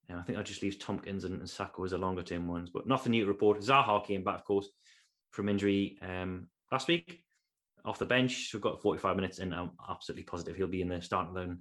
And 0.07 0.17
I 0.17 0.23
think 0.23 0.37
that 0.37 0.45
just 0.45 0.63
leaves 0.63 0.77
Tomkins 0.77 1.25
and, 1.25 1.39
and 1.39 1.49
Sakho 1.49 1.83
as 1.83 1.91
the 1.91 1.97
longer 1.97 2.23
term 2.23 2.47
ones, 2.47 2.69
but 2.73 2.87
nothing 2.87 3.11
new 3.11 3.25
to 3.25 3.27
report. 3.27 3.59
Zaha 3.59 4.05
came 4.05 4.23
back, 4.23 4.35
of 4.35 4.45
course, 4.45 4.69
from 5.31 5.49
injury 5.49 5.97
um, 6.01 6.47
last 6.71 6.87
week 6.87 7.23
off 7.83 7.99
the 7.99 8.05
bench. 8.05 8.51
We've 8.53 8.61
got 8.61 8.81
45 8.81 9.15
minutes, 9.17 9.39
and 9.39 9.53
I'm 9.53 9.71
absolutely 9.89 10.23
positive 10.23 10.55
he'll 10.55 10.67
be 10.67 10.81
in 10.81 10.89
the 10.89 11.01
starting 11.01 11.33
line 11.33 11.59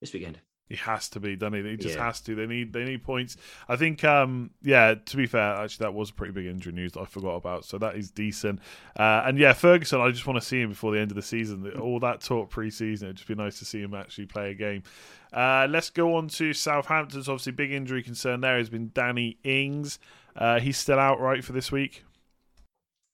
this 0.00 0.12
weekend. 0.12 0.40
He 0.70 0.76
has 0.76 1.08
to 1.10 1.20
be, 1.20 1.34
doesn't 1.34 1.64
he? 1.64 1.68
He 1.68 1.76
just 1.76 1.96
yeah. 1.96 2.06
has 2.06 2.20
to. 2.20 2.36
They 2.36 2.46
need 2.46 2.72
they 2.72 2.84
need 2.84 3.02
points. 3.02 3.36
I 3.68 3.74
think 3.74 4.04
um 4.04 4.50
yeah, 4.62 4.94
to 4.94 5.16
be 5.16 5.26
fair, 5.26 5.56
actually 5.56 5.84
that 5.84 5.94
was 5.94 6.10
a 6.10 6.14
pretty 6.14 6.32
big 6.32 6.46
injury 6.46 6.72
news 6.72 6.92
that 6.92 7.00
I 7.00 7.04
forgot 7.06 7.34
about. 7.34 7.64
So 7.64 7.76
that 7.78 7.96
is 7.96 8.12
decent. 8.12 8.60
Uh, 8.96 9.24
and 9.26 9.36
yeah, 9.36 9.52
Ferguson, 9.52 10.00
I 10.00 10.12
just 10.12 10.28
want 10.28 10.40
to 10.40 10.46
see 10.46 10.60
him 10.60 10.68
before 10.68 10.92
the 10.92 11.00
end 11.00 11.10
of 11.10 11.16
the 11.16 11.22
season. 11.22 11.68
All 11.72 11.98
that 12.00 12.20
talk 12.20 12.50
pre-season, 12.50 13.08
it'd 13.08 13.16
just 13.16 13.26
be 13.26 13.34
nice 13.34 13.58
to 13.58 13.64
see 13.64 13.80
him 13.80 13.94
actually 13.94 14.26
play 14.26 14.52
a 14.52 14.54
game. 14.54 14.84
Uh, 15.32 15.66
let's 15.68 15.90
go 15.90 16.14
on 16.14 16.28
to 16.28 16.52
Southampton's 16.52 17.28
obviously 17.28 17.50
big 17.50 17.72
injury 17.72 18.04
concern 18.04 18.40
there 18.40 18.56
has 18.56 18.70
been 18.70 18.92
Danny 18.94 19.38
Ings. 19.42 19.98
Uh, 20.36 20.60
he's 20.60 20.78
still 20.78 21.00
out 21.00 21.20
right 21.20 21.42
for 21.42 21.52
this 21.52 21.72
week. 21.72 22.04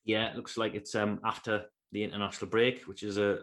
Yeah, 0.05 0.29
it 0.29 0.37
looks 0.37 0.59
like 0.59 0.75
it's 0.75 0.95
um 0.95 1.21
after 1.25 1.65
the 1.93 2.05
international 2.05 2.51
break, 2.51 2.83
which 2.83 3.03
is 3.03 3.17
a 3.17 3.41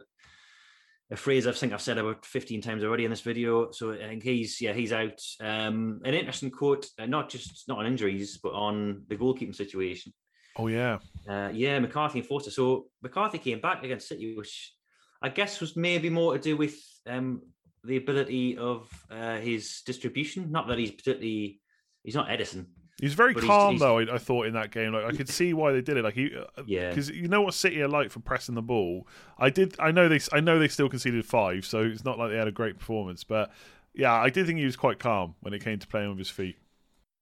phrase 1.18 1.48
I 1.48 1.52
think 1.52 1.74
I've 1.74 1.82
said 1.82 1.98
about 1.98 2.26
15 2.26 2.62
times 2.62 2.84
already 2.84 3.06
in 3.06 3.12
this 3.12 3.22
video. 3.22 3.72
So 3.72 3.94
I 3.94 4.08
think 4.08 4.24
he's 4.24 4.60
yeah 4.62 4.74
he's 4.74 4.94
out. 4.94 5.20
Um, 5.40 6.02
an 6.04 6.14
interesting 6.14 6.52
quote, 6.52 6.88
uh, 7.00 7.06
not 7.06 7.30
just 7.30 7.68
not 7.68 7.80
on 7.80 7.86
injuries, 7.86 8.40
but 8.42 8.54
on 8.54 9.04
the 9.08 9.16
goalkeeping 9.16 9.56
situation. 9.56 10.14
Oh 10.58 10.68
yeah, 10.68 11.00
uh, 11.28 11.50
yeah, 11.54 11.80
McCarthy 11.80 12.20
and 12.20 12.28
Forster. 12.28 12.52
So 12.52 12.88
McCarthy 13.02 13.38
came 13.38 13.60
back 13.60 13.84
against 13.84 14.08
City, 14.08 14.36
which 14.36 14.74
I 15.22 15.30
guess 15.30 15.60
was 15.60 15.76
maybe 15.76 16.10
more 16.10 16.34
to 16.34 16.40
do 16.40 16.58
with 16.58 16.76
um, 17.08 17.42
the 17.84 17.98
ability 17.98 18.58
of 18.58 18.88
uh, 19.10 19.38
his 19.38 19.82
distribution. 19.86 20.52
Not 20.52 20.68
that 20.68 20.78
he's 20.78 20.92
particularly 20.92 21.60
he's 22.04 22.16
not 22.16 22.28
Ederson. 22.30 22.68
He's 23.02 23.16
very 23.16 23.34
calm 23.34 23.74
he's, 23.74 23.74
he's, 23.74 23.80
though. 23.82 24.00
I, 24.00 24.16
I, 24.16 24.18
thought 24.18 24.46
in 24.46 24.54
that 24.54 24.72
game, 24.72 24.94
like 24.94 25.06
I 25.06 25.12
could 25.12 25.28
see 25.28 25.54
why 25.54 25.72
they 25.72 25.82
did 25.82 25.98
it. 25.98 26.04
Like 26.04 26.14
he, 26.14 26.32
uh, 26.36 26.64
yeah, 26.66 26.90
because 26.90 27.10
you 27.10 27.28
know 27.28 27.42
what 27.42 27.54
City 27.54 27.82
are 27.82 27.88
like 27.88 28.12
for 28.12 28.20
pressing 28.20 28.56
the 28.56 28.62
ball. 28.62 29.08
I 29.38 29.50
did. 29.50 29.76
I 29.80 29.92
know 29.92 30.08
they. 30.08 30.20
I 30.32 30.40
know 30.40 30.60
they 30.60 30.68
still 30.68 30.90
conceded 30.90 31.26
five, 31.26 31.66
so 31.66 31.82
it's 31.82 32.06
not 32.06 32.20
like 32.20 32.30
they 32.30 32.38
had 32.38 32.48
a 32.48 32.52
great 32.52 32.78
performance. 32.78 33.24
But 33.24 33.52
yeah, 33.94 34.14
I 34.14 34.30
did 34.30 34.46
think 34.46 34.60
he 34.60 34.66
was 34.66 34.76
quite 34.76 35.00
calm 35.00 35.36
when 35.42 35.54
it 35.54 35.64
came 35.64 35.80
to 35.80 35.88
playing 35.88 36.10
with 36.10 36.20
his 36.20 36.30
feet. 36.30 36.58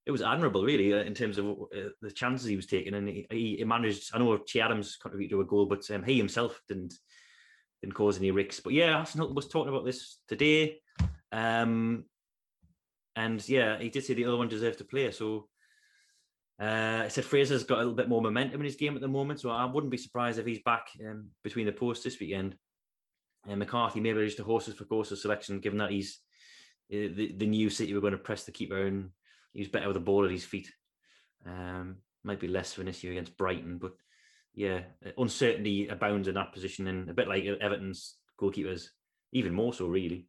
It 0.05 0.11
was 0.11 0.21
admirable, 0.21 0.63
really, 0.63 0.93
uh, 0.93 1.03
in 1.03 1.13
terms 1.13 1.37
of 1.37 1.45
uh, 1.47 1.89
the 2.01 2.11
chances 2.11 2.47
he 2.47 2.55
was 2.55 2.65
taking, 2.65 2.93
and 2.93 3.07
he, 3.07 3.25
he, 3.29 3.63
managed. 3.63 4.11
I 4.13 4.19
know 4.19 4.37
Che 4.37 4.59
Adams 4.59 4.97
contributed 4.97 5.35
to 5.35 5.41
a 5.41 5.45
goal, 5.45 5.67
but 5.67 5.89
um, 5.91 6.03
he 6.03 6.17
himself 6.17 6.61
didn't 6.67 6.95
didn't 7.81 7.95
cause 7.95 8.17
any 8.17 8.31
risks. 8.31 8.59
But 8.59 8.73
yeah, 8.73 9.01
Hasenhüttl 9.01 9.35
was 9.35 9.47
talking 9.47 9.69
about 9.69 9.85
this 9.85 10.19
today, 10.27 10.79
um, 11.31 12.05
and 13.15 13.47
yeah, 13.47 13.79
he 13.79 13.89
did 13.89 14.03
say 14.03 14.15
the 14.15 14.25
other 14.25 14.37
one 14.37 14.49
deserved 14.49 14.79
to 14.79 14.83
play. 14.83 15.11
So 15.11 15.47
uh, 16.61 17.03
I 17.05 17.07
said 17.07 17.25
Fraser's 17.25 17.63
got 17.63 17.77
a 17.77 17.79
little 17.79 17.95
bit 17.95 18.07
more 18.07 18.21
momentum 18.21 18.61
in 18.61 18.65
his 18.65 18.75
game 18.75 18.95
at 18.95 19.01
the 19.01 19.07
moment, 19.07 19.39
so 19.39 19.49
I 19.49 19.65
wouldn't 19.65 19.89
be 19.89 19.97
surprised 19.97 20.37
if 20.37 20.45
he's 20.45 20.61
back 20.61 20.89
um, 21.03 21.29
between 21.43 21.65
the 21.65 21.71
posts 21.71 22.03
this 22.03 22.19
weekend. 22.19 22.55
And 23.47 23.57
McCarthy 23.57 23.99
maybe 23.99 24.23
just 24.25 24.39
a 24.39 24.43
horses 24.43 24.75
for 24.75 24.85
courses 24.85 25.23
selection, 25.23 25.59
given 25.59 25.79
that 25.79 25.89
he's 25.89 26.19
uh, 26.93 27.09
the, 27.15 27.33
the 27.35 27.47
new 27.47 27.71
City 27.71 27.93
we're 27.95 27.99
going 27.99 28.11
to 28.11 28.19
press 28.19 28.43
the 28.43 28.51
keeper 28.51 28.85
and 28.85 29.09
he's 29.53 29.69
better 29.69 29.87
with 29.87 29.95
the 29.95 30.01
ball 30.01 30.23
at 30.23 30.31
his 30.31 30.45
feet. 30.45 30.71
Um, 31.47 31.97
might 32.23 32.39
be 32.39 32.47
less 32.47 32.73
of 32.73 32.81
an 32.81 32.87
issue 32.87 33.09
against 33.09 33.35
Brighton, 33.35 33.79
but 33.79 33.93
yeah, 34.53 34.81
uncertainty 35.17 35.87
abounds 35.87 36.27
in 36.27 36.35
that 36.35 36.53
position, 36.53 36.85
and 36.85 37.09
a 37.09 37.13
bit 37.15 37.27
like 37.27 37.43
Everton's 37.43 38.17
goalkeepers, 38.39 38.89
even 39.31 39.53
more 39.53 39.73
so, 39.73 39.87
really 39.87 40.27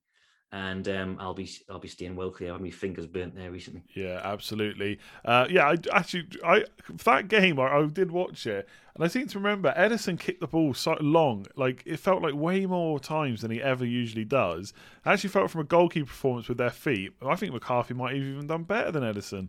and 0.53 0.87
um, 0.89 1.17
I'll 1.19 1.33
be 1.33 1.51
I'll 1.71 1.79
be 1.79 1.89
staying 1.89 2.15
well 2.15 2.31
clear. 2.31 2.51
I've 2.51 2.57
had 2.57 2.63
my 2.63 2.71
fingers 2.71 3.07
burnt 3.07 3.35
there 3.35 3.51
recently. 3.51 3.83
Yeah, 3.95 4.21
absolutely. 4.23 4.99
Uh, 5.25 5.47
yeah, 5.49 5.67
I 5.67 5.77
actually 5.91 6.27
I 6.45 6.65
that 7.05 7.29
game 7.29 7.59
I, 7.59 7.79
I, 7.79 7.87
did 7.87 8.11
watch 8.11 8.47
it, 8.47 8.69
and 8.95 9.03
I 9.03 9.09
seem 9.09 9.27
to 9.29 9.39
remember 9.39 9.73
Ederson 9.77 10.21
kicked 10.21 10.41
the 10.41 10.47
ball 10.47 10.75
so 10.75 10.97
long, 11.01 11.47
like 11.57 11.83
it 11.87 11.99
felt 11.99 12.23
like 12.23 12.35
way 12.35 12.67
more 12.67 13.01
times 13.01 13.41
than 13.41 13.51
he 13.51 13.63
ever 13.63 13.87
usually 13.87 14.27
does. 14.27 14.75
I 15.07 15.15
actually 15.15 15.31
felt 15.31 15.51
from 15.51 15.63
a 15.63 15.65
goalkeeper 15.65 16.07
performance 16.07 16.49
with 16.49 16.59
their 16.59 16.71
feet, 16.71 17.13
I 17.27 17.35
think 17.37 17.55
McCarthy 17.55 17.95
might 17.95 18.15
have 18.15 18.23
even 18.23 18.47
done 18.47 18.65
better 18.65 18.93
than 18.93 19.03
Ederson, 19.03 19.49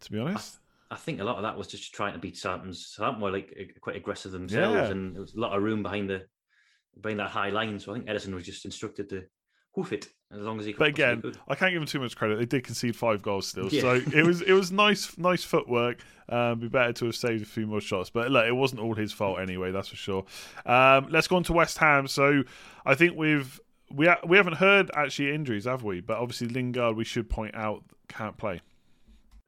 to 0.00 0.12
be 0.12 0.20
honest. 0.20 0.60
I, 0.88 0.94
I 0.94 0.98
think 0.98 1.20
a 1.20 1.24
lot 1.24 1.36
of 1.36 1.42
that 1.42 1.58
was 1.58 1.66
just 1.66 1.92
trying 1.92 2.12
to 2.12 2.20
beat 2.20 2.36
Southampton's. 2.36 2.86
Southampton 2.86 3.22
were 3.22 3.32
like 3.32 3.76
quite 3.80 3.96
aggressive 3.96 4.30
themselves, 4.30 4.76
yeah. 4.76 4.86
and 4.86 5.16
there 5.16 5.20
was 5.22 5.34
a 5.34 5.40
lot 5.40 5.56
of 5.56 5.64
room 5.64 5.82
behind 5.82 6.08
the 6.08 6.26
behind 7.00 7.18
that 7.18 7.30
high 7.30 7.50
line. 7.50 7.80
So 7.80 7.90
I 7.90 7.96
think 7.96 8.06
Ederson 8.06 8.34
was 8.34 8.44
just 8.44 8.64
instructed 8.64 9.08
to 9.08 9.24
hoof 9.78 9.92
it 9.92 10.08
as 10.30 10.40
long 10.40 10.58
as 10.58 10.66
he. 10.66 10.72
But 10.72 10.88
again, 10.88 11.22
I 11.48 11.54
can't 11.54 11.72
give 11.72 11.80
him 11.80 11.86
too 11.86 12.00
much 12.00 12.16
credit. 12.16 12.38
They 12.38 12.46
did 12.46 12.64
concede 12.64 12.96
five 12.96 13.22
goals 13.22 13.46
still, 13.46 13.68
yeah. 13.68 13.80
so 13.80 13.94
it 14.12 14.24
was 14.24 14.42
it 14.42 14.52
was 14.52 14.70
nice 14.72 15.16
nice 15.18 15.44
footwork. 15.44 16.00
Um, 16.28 16.58
be 16.58 16.68
better 16.68 16.92
to 16.92 17.06
have 17.06 17.16
saved 17.16 17.42
a 17.42 17.46
few 17.46 17.66
more 17.66 17.80
shots, 17.80 18.10
but 18.10 18.30
look, 18.30 18.46
it 18.46 18.52
wasn't 18.52 18.82
all 18.82 18.94
his 18.94 19.12
fault 19.12 19.40
anyway. 19.40 19.70
That's 19.70 19.88
for 19.88 19.96
sure. 19.96 20.24
Um, 20.66 21.08
let's 21.10 21.26
go 21.26 21.36
on 21.36 21.44
to 21.44 21.52
West 21.52 21.78
Ham. 21.78 22.06
So 22.06 22.42
I 22.84 22.94
think 22.94 23.16
we've 23.16 23.58
we 23.90 24.06
ha- 24.06 24.20
we 24.26 24.36
haven't 24.36 24.56
heard 24.56 24.90
actually 24.94 25.34
injuries, 25.34 25.64
have 25.64 25.84
we? 25.84 26.00
But 26.00 26.18
obviously 26.18 26.48
Lingard, 26.48 26.96
we 26.96 27.04
should 27.04 27.30
point 27.30 27.54
out 27.54 27.82
can't 28.08 28.36
play. 28.36 28.60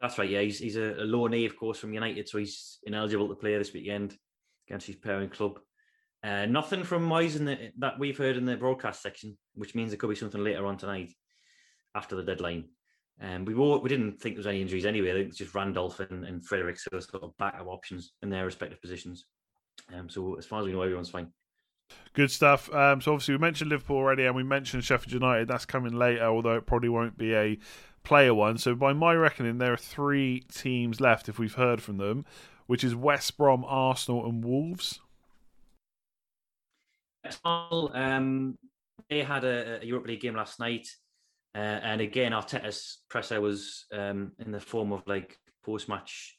That's 0.00 0.16
right. 0.18 0.30
Yeah, 0.30 0.40
he's 0.40 0.58
he's 0.58 0.76
a, 0.76 0.94
a 0.94 1.04
low 1.04 1.26
knee, 1.26 1.44
of 1.44 1.56
course, 1.56 1.78
from 1.78 1.92
United, 1.92 2.28
so 2.28 2.38
he's 2.38 2.78
ineligible 2.84 3.28
to 3.28 3.34
play 3.34 3.56
this 3.58 3.72
weekend 3.72 4.16
against 4.66 4.86
his 4.86 4.96
parent 4.96 5.32
club. 5.32 5.58
Uh, 6.22 6.46
nothing 6.46 6.84
from 6.84 7.08
Moyes 7.08 7.36
in 7.36 7.46
the, 7.46 7.72
that 7.78 7.98
we've 7.98 8.18
heard 8.18 8.36
in 8.36 8.44
the 8.44 8.56
broadcast 8.56 9.02
section, 9.02 9.38
which 9.54 9.74
means 9.74 9.90
there 9.90 9.96
could 9.96 10.10
be 10.10 10.16
something 10.16 10.44
later 10.44 10.66
on 10.66 10.76
tonight 10.76 11.14
after 11.94 12.14
the 12.14 12.22
deadline. 12.22 12.64
Um, 13.22 13.44
we 13.44 13.54
we 13.54 13.88
didn't 13.88 14.20
think 14.20 14.34
there 14.34 14.40
was 14.40 14.46
any 14.46 14.62
injuries 14.62 14.86
anyway. 14.86 15.10
I 15.10 15.14
think 15.14 15.28
it's 15.28 15.38
just 15.38 15.54
Randolph 15.54 16.00
and, 16.00 16.24
and 16.24 16.44
Frederick 16.44 16.78
so 16.78 16.98
sort 17.00 17.22
of 17.22 17.36
backup 17.36 17.66
options 17.66 18.12
in 18.22 18.30
their 18.30 18.46
respective 18.46 18.80
positions. 18.80 19.26
Um, 19.94 20.08
so 20.08 20.36
as 20.36 20.46
far 20.46 20.60
as 20.60 20.66
we 20.66 20.72
know, 20.72 20.82
everyone's 20.82 21.10
fine. 21.10 21.32
Good 22.12 22.30
stuff. 22.30 22.72
Um, 22.72 23.00
so 23.00 23.12
obviously 23.12 23.34
we 23.34 23.38
mentioned 23.38 23.70
Liverpool 23.70 23.96
already, 23.96 24.24
and 24.24 24.34
we 24.34 24.42
mentioned 24.42 24.84
Sheffield 24.84 25.12
United. 25.12 25.48
That's 25.48 25.66
coming 25.66 25.92
later, 25.92 26.24
although 26.24 26.56
it 26.56 26.66
probably 26.66 26.88
won't 26.88 27.18
be 27.18 27.34
a 27.34 27.58
player 28.04 28.32
one. 28.32 28.58
So 28.58 28.74
by 28.74 28.92
my 28.92 29.14
reckoning, 29.14 29.58
there 29.58 29.72
are 29.72 29.78
three 29.78 30.40
teams 30.52 31.00
left 31.00 31.28
if 31.28 31.38
we've 31.38 31.54
heard 31.54 31.82
from 31.82 31.98
them, 31.98 32.24
which 32.66 32.84
is 32.84 32.94
West 32.94 33.36
Brom, 33.36 33.64
Arsenal, 33.66 34.24
and 34.26 34.44
Wolves. 34.44 35.00
Um, 37.44 38.58
they 39.08 39.22
had 39.22 39.44
a, 39.44 39.80
a 39.82 39.84
Europa 39.84 40.08
League 40.08 40.20
game 40.20 40.36
last 40.36 40.60
night, 40.60 40.88
uh, 41.54 41.58
and 41.58 42.00
again, 42.00 42.32
Arteta's 42.32 43.02
presser 43.08 43.40
was 43.40 43.86
um, 43.92 44.32
in 44.38 44.52
the 44.52 44.60
form 44.60 44.92
of 44.92 45.02
like 45.06 45.36
post-match 45.64 46.36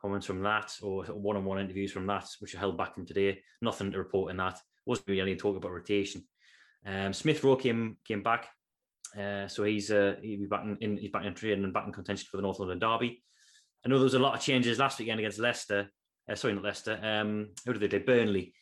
comments 0.00 0.26
from 0.26 0.42
that, 0.42 0.76
or 0.82 1.04
one-on-one 1.04 1.60
interviews 1.60 1.92
from 1.92 2.06
that, 2.06 2.26
which 2.40 2.54
are 2.54 2.58
held 2.58 2.76
back 2.76 2.94
from 2.94 3.06
today. 3.06 3.40
Nothing 3.60 3.92
to 3.92 3.98
report 3.98 4.30
in 4.30 4.36
that. 4.38 4.58
Wasn't 4.84 5.08
really 5.08 5.20
any 5.20 5.36
talk 5.36 5.56
about 5.56 5.72
rotation. 5.72 6.24
Um, 6.84 7.12
Smith 7.12 7.42
Rowe 7.44 7.56
came 7.56 7.96
came 8.04 8.22
back, 8.22 8.48
uh, 9.18 9.46
so 9.46 9.64
he's 9.64 9.90
uh, 9.90 10.16
he'll 10.20 10.40
be 10.40 10.46
back 10.46 10.64
in, 10.80 10.96
he's 10.96 11.10
back 11.10 11.24
in 11.24 11.34
training 11.34 11.64
and 11.64 11.72
back 11.72 11.86
in 11.86 11.92
contention 11.92 12.26
for 12.30 12.36
the 12.36 12.42
North 12.42 12.58
London 12.58 12.80
derby. 12.80 13.22
I 13.84 13.88
know 13.88 13.96
there 13.96 14.04
was 14.04 14.14
a 14.14 14.18
lot 14.18 14.34
of 14.34 14.40
changes 14.40 14.78
last 14.78 14.98
weekend 14.98 15.20
against 15.20 15.38
Leicester. 15.38 15.88
Uh, 16.28 16.34
sorry, 16.34 16.54
not 16.54 16.64
Leicester. 16.64 16.98
Um, 17.02 17.50
who 17.64 17.72
did 17.72 17.82
they 17.82 17.98
do? 17.98 18.04
Burnley. 18.04 18.54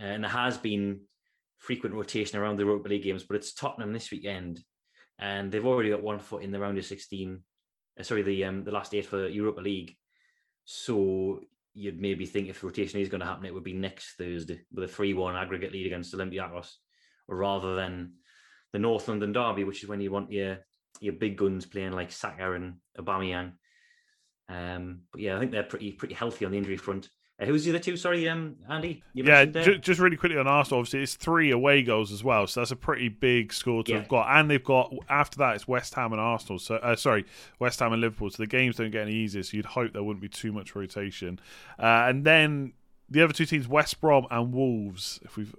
Uh, 0.00 0.04
and 0.04 0.24
there 0.24 0.30
has 0.30 0.56
been 0.56 1.00
frequent 1.58 1.94
rotation 1.94 2.38
around 2.38 2.56
the 2.56 2.64
Europa 2.64 2.88
League 2.88 3.02
games, 3.02 3.24
but 3.24 3.36
it's 3.36 3.52
Tottenham 3.52 3.92
this 3.92 4.10
weekend, 4.10 4.60
and 5.18 5.52
they've 5.52 5.66
already 5.66 5.90
got 5.90 6.02
one 6.02 6.18
foot 6.18 6.42
in 6.42 6.50
the 6.50 6.58
round 6.58 6.78
of 6.78 6.84
16. 6.84 7.40
Uh, 7.98 8.02
sorry, 8.02 8.22
the 8.22 8.44
um, 8.44 8.64
the 8.64 8.70
last 8.70 8.94
eight 8.94 9.06
for 9.06 9.28
Europa 9.28 9.60
League. 9.60 9.94
So 10.64 11.40
you'd 11.74 12.00
maybe 12.00 12.26
think 12.26 12.48
if 12.48 12.64
rotation 12.64 13.00
is 13.00 13.08
going 13.08 13.20
to 13.20 13.26
happen, 13.26 13.46
it 13.46 13.54
would 13.54 13.64
be 13.64 13.72
next 13.72 14.16
Thursday 14.16 14.62
with 14.72 14.84
a 14.84 14.88
3 14.88 15.14
1 15.14 15.36
aggregate 15.36 15.72
lead 15.72 15.86
against 15.86 16.14
Olympiacos, 16.14 16.70
rather 17.28 17.74
than 17.74 18.14
the 18.72 18.78
North 18.78 19.08
London 19.08 19.32
derby, 19.32 19.64
which 19.64 19.82
is 19.82 19.88
when 19.88 20.00
you 20.00 20.10
want 20.10 20.32
your 20.32 20.58
your 21.00 21.12
big 21.12 21.36
guns 21.36 21.66
playing 21.66 21.92
like 21.92 22.12
Saka 22.12 22.52
and 22.52 22.76
Aubameyang. 22.98 23.52
Um, 24.48 25.02
but 25.12 25.20
yeah, 25.20 25.36
I 25.36 25.38
think 25.38 25.52
they're 25.52 25.62
pretty 25.62 25.92
pretty 25.92 26.14
healthy 26.14 26.44
on 26.44 26.52
the 26.52 26.58
injury 26.58 26.76
front. 26.76 27.08
Uh, 27.40 27.46
who's 27.46 27.64
the 27.64 27.70
other 27.70 27.78
two? 27.78 27.96
Sorry, 27.96 28.28
um, 28.28 28.56
Andy. 28.68 29.02
yeah, 29.14 29.44
j- 29.44 29.78
just 29.78 29.98
really 29.98 30.16
quickly 30.16 30.38
on 30.38 30.46
Arsenal. 30.46 30.80
Obviously, 30.80 31.02
it's 31.02 31.14
three 31.14 31.50
away 31.50 31.82
goals 31.82 32.12
as 32.12 32.22
well, 32.22 32.46
so 32.46 32.60
that's 32.60 32.70
a 32.70 32.76
pretty 32.76 33.08
big 33.08 33.52
score 33.52 33.82
to 33.84 33.92
yeah. 33.92 33.98
have 33.98 34.08
got. 34.08 34.26
And 34.28 34.50
they've 34.50 34.62
got 34.62 34.92
after 35.08 35.38
that, 35.38 35.54
it's 35.54 35.66
West 35.66 35.94
Ham 35.94 36.12
and 36.12 36.20
Arsenal. 36.20 36.58
So 36.58 36.76
uh, 36.76 36.96
sorry, 36.96 37.24
West 37.58 37.80
Ham 37.80 37.92
and 37.92 38.02
Liverpool. 38.02 38.30
So 38.30 38.42
the 38.42 38.46
games 38.46 38.76
don't 38.76 38.90
get 38.90 39.02
any 39.02 39.14
easier. 39.14 39.42
So 39.42 39.56
you'd 39.56 39.66
hope 39.66 39.92
there 39.92 40.02
wouldn't 40.02 40.20
be 40.20 40.28
too 40.28 40.52
much 40.52 40.74
rotation. 40.74 41.40
Uh, 41.78 42.04
and 42.08 42.24
then 42.24 42.74
the 43.08 43.22
other 43.22 43.32
two 43.32 43.46
teams, 43.46 43.66
West 43.66 44.00
Brom 44.00 44.26
and 44.30 44.52
Wolves. 44.52 45.20
If 45.24 45.36
we've 45.36 45.54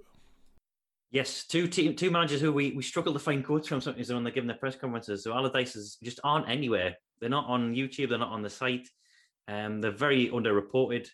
Yes, 1.10 1.44
two 1.44 1.68
team, 1.68 1.94
two 1.94 2.10
managers 2.10 2.40
who 2.40 2.52
we, 2.52 2.72
we 2.72 2.82
struggle 2.82 3.12
to 3.12 3.18
find 3.18 3.44
quotes 3.44 3.68
from 3.68 3.82
sometimes 3.82 4.10
when 4.10 4.24
they're 4.24 4.32
giving 4.32 4.48
their 4.48 4.56
press 4.56 4.76
conferences. 4.76 5.22
So 5.22 5.34
Allardyce 5.34 5.98
just 6.02 6.20
aren't 6.24 6.48
anywhere. 6.48 6.96
They're 7.20 7.28
not 7.28 7.46
on 7.48 7.74
YouTube. 7.74 8.08
They're 8.08 8.18
not 8.18 8.30
on 8.30 8.40
the 8.40 8.48
site. 8.48 8.88
Um, 9.46 9.82
they're 9.82 9.90
very 9.90 10.28
underreported. 10.28 11.08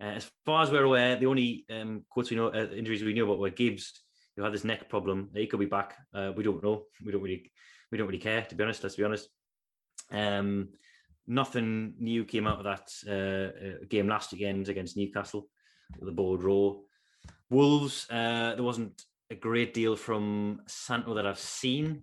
Uh, 0.00 0.04
as 0.16 0.30
far 0.44 0.62
as 0.62 0.70
we're 0.70 0.84
aware, 0.84 1.16
the 1.16 1.26
only 1.26 1.64
um, 1.70 2.04
quotes 2.10 2.30
we 2.30 2.36
know, 2.36 2.48
uh, 2.48 2.68
injuries 2.74 3.02
we 3.02 3.14
knew 3.14 3.24
about 3.24 3.38
were 3.38 3.50
Gibbs, 3.50 3.92
who 4.36 4.42
had 4.42 4.52
this 4.52 4.64
neck 4.64 4.88
problem. 4.88 5.30
He 5.34 5.46
could 5.46 5.60
be 5.60 5.66
back. 5.66 5.94
Uh, 6.14 6.32
we 6.36 6.42
don't 6.42 6.62
know. 6.62 6.84
We 7.04 7.12
don't 7.12 7.22
really, 7.22 7.50
we 7.90 7.98
don't 7.98 8.06
really 8.06 8.18
care, 8.18 8.42
to 8.42 8.54
be 8.54 8.62
honest. 8.62 8.82
Let's 8.82 8.96
be 8.96 9.04
honest. 9.04 9.28
Um, 10.10 10.68
nothing 11.26 11.94
new 11.98 12.24
came 12.24 12.46
out 12.46 12.58
of 12.58 12.64
that 12.64 12.92
uh, 13.08 13.66
uh, 13.66 13.84
game 13.88 14.08
last 14.08 14.32
weekend 14.32 14.68
against 14.68 14.96
Newcastle, 14.96 15.48
the 16.00 16.12
board 16.12 16.42
row. 16.42 16.82
Wolves, 17.48 18.06
uh, 18.10 18.54
there 18.54 18.62
wasn't 18.62 19.02
a 19.30 19.34
great 19.34 19.72
deal 19.72 19.96
from 19.96 20.60
Santo 20.66 21.14
that 21.14 21.26
I've 21.26 21.38
seen. 21.38 22.02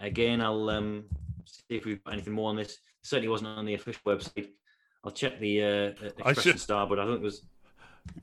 Again, 0.00 0.40
I'll 0.40 0.70
um, 0.70 1.04
see 1.44 1.76
if 1.76 1.84
we've 1.84 2.02
got 2.02 2.14
anything 2.14 2.32
more 2.32 2.48
on 2.48 2.56
this. 2.56 2.78
Certainly 3.02 3.28
wasn't 3.28 3.50
on 3.50 3.66
the 3.66 3.74
official 3.74 4.02
website. 4.06 4.48
I'll 5.04 5.12
check 5.12 5.38
the 5.38 5.62
uh, 5.62 5.66
expression 6.02 6.52
should... 6.52 6.60
star, 6.60 6.86
but 6.86 6.98
I 6.98 7.04
think 7.04 7.16
it 7.16 7.22
was. 7.22 7.42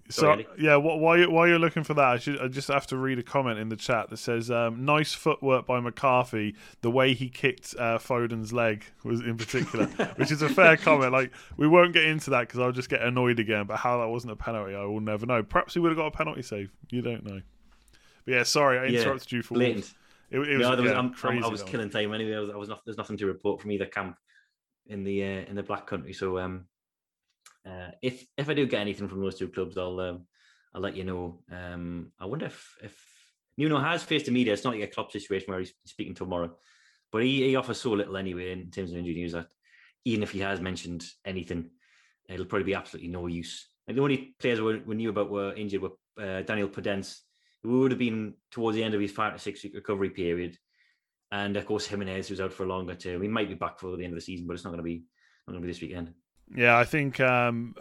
So 0.10 0.38
yeah, 0.60 0.76
while 0.76 1.32
while 1.32 1.48
you're 1.48 1.58
looking 1.58 1.84
for 1.84 1.96
that, 1.96 2.06
I, 2.06 2.18
should, 2.18 2.40
I 2.40 2.48
just 2.48 2.68
have 2.68 2.86
to 2.88 2.98
read 2.98 3.18
a 3.18 3.24
comment 3.24 3.58
in 3.58 3.70
the 3.70 3.76
chat 3.76 4.10
that 4.10 4.18
says, 4.18 4.52
um, 4.52 4.86
"Nice 4.86 5.14
footwork 5.14 5.66
by 5.66 5.80
McCarthy. 5.80 6.56
The 6.82 6.92
way 6.92 7.16
he 7.16 7.30
kicked 7.30 7.74
uh, 7.80 7.98
Foden's 7.98 8.54
leg 8.54 8.84
was 9.04 9.22
in 9.22 9.38
particular, 9.38 9.86
which 10.18 10.32
is 10.32 10.44
a 10.44 10.50
fair 10.50 10.78
comment. 10.78 11.12
Like 11.12 11.32
we 11.58 11.68
won't 11.68 11.94
get 11.94 12.06
into 12.06 12.30
that 12.32 12.42
because 12.42 12.60
I'll 12.60 12.72
just 12.72 12.90
get 12.90 13.02
annoyed 13.02 13.40
again. 13.40 13.66
But 13.66 13.78
how 13.78 14.00
that 14.00 14.08
wasn't 14.08 14.34
a 14.34 14.36
penalty, 14.36 14.76
I 14.76 14.84
will 14.84 15.02
never 15.02 15.26
know. 15.26 15.42
Perhaps 15.42 15.74
he 15.74 15.80
would 15.80 15.90
have 15.90 15.98
got 15.98 16.08
a 16.08 16.12
penalty 16.12 16.44
save. 16.44 16.72
You 16.92 17.02
don't 17.02 17.26
know. 17.26 17.42
But 18.26 18.34
yeah, 18.34 18.44
sorry, 18.44 18.78
I 18.78 18.86
interrupted 18.86 19.32
yeah, 19.32 19.38
you 19.38 19.44
for 19.44 19.56
blatant. 19.56 19.94
It, 20.30 20.40
it 20.40 20.58
was, 20.58 20.68
no, 20.68 20.76
was 20.76 20.86
yeah, 20.86 21.10
crazy. 21.14 21.44
I 21.44 21.48
was 21.48 21.64
killing 21.64 21.90
time 21.90 22.14
anyway. 22.14 22.36
I 22.36 22.40
was, 22.40 22.50
I 22.52 22.56
was 22.56 22.70
not, 22.70 22.86
there's 22.86 22.98
nothing 22.98 23.18
to 23.18 23.26
report 23.26 23.60
from 23.62 23.72
either 23.72 23.86
camp 23.86 24.18
in 24.88 25.04
the 25.04 25.24
uh, 25.24 25.50
in 25.50 25.56
the 25.56 25.64
Black 25.64 25.88
Country. 25.88 26.14
So 26.14 26.40
um, 26.40 26.66
uh, 27.66 27.92
if 28.02 28.26
if 28.38 28.50
I 28.50 28.54
do 28.54 28.66
get 28.66 28.82
anything 28.82 29.08
from 29.08 29.22
those 29.22 29.38
two 29.38 29.50
clubs, 29.50 29.78
I'll 29.78 30.00
um, 30.00 30.26
I'll 30.74 30.82
let 30.82 30.96
you 30.96 31.04
know. 31.04 31.44
Um, 31.52 32.12
I 32.20 32.26
wonder 32.26 32.48
if 32.48 32.76
if 32.84 33.12
Nuno 33.58 33.80
has 33.80 34.04
faced 34.04 34.26
the 34.26 34.32
media. 34.32 34.54
It's 34.54 34.64
not 34.64 34.74
like 34.74 34.84
a 34.84 34.88
club 34.88 35.12
situation 35.12 35.52
where 35.52 35.60
he's 35.60 35.74
speaking 35.86 36.16
tomorrow, 36.16 36.56
but 37.12 37.24
he, 37.24 37.48
he 37.48 37.56
offers 37.56 37.80
so 37.80 37.92
little 37.92 38.18
anyway 38.18 38.52
in 38.52 38.72
terms 38.72 38.92
of 38.92 38.98
injury 38.98 39.16
news 39.16 39.34
that 39.34 39.48
even 40.06 40.24
if 40.24 40.32
he 40.32 40.40
has 40.40 40.60
mentioned 40.60 41.06
anything, 41.26 41.70
it'll 42.28 42.46
probably 42.46 42.66
be 42.66 42.74
absolutely 42.74 43.10
no 43.10 43.28
use. 43.28 43.70
And 43.88 43.98
the 43.98 44.02
only 44.02 44.36
players 44.40 44.62
we, 44.62 44.80
we 44.80 44.96
knew 44.96 45.10
about 45.10 45.30
were 45.30 45.54
injured 45.54 45.82
were 45.82 45.92
uh, 46.20 46.42
Daniel 46.42 46.70
Podence, 46.70 47.20
who 47.64 47.82
would 47.82 47.92
have 47.92 48.00
been 48.00 48.34
towards 48.50 48.76
the 48.76 48.84
end 48.84 48.96
of 48.96 49.02
his 49.02 49.12
five 49.12 49.34
to 49.34 49.40
six 49.40 49.64
week 49.64 49.76
recovery 49.76 50.10
period, 50.10 50.58
and 51.32 51.56
of 51.58 51.66
course 51.66 51.86
Jimenez, 51.86 52.28
who's 52.28 52.42
out 52.42 52.54
for 52.54 52.64
a 52.64 52.68
longer 52.68 52.96
term. 52.96 53.22
He 53.22 53.28
might 53.28 53.50
be 53.50 53.56
back 53.56 53.80
for 53.80 53.96
the 53.96 54.04
end 54.04 54.14
of 54.14 54.18
the 54.18 54.26
season, 54.26 54.48
but 54.48 54.54
it's 54.54 54.64
not 54.64 54.72
going 54.72 54.80
to 54.80 54.84
be 54.84 55.04
not 55.48 55.54
going 55.54 55.62
to 55.62 55.68
be 55.68 55.72
this 55.72 55.82
weekend. 55.82 56.14
Yeah, 56.56 56.78
I 56.78 56.84
think 56.84 57.20
um, 57.20 57.76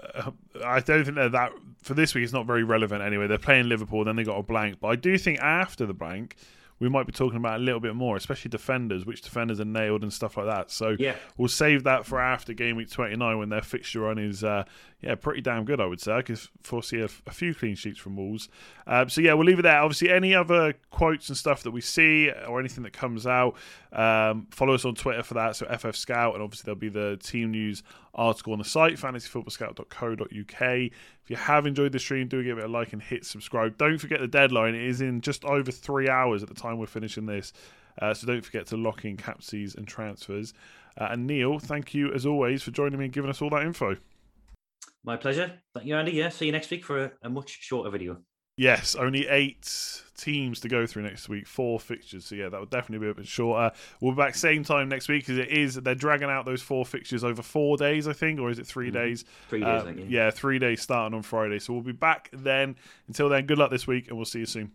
I 0.65 0.81
don't 0.81 1.05
think 1.05 1.17
that 1.17 1.33
that 1.33 1.53
for 1.83 1.95
this 1.95 2.15
week 2.15 2.25
it's 2.25 2.33
not 2.33 2.47
very 2.47 2.65
relevant 2.65 3.03
anyway. 3.03 3.27
They're 3.27 3.39
playing 3.39 3.69
Liverpool, 3.69 4.05
then 4.05 4.17
they 4.17 4.25
got 4.25 4.39
a 4.39 4.43
blank. 4.43 4.79
But 4.81 4.89
I 4.89 4.97
do 4.97 5.19
think 5.19 5.41
after 5.41 5.87
the 5.87 5.95
blank, 5.95 6.37
we 6.79 6.89
might 6.89 7.07
be 7.07 7.13
talking 7.13 7.37
about 7.37 7.61
a 7.61 7.63
little 7.63 7.81
bit 7.81 7.95
more, 7.95 8.17
especially 8.17 8.49
defenders, 8.49 9.05
which 9.05 9.23
defenders 9.23 9.61
are 9.61 9.67
nailed 9.67 10.03
and 10.03 10.13
stuff 10.13 10.37
like 10.37 10.47
that. 10.47 10.71
So 10.71 10.97
yeah. 10.99 11.15
we'll 11.37 11.49
save 11.49 11.85
that 11.85 12.07
for 12.07 12.19
after 12.21 12.55
game 12.55 12.77
week 12.77 12.91
29 12.91 13.39
when 13.39 13.49
their 13.51 13.61
fixture 13.61 14.01
run 14.01 14.19
is 14.19 14.43
uh, 14.43 14.65
yeah 15.03 15.15
pretty 15.15 15.41
damn 15.41 15.65
good, 15.65 15.81
I 15.81 15.87
would 15.87 16.01
say. 16.01 16.13
I 16.13 16.23
could 16.23 16.39
foresee 16.63 17.01
a, 17.01 17.09
a 17.27 17.33
few 17.33 17.55
clean 17.55 17.75
sheets 17.75 17.99
from 17.99 18.17
Wolves. 18.17 18.49
Um, 18.87 19.09
so 19.09 19.21
yeah, 19.21 19.35
we'll 19.35 19.47
leave 19.47 19.59
it 19.59 19.63
there. 19.63 19.79
Obviously, 19.79 20.11
any 20.11 20.35
other 20.35 20.75
quotes 20.91 21.29
and 21.29 21.37
stuff 21.37 21.63
that 21.63 21.71
we 21.71 21.81
see 21.81 22.31
or 22.31 22.61
anything 22.61 22.85
that 22.85 22.93
comes 22.93 23.27
out, 23.27 23.57
um, 23.93 24.47
follow 24.51 24.75
us 24.75 24.85
on 24.85 24.95
Twitter 24.95 25.23
for 25.23 25.35
that. 25.35 25.57
So 25.57 25.67
FF 25.67 25.97
Scout, 25.97 26.35
and 26.35 26.43
obviously 26.43 26.67
there'll 26.67 26.79
be 26.79 26.89
the 26.89 27.19
team 27.23 27.51
news 27.51 27.83
article 28.15 28.53
on 28.53 28.59
the 28.59 28.65
site, 28.65 28.95
fantasyfootballscout.co.uk. 28.95 30.63
If 30.63 31.31
you 31.31 31.37
have 31.37 31.67
enjoyed 31.67 31.93
the 31.93 31.99
stream, 31.99 32.29
do 32.29 32.43
give 32.43 32.59
it 32.59 32.65
a 32.65 32.69
like 32.69 32.93
and 32.93 33.03
hit 33.03 33.25
subscribe. 33.25 33.79
Don't 33.79 33.99
forget 33.99 34.21
the 34.21 34.29
deadline. 34.29 34.75
It 34.75 34.83
is 34.83 35.01
in 35.01 35.21
just 35.21 35.45
over 35.45 35.71
three 35.71 36.09
hours 36.09 36.43
at 36.43 36.49
the 36.49 36.55
time 36.55 36.79
we're 36.79 36.87
finishing 36.87 37.27
this. 37.27 37.53
Uh, 38.01 38.15
so 38.15 38.27
don't 38.27 38.45
forget 38.45 38.67
to 38.67 38.77
lock 38.77 39.05
in 39.05 39.17
capsies 39.17 39.77
and 39.77 39.87
transfers. 39.87 40.55
Uh, 40.99 41.09
and 41.11 41.27
Neil, 41.27 41.59
thank 41.59 41.95
you 41.95 42.13
as 42.13 42.27
always 42.27 42.63
for 42.63 42.71
joining 42.71 42.99
me 42.99 43.07
and 43.07 43.15
giving 43.15 43.31
us 43.31 43.41
all 43.41 43.51
that 43.51 43.63
info. 43.63 43.97
My 45.05 45.17
pleasure. 45.17 45.61
Thank 45.75 45.87
you, 45.87 45.97
Andy. 45.97 46.13
Yeah, 46.13 46.29
see 46.29 46.47
you 46.47 46.53
next 46.53 46.71
week 46.71 46.85
for 46.85 47.05
a, 47.05 47.13
a 47.23 47.31
much 47.31 47.59
shorter 47.63 47.91
video. 47.91 48.19
Yes, 48.57 48.95
only 48.95 49.27
eight 49.29 50.03
teams 50.19 50.61
to 50.61 50.69
go 50.69 50.85
through 50.85 51.05
next 51.05 51.31
week, 51.31 51.47
four 51.47 51.81
fixtures. 51.81 52.27
So 52.27 52.35
yeah, 52.35 52.51
that 52.51 52.61
would 52.61 52.69
definitely 52.69 53.07
be 53.07 53.11
a 53.11 53.15
bit 53.15 53.27
shorter. 53.27 53.75
We'll 54.03 54.13
be 54.13 54.19
back 54.19 54.35
same 54.35 54.65
time 54.65 54.91
next 54.91 55.09
week 55.09 55.23
because 55.23 55.39
it 55.39 55.49
is 55.49 55.77
they're 55.77 55.95
dragging 55.95 56.29
out 56.29 56.45
those 56.45 56.61
four 56.61 56.85
fixtures 56.85 57.25
over 57.25 57.41
four 57.43 57.79
days, 57.79 58.07
I 58.07 58.13
think, 58.13 58.39
or 58.39 58.51
is 58.51 58.59
it 58.59 58.67
3 58.67 58.89
mm-hmm. 58.89 58.95
days? 58.99 59.25
Three 59.49 59.61
days, 59.61 59.83
um, 59.83 59.99
yeah, 60.09 60.31
three 60.31 60.59
days 60.59 60.83
starting 60.83 61.17
on 61.17 61.23
Friday. 61.23 61.59
So 61.59 61.73
we'll 61.73 61.83
be 61.83 61.93
back 61.93 62.29
then. 62.35 62.77
Until 63.09 63.31
then, 63.31 63.47
good 63.47 63.57
luck 63.57 63.71
this 63.71 63.87
week, 63.87 64.09
and 64.09 64.17
we'll 64.19 64.27
see 64.27 64.41
you 64.41 64.47
soon. 64.47 64.69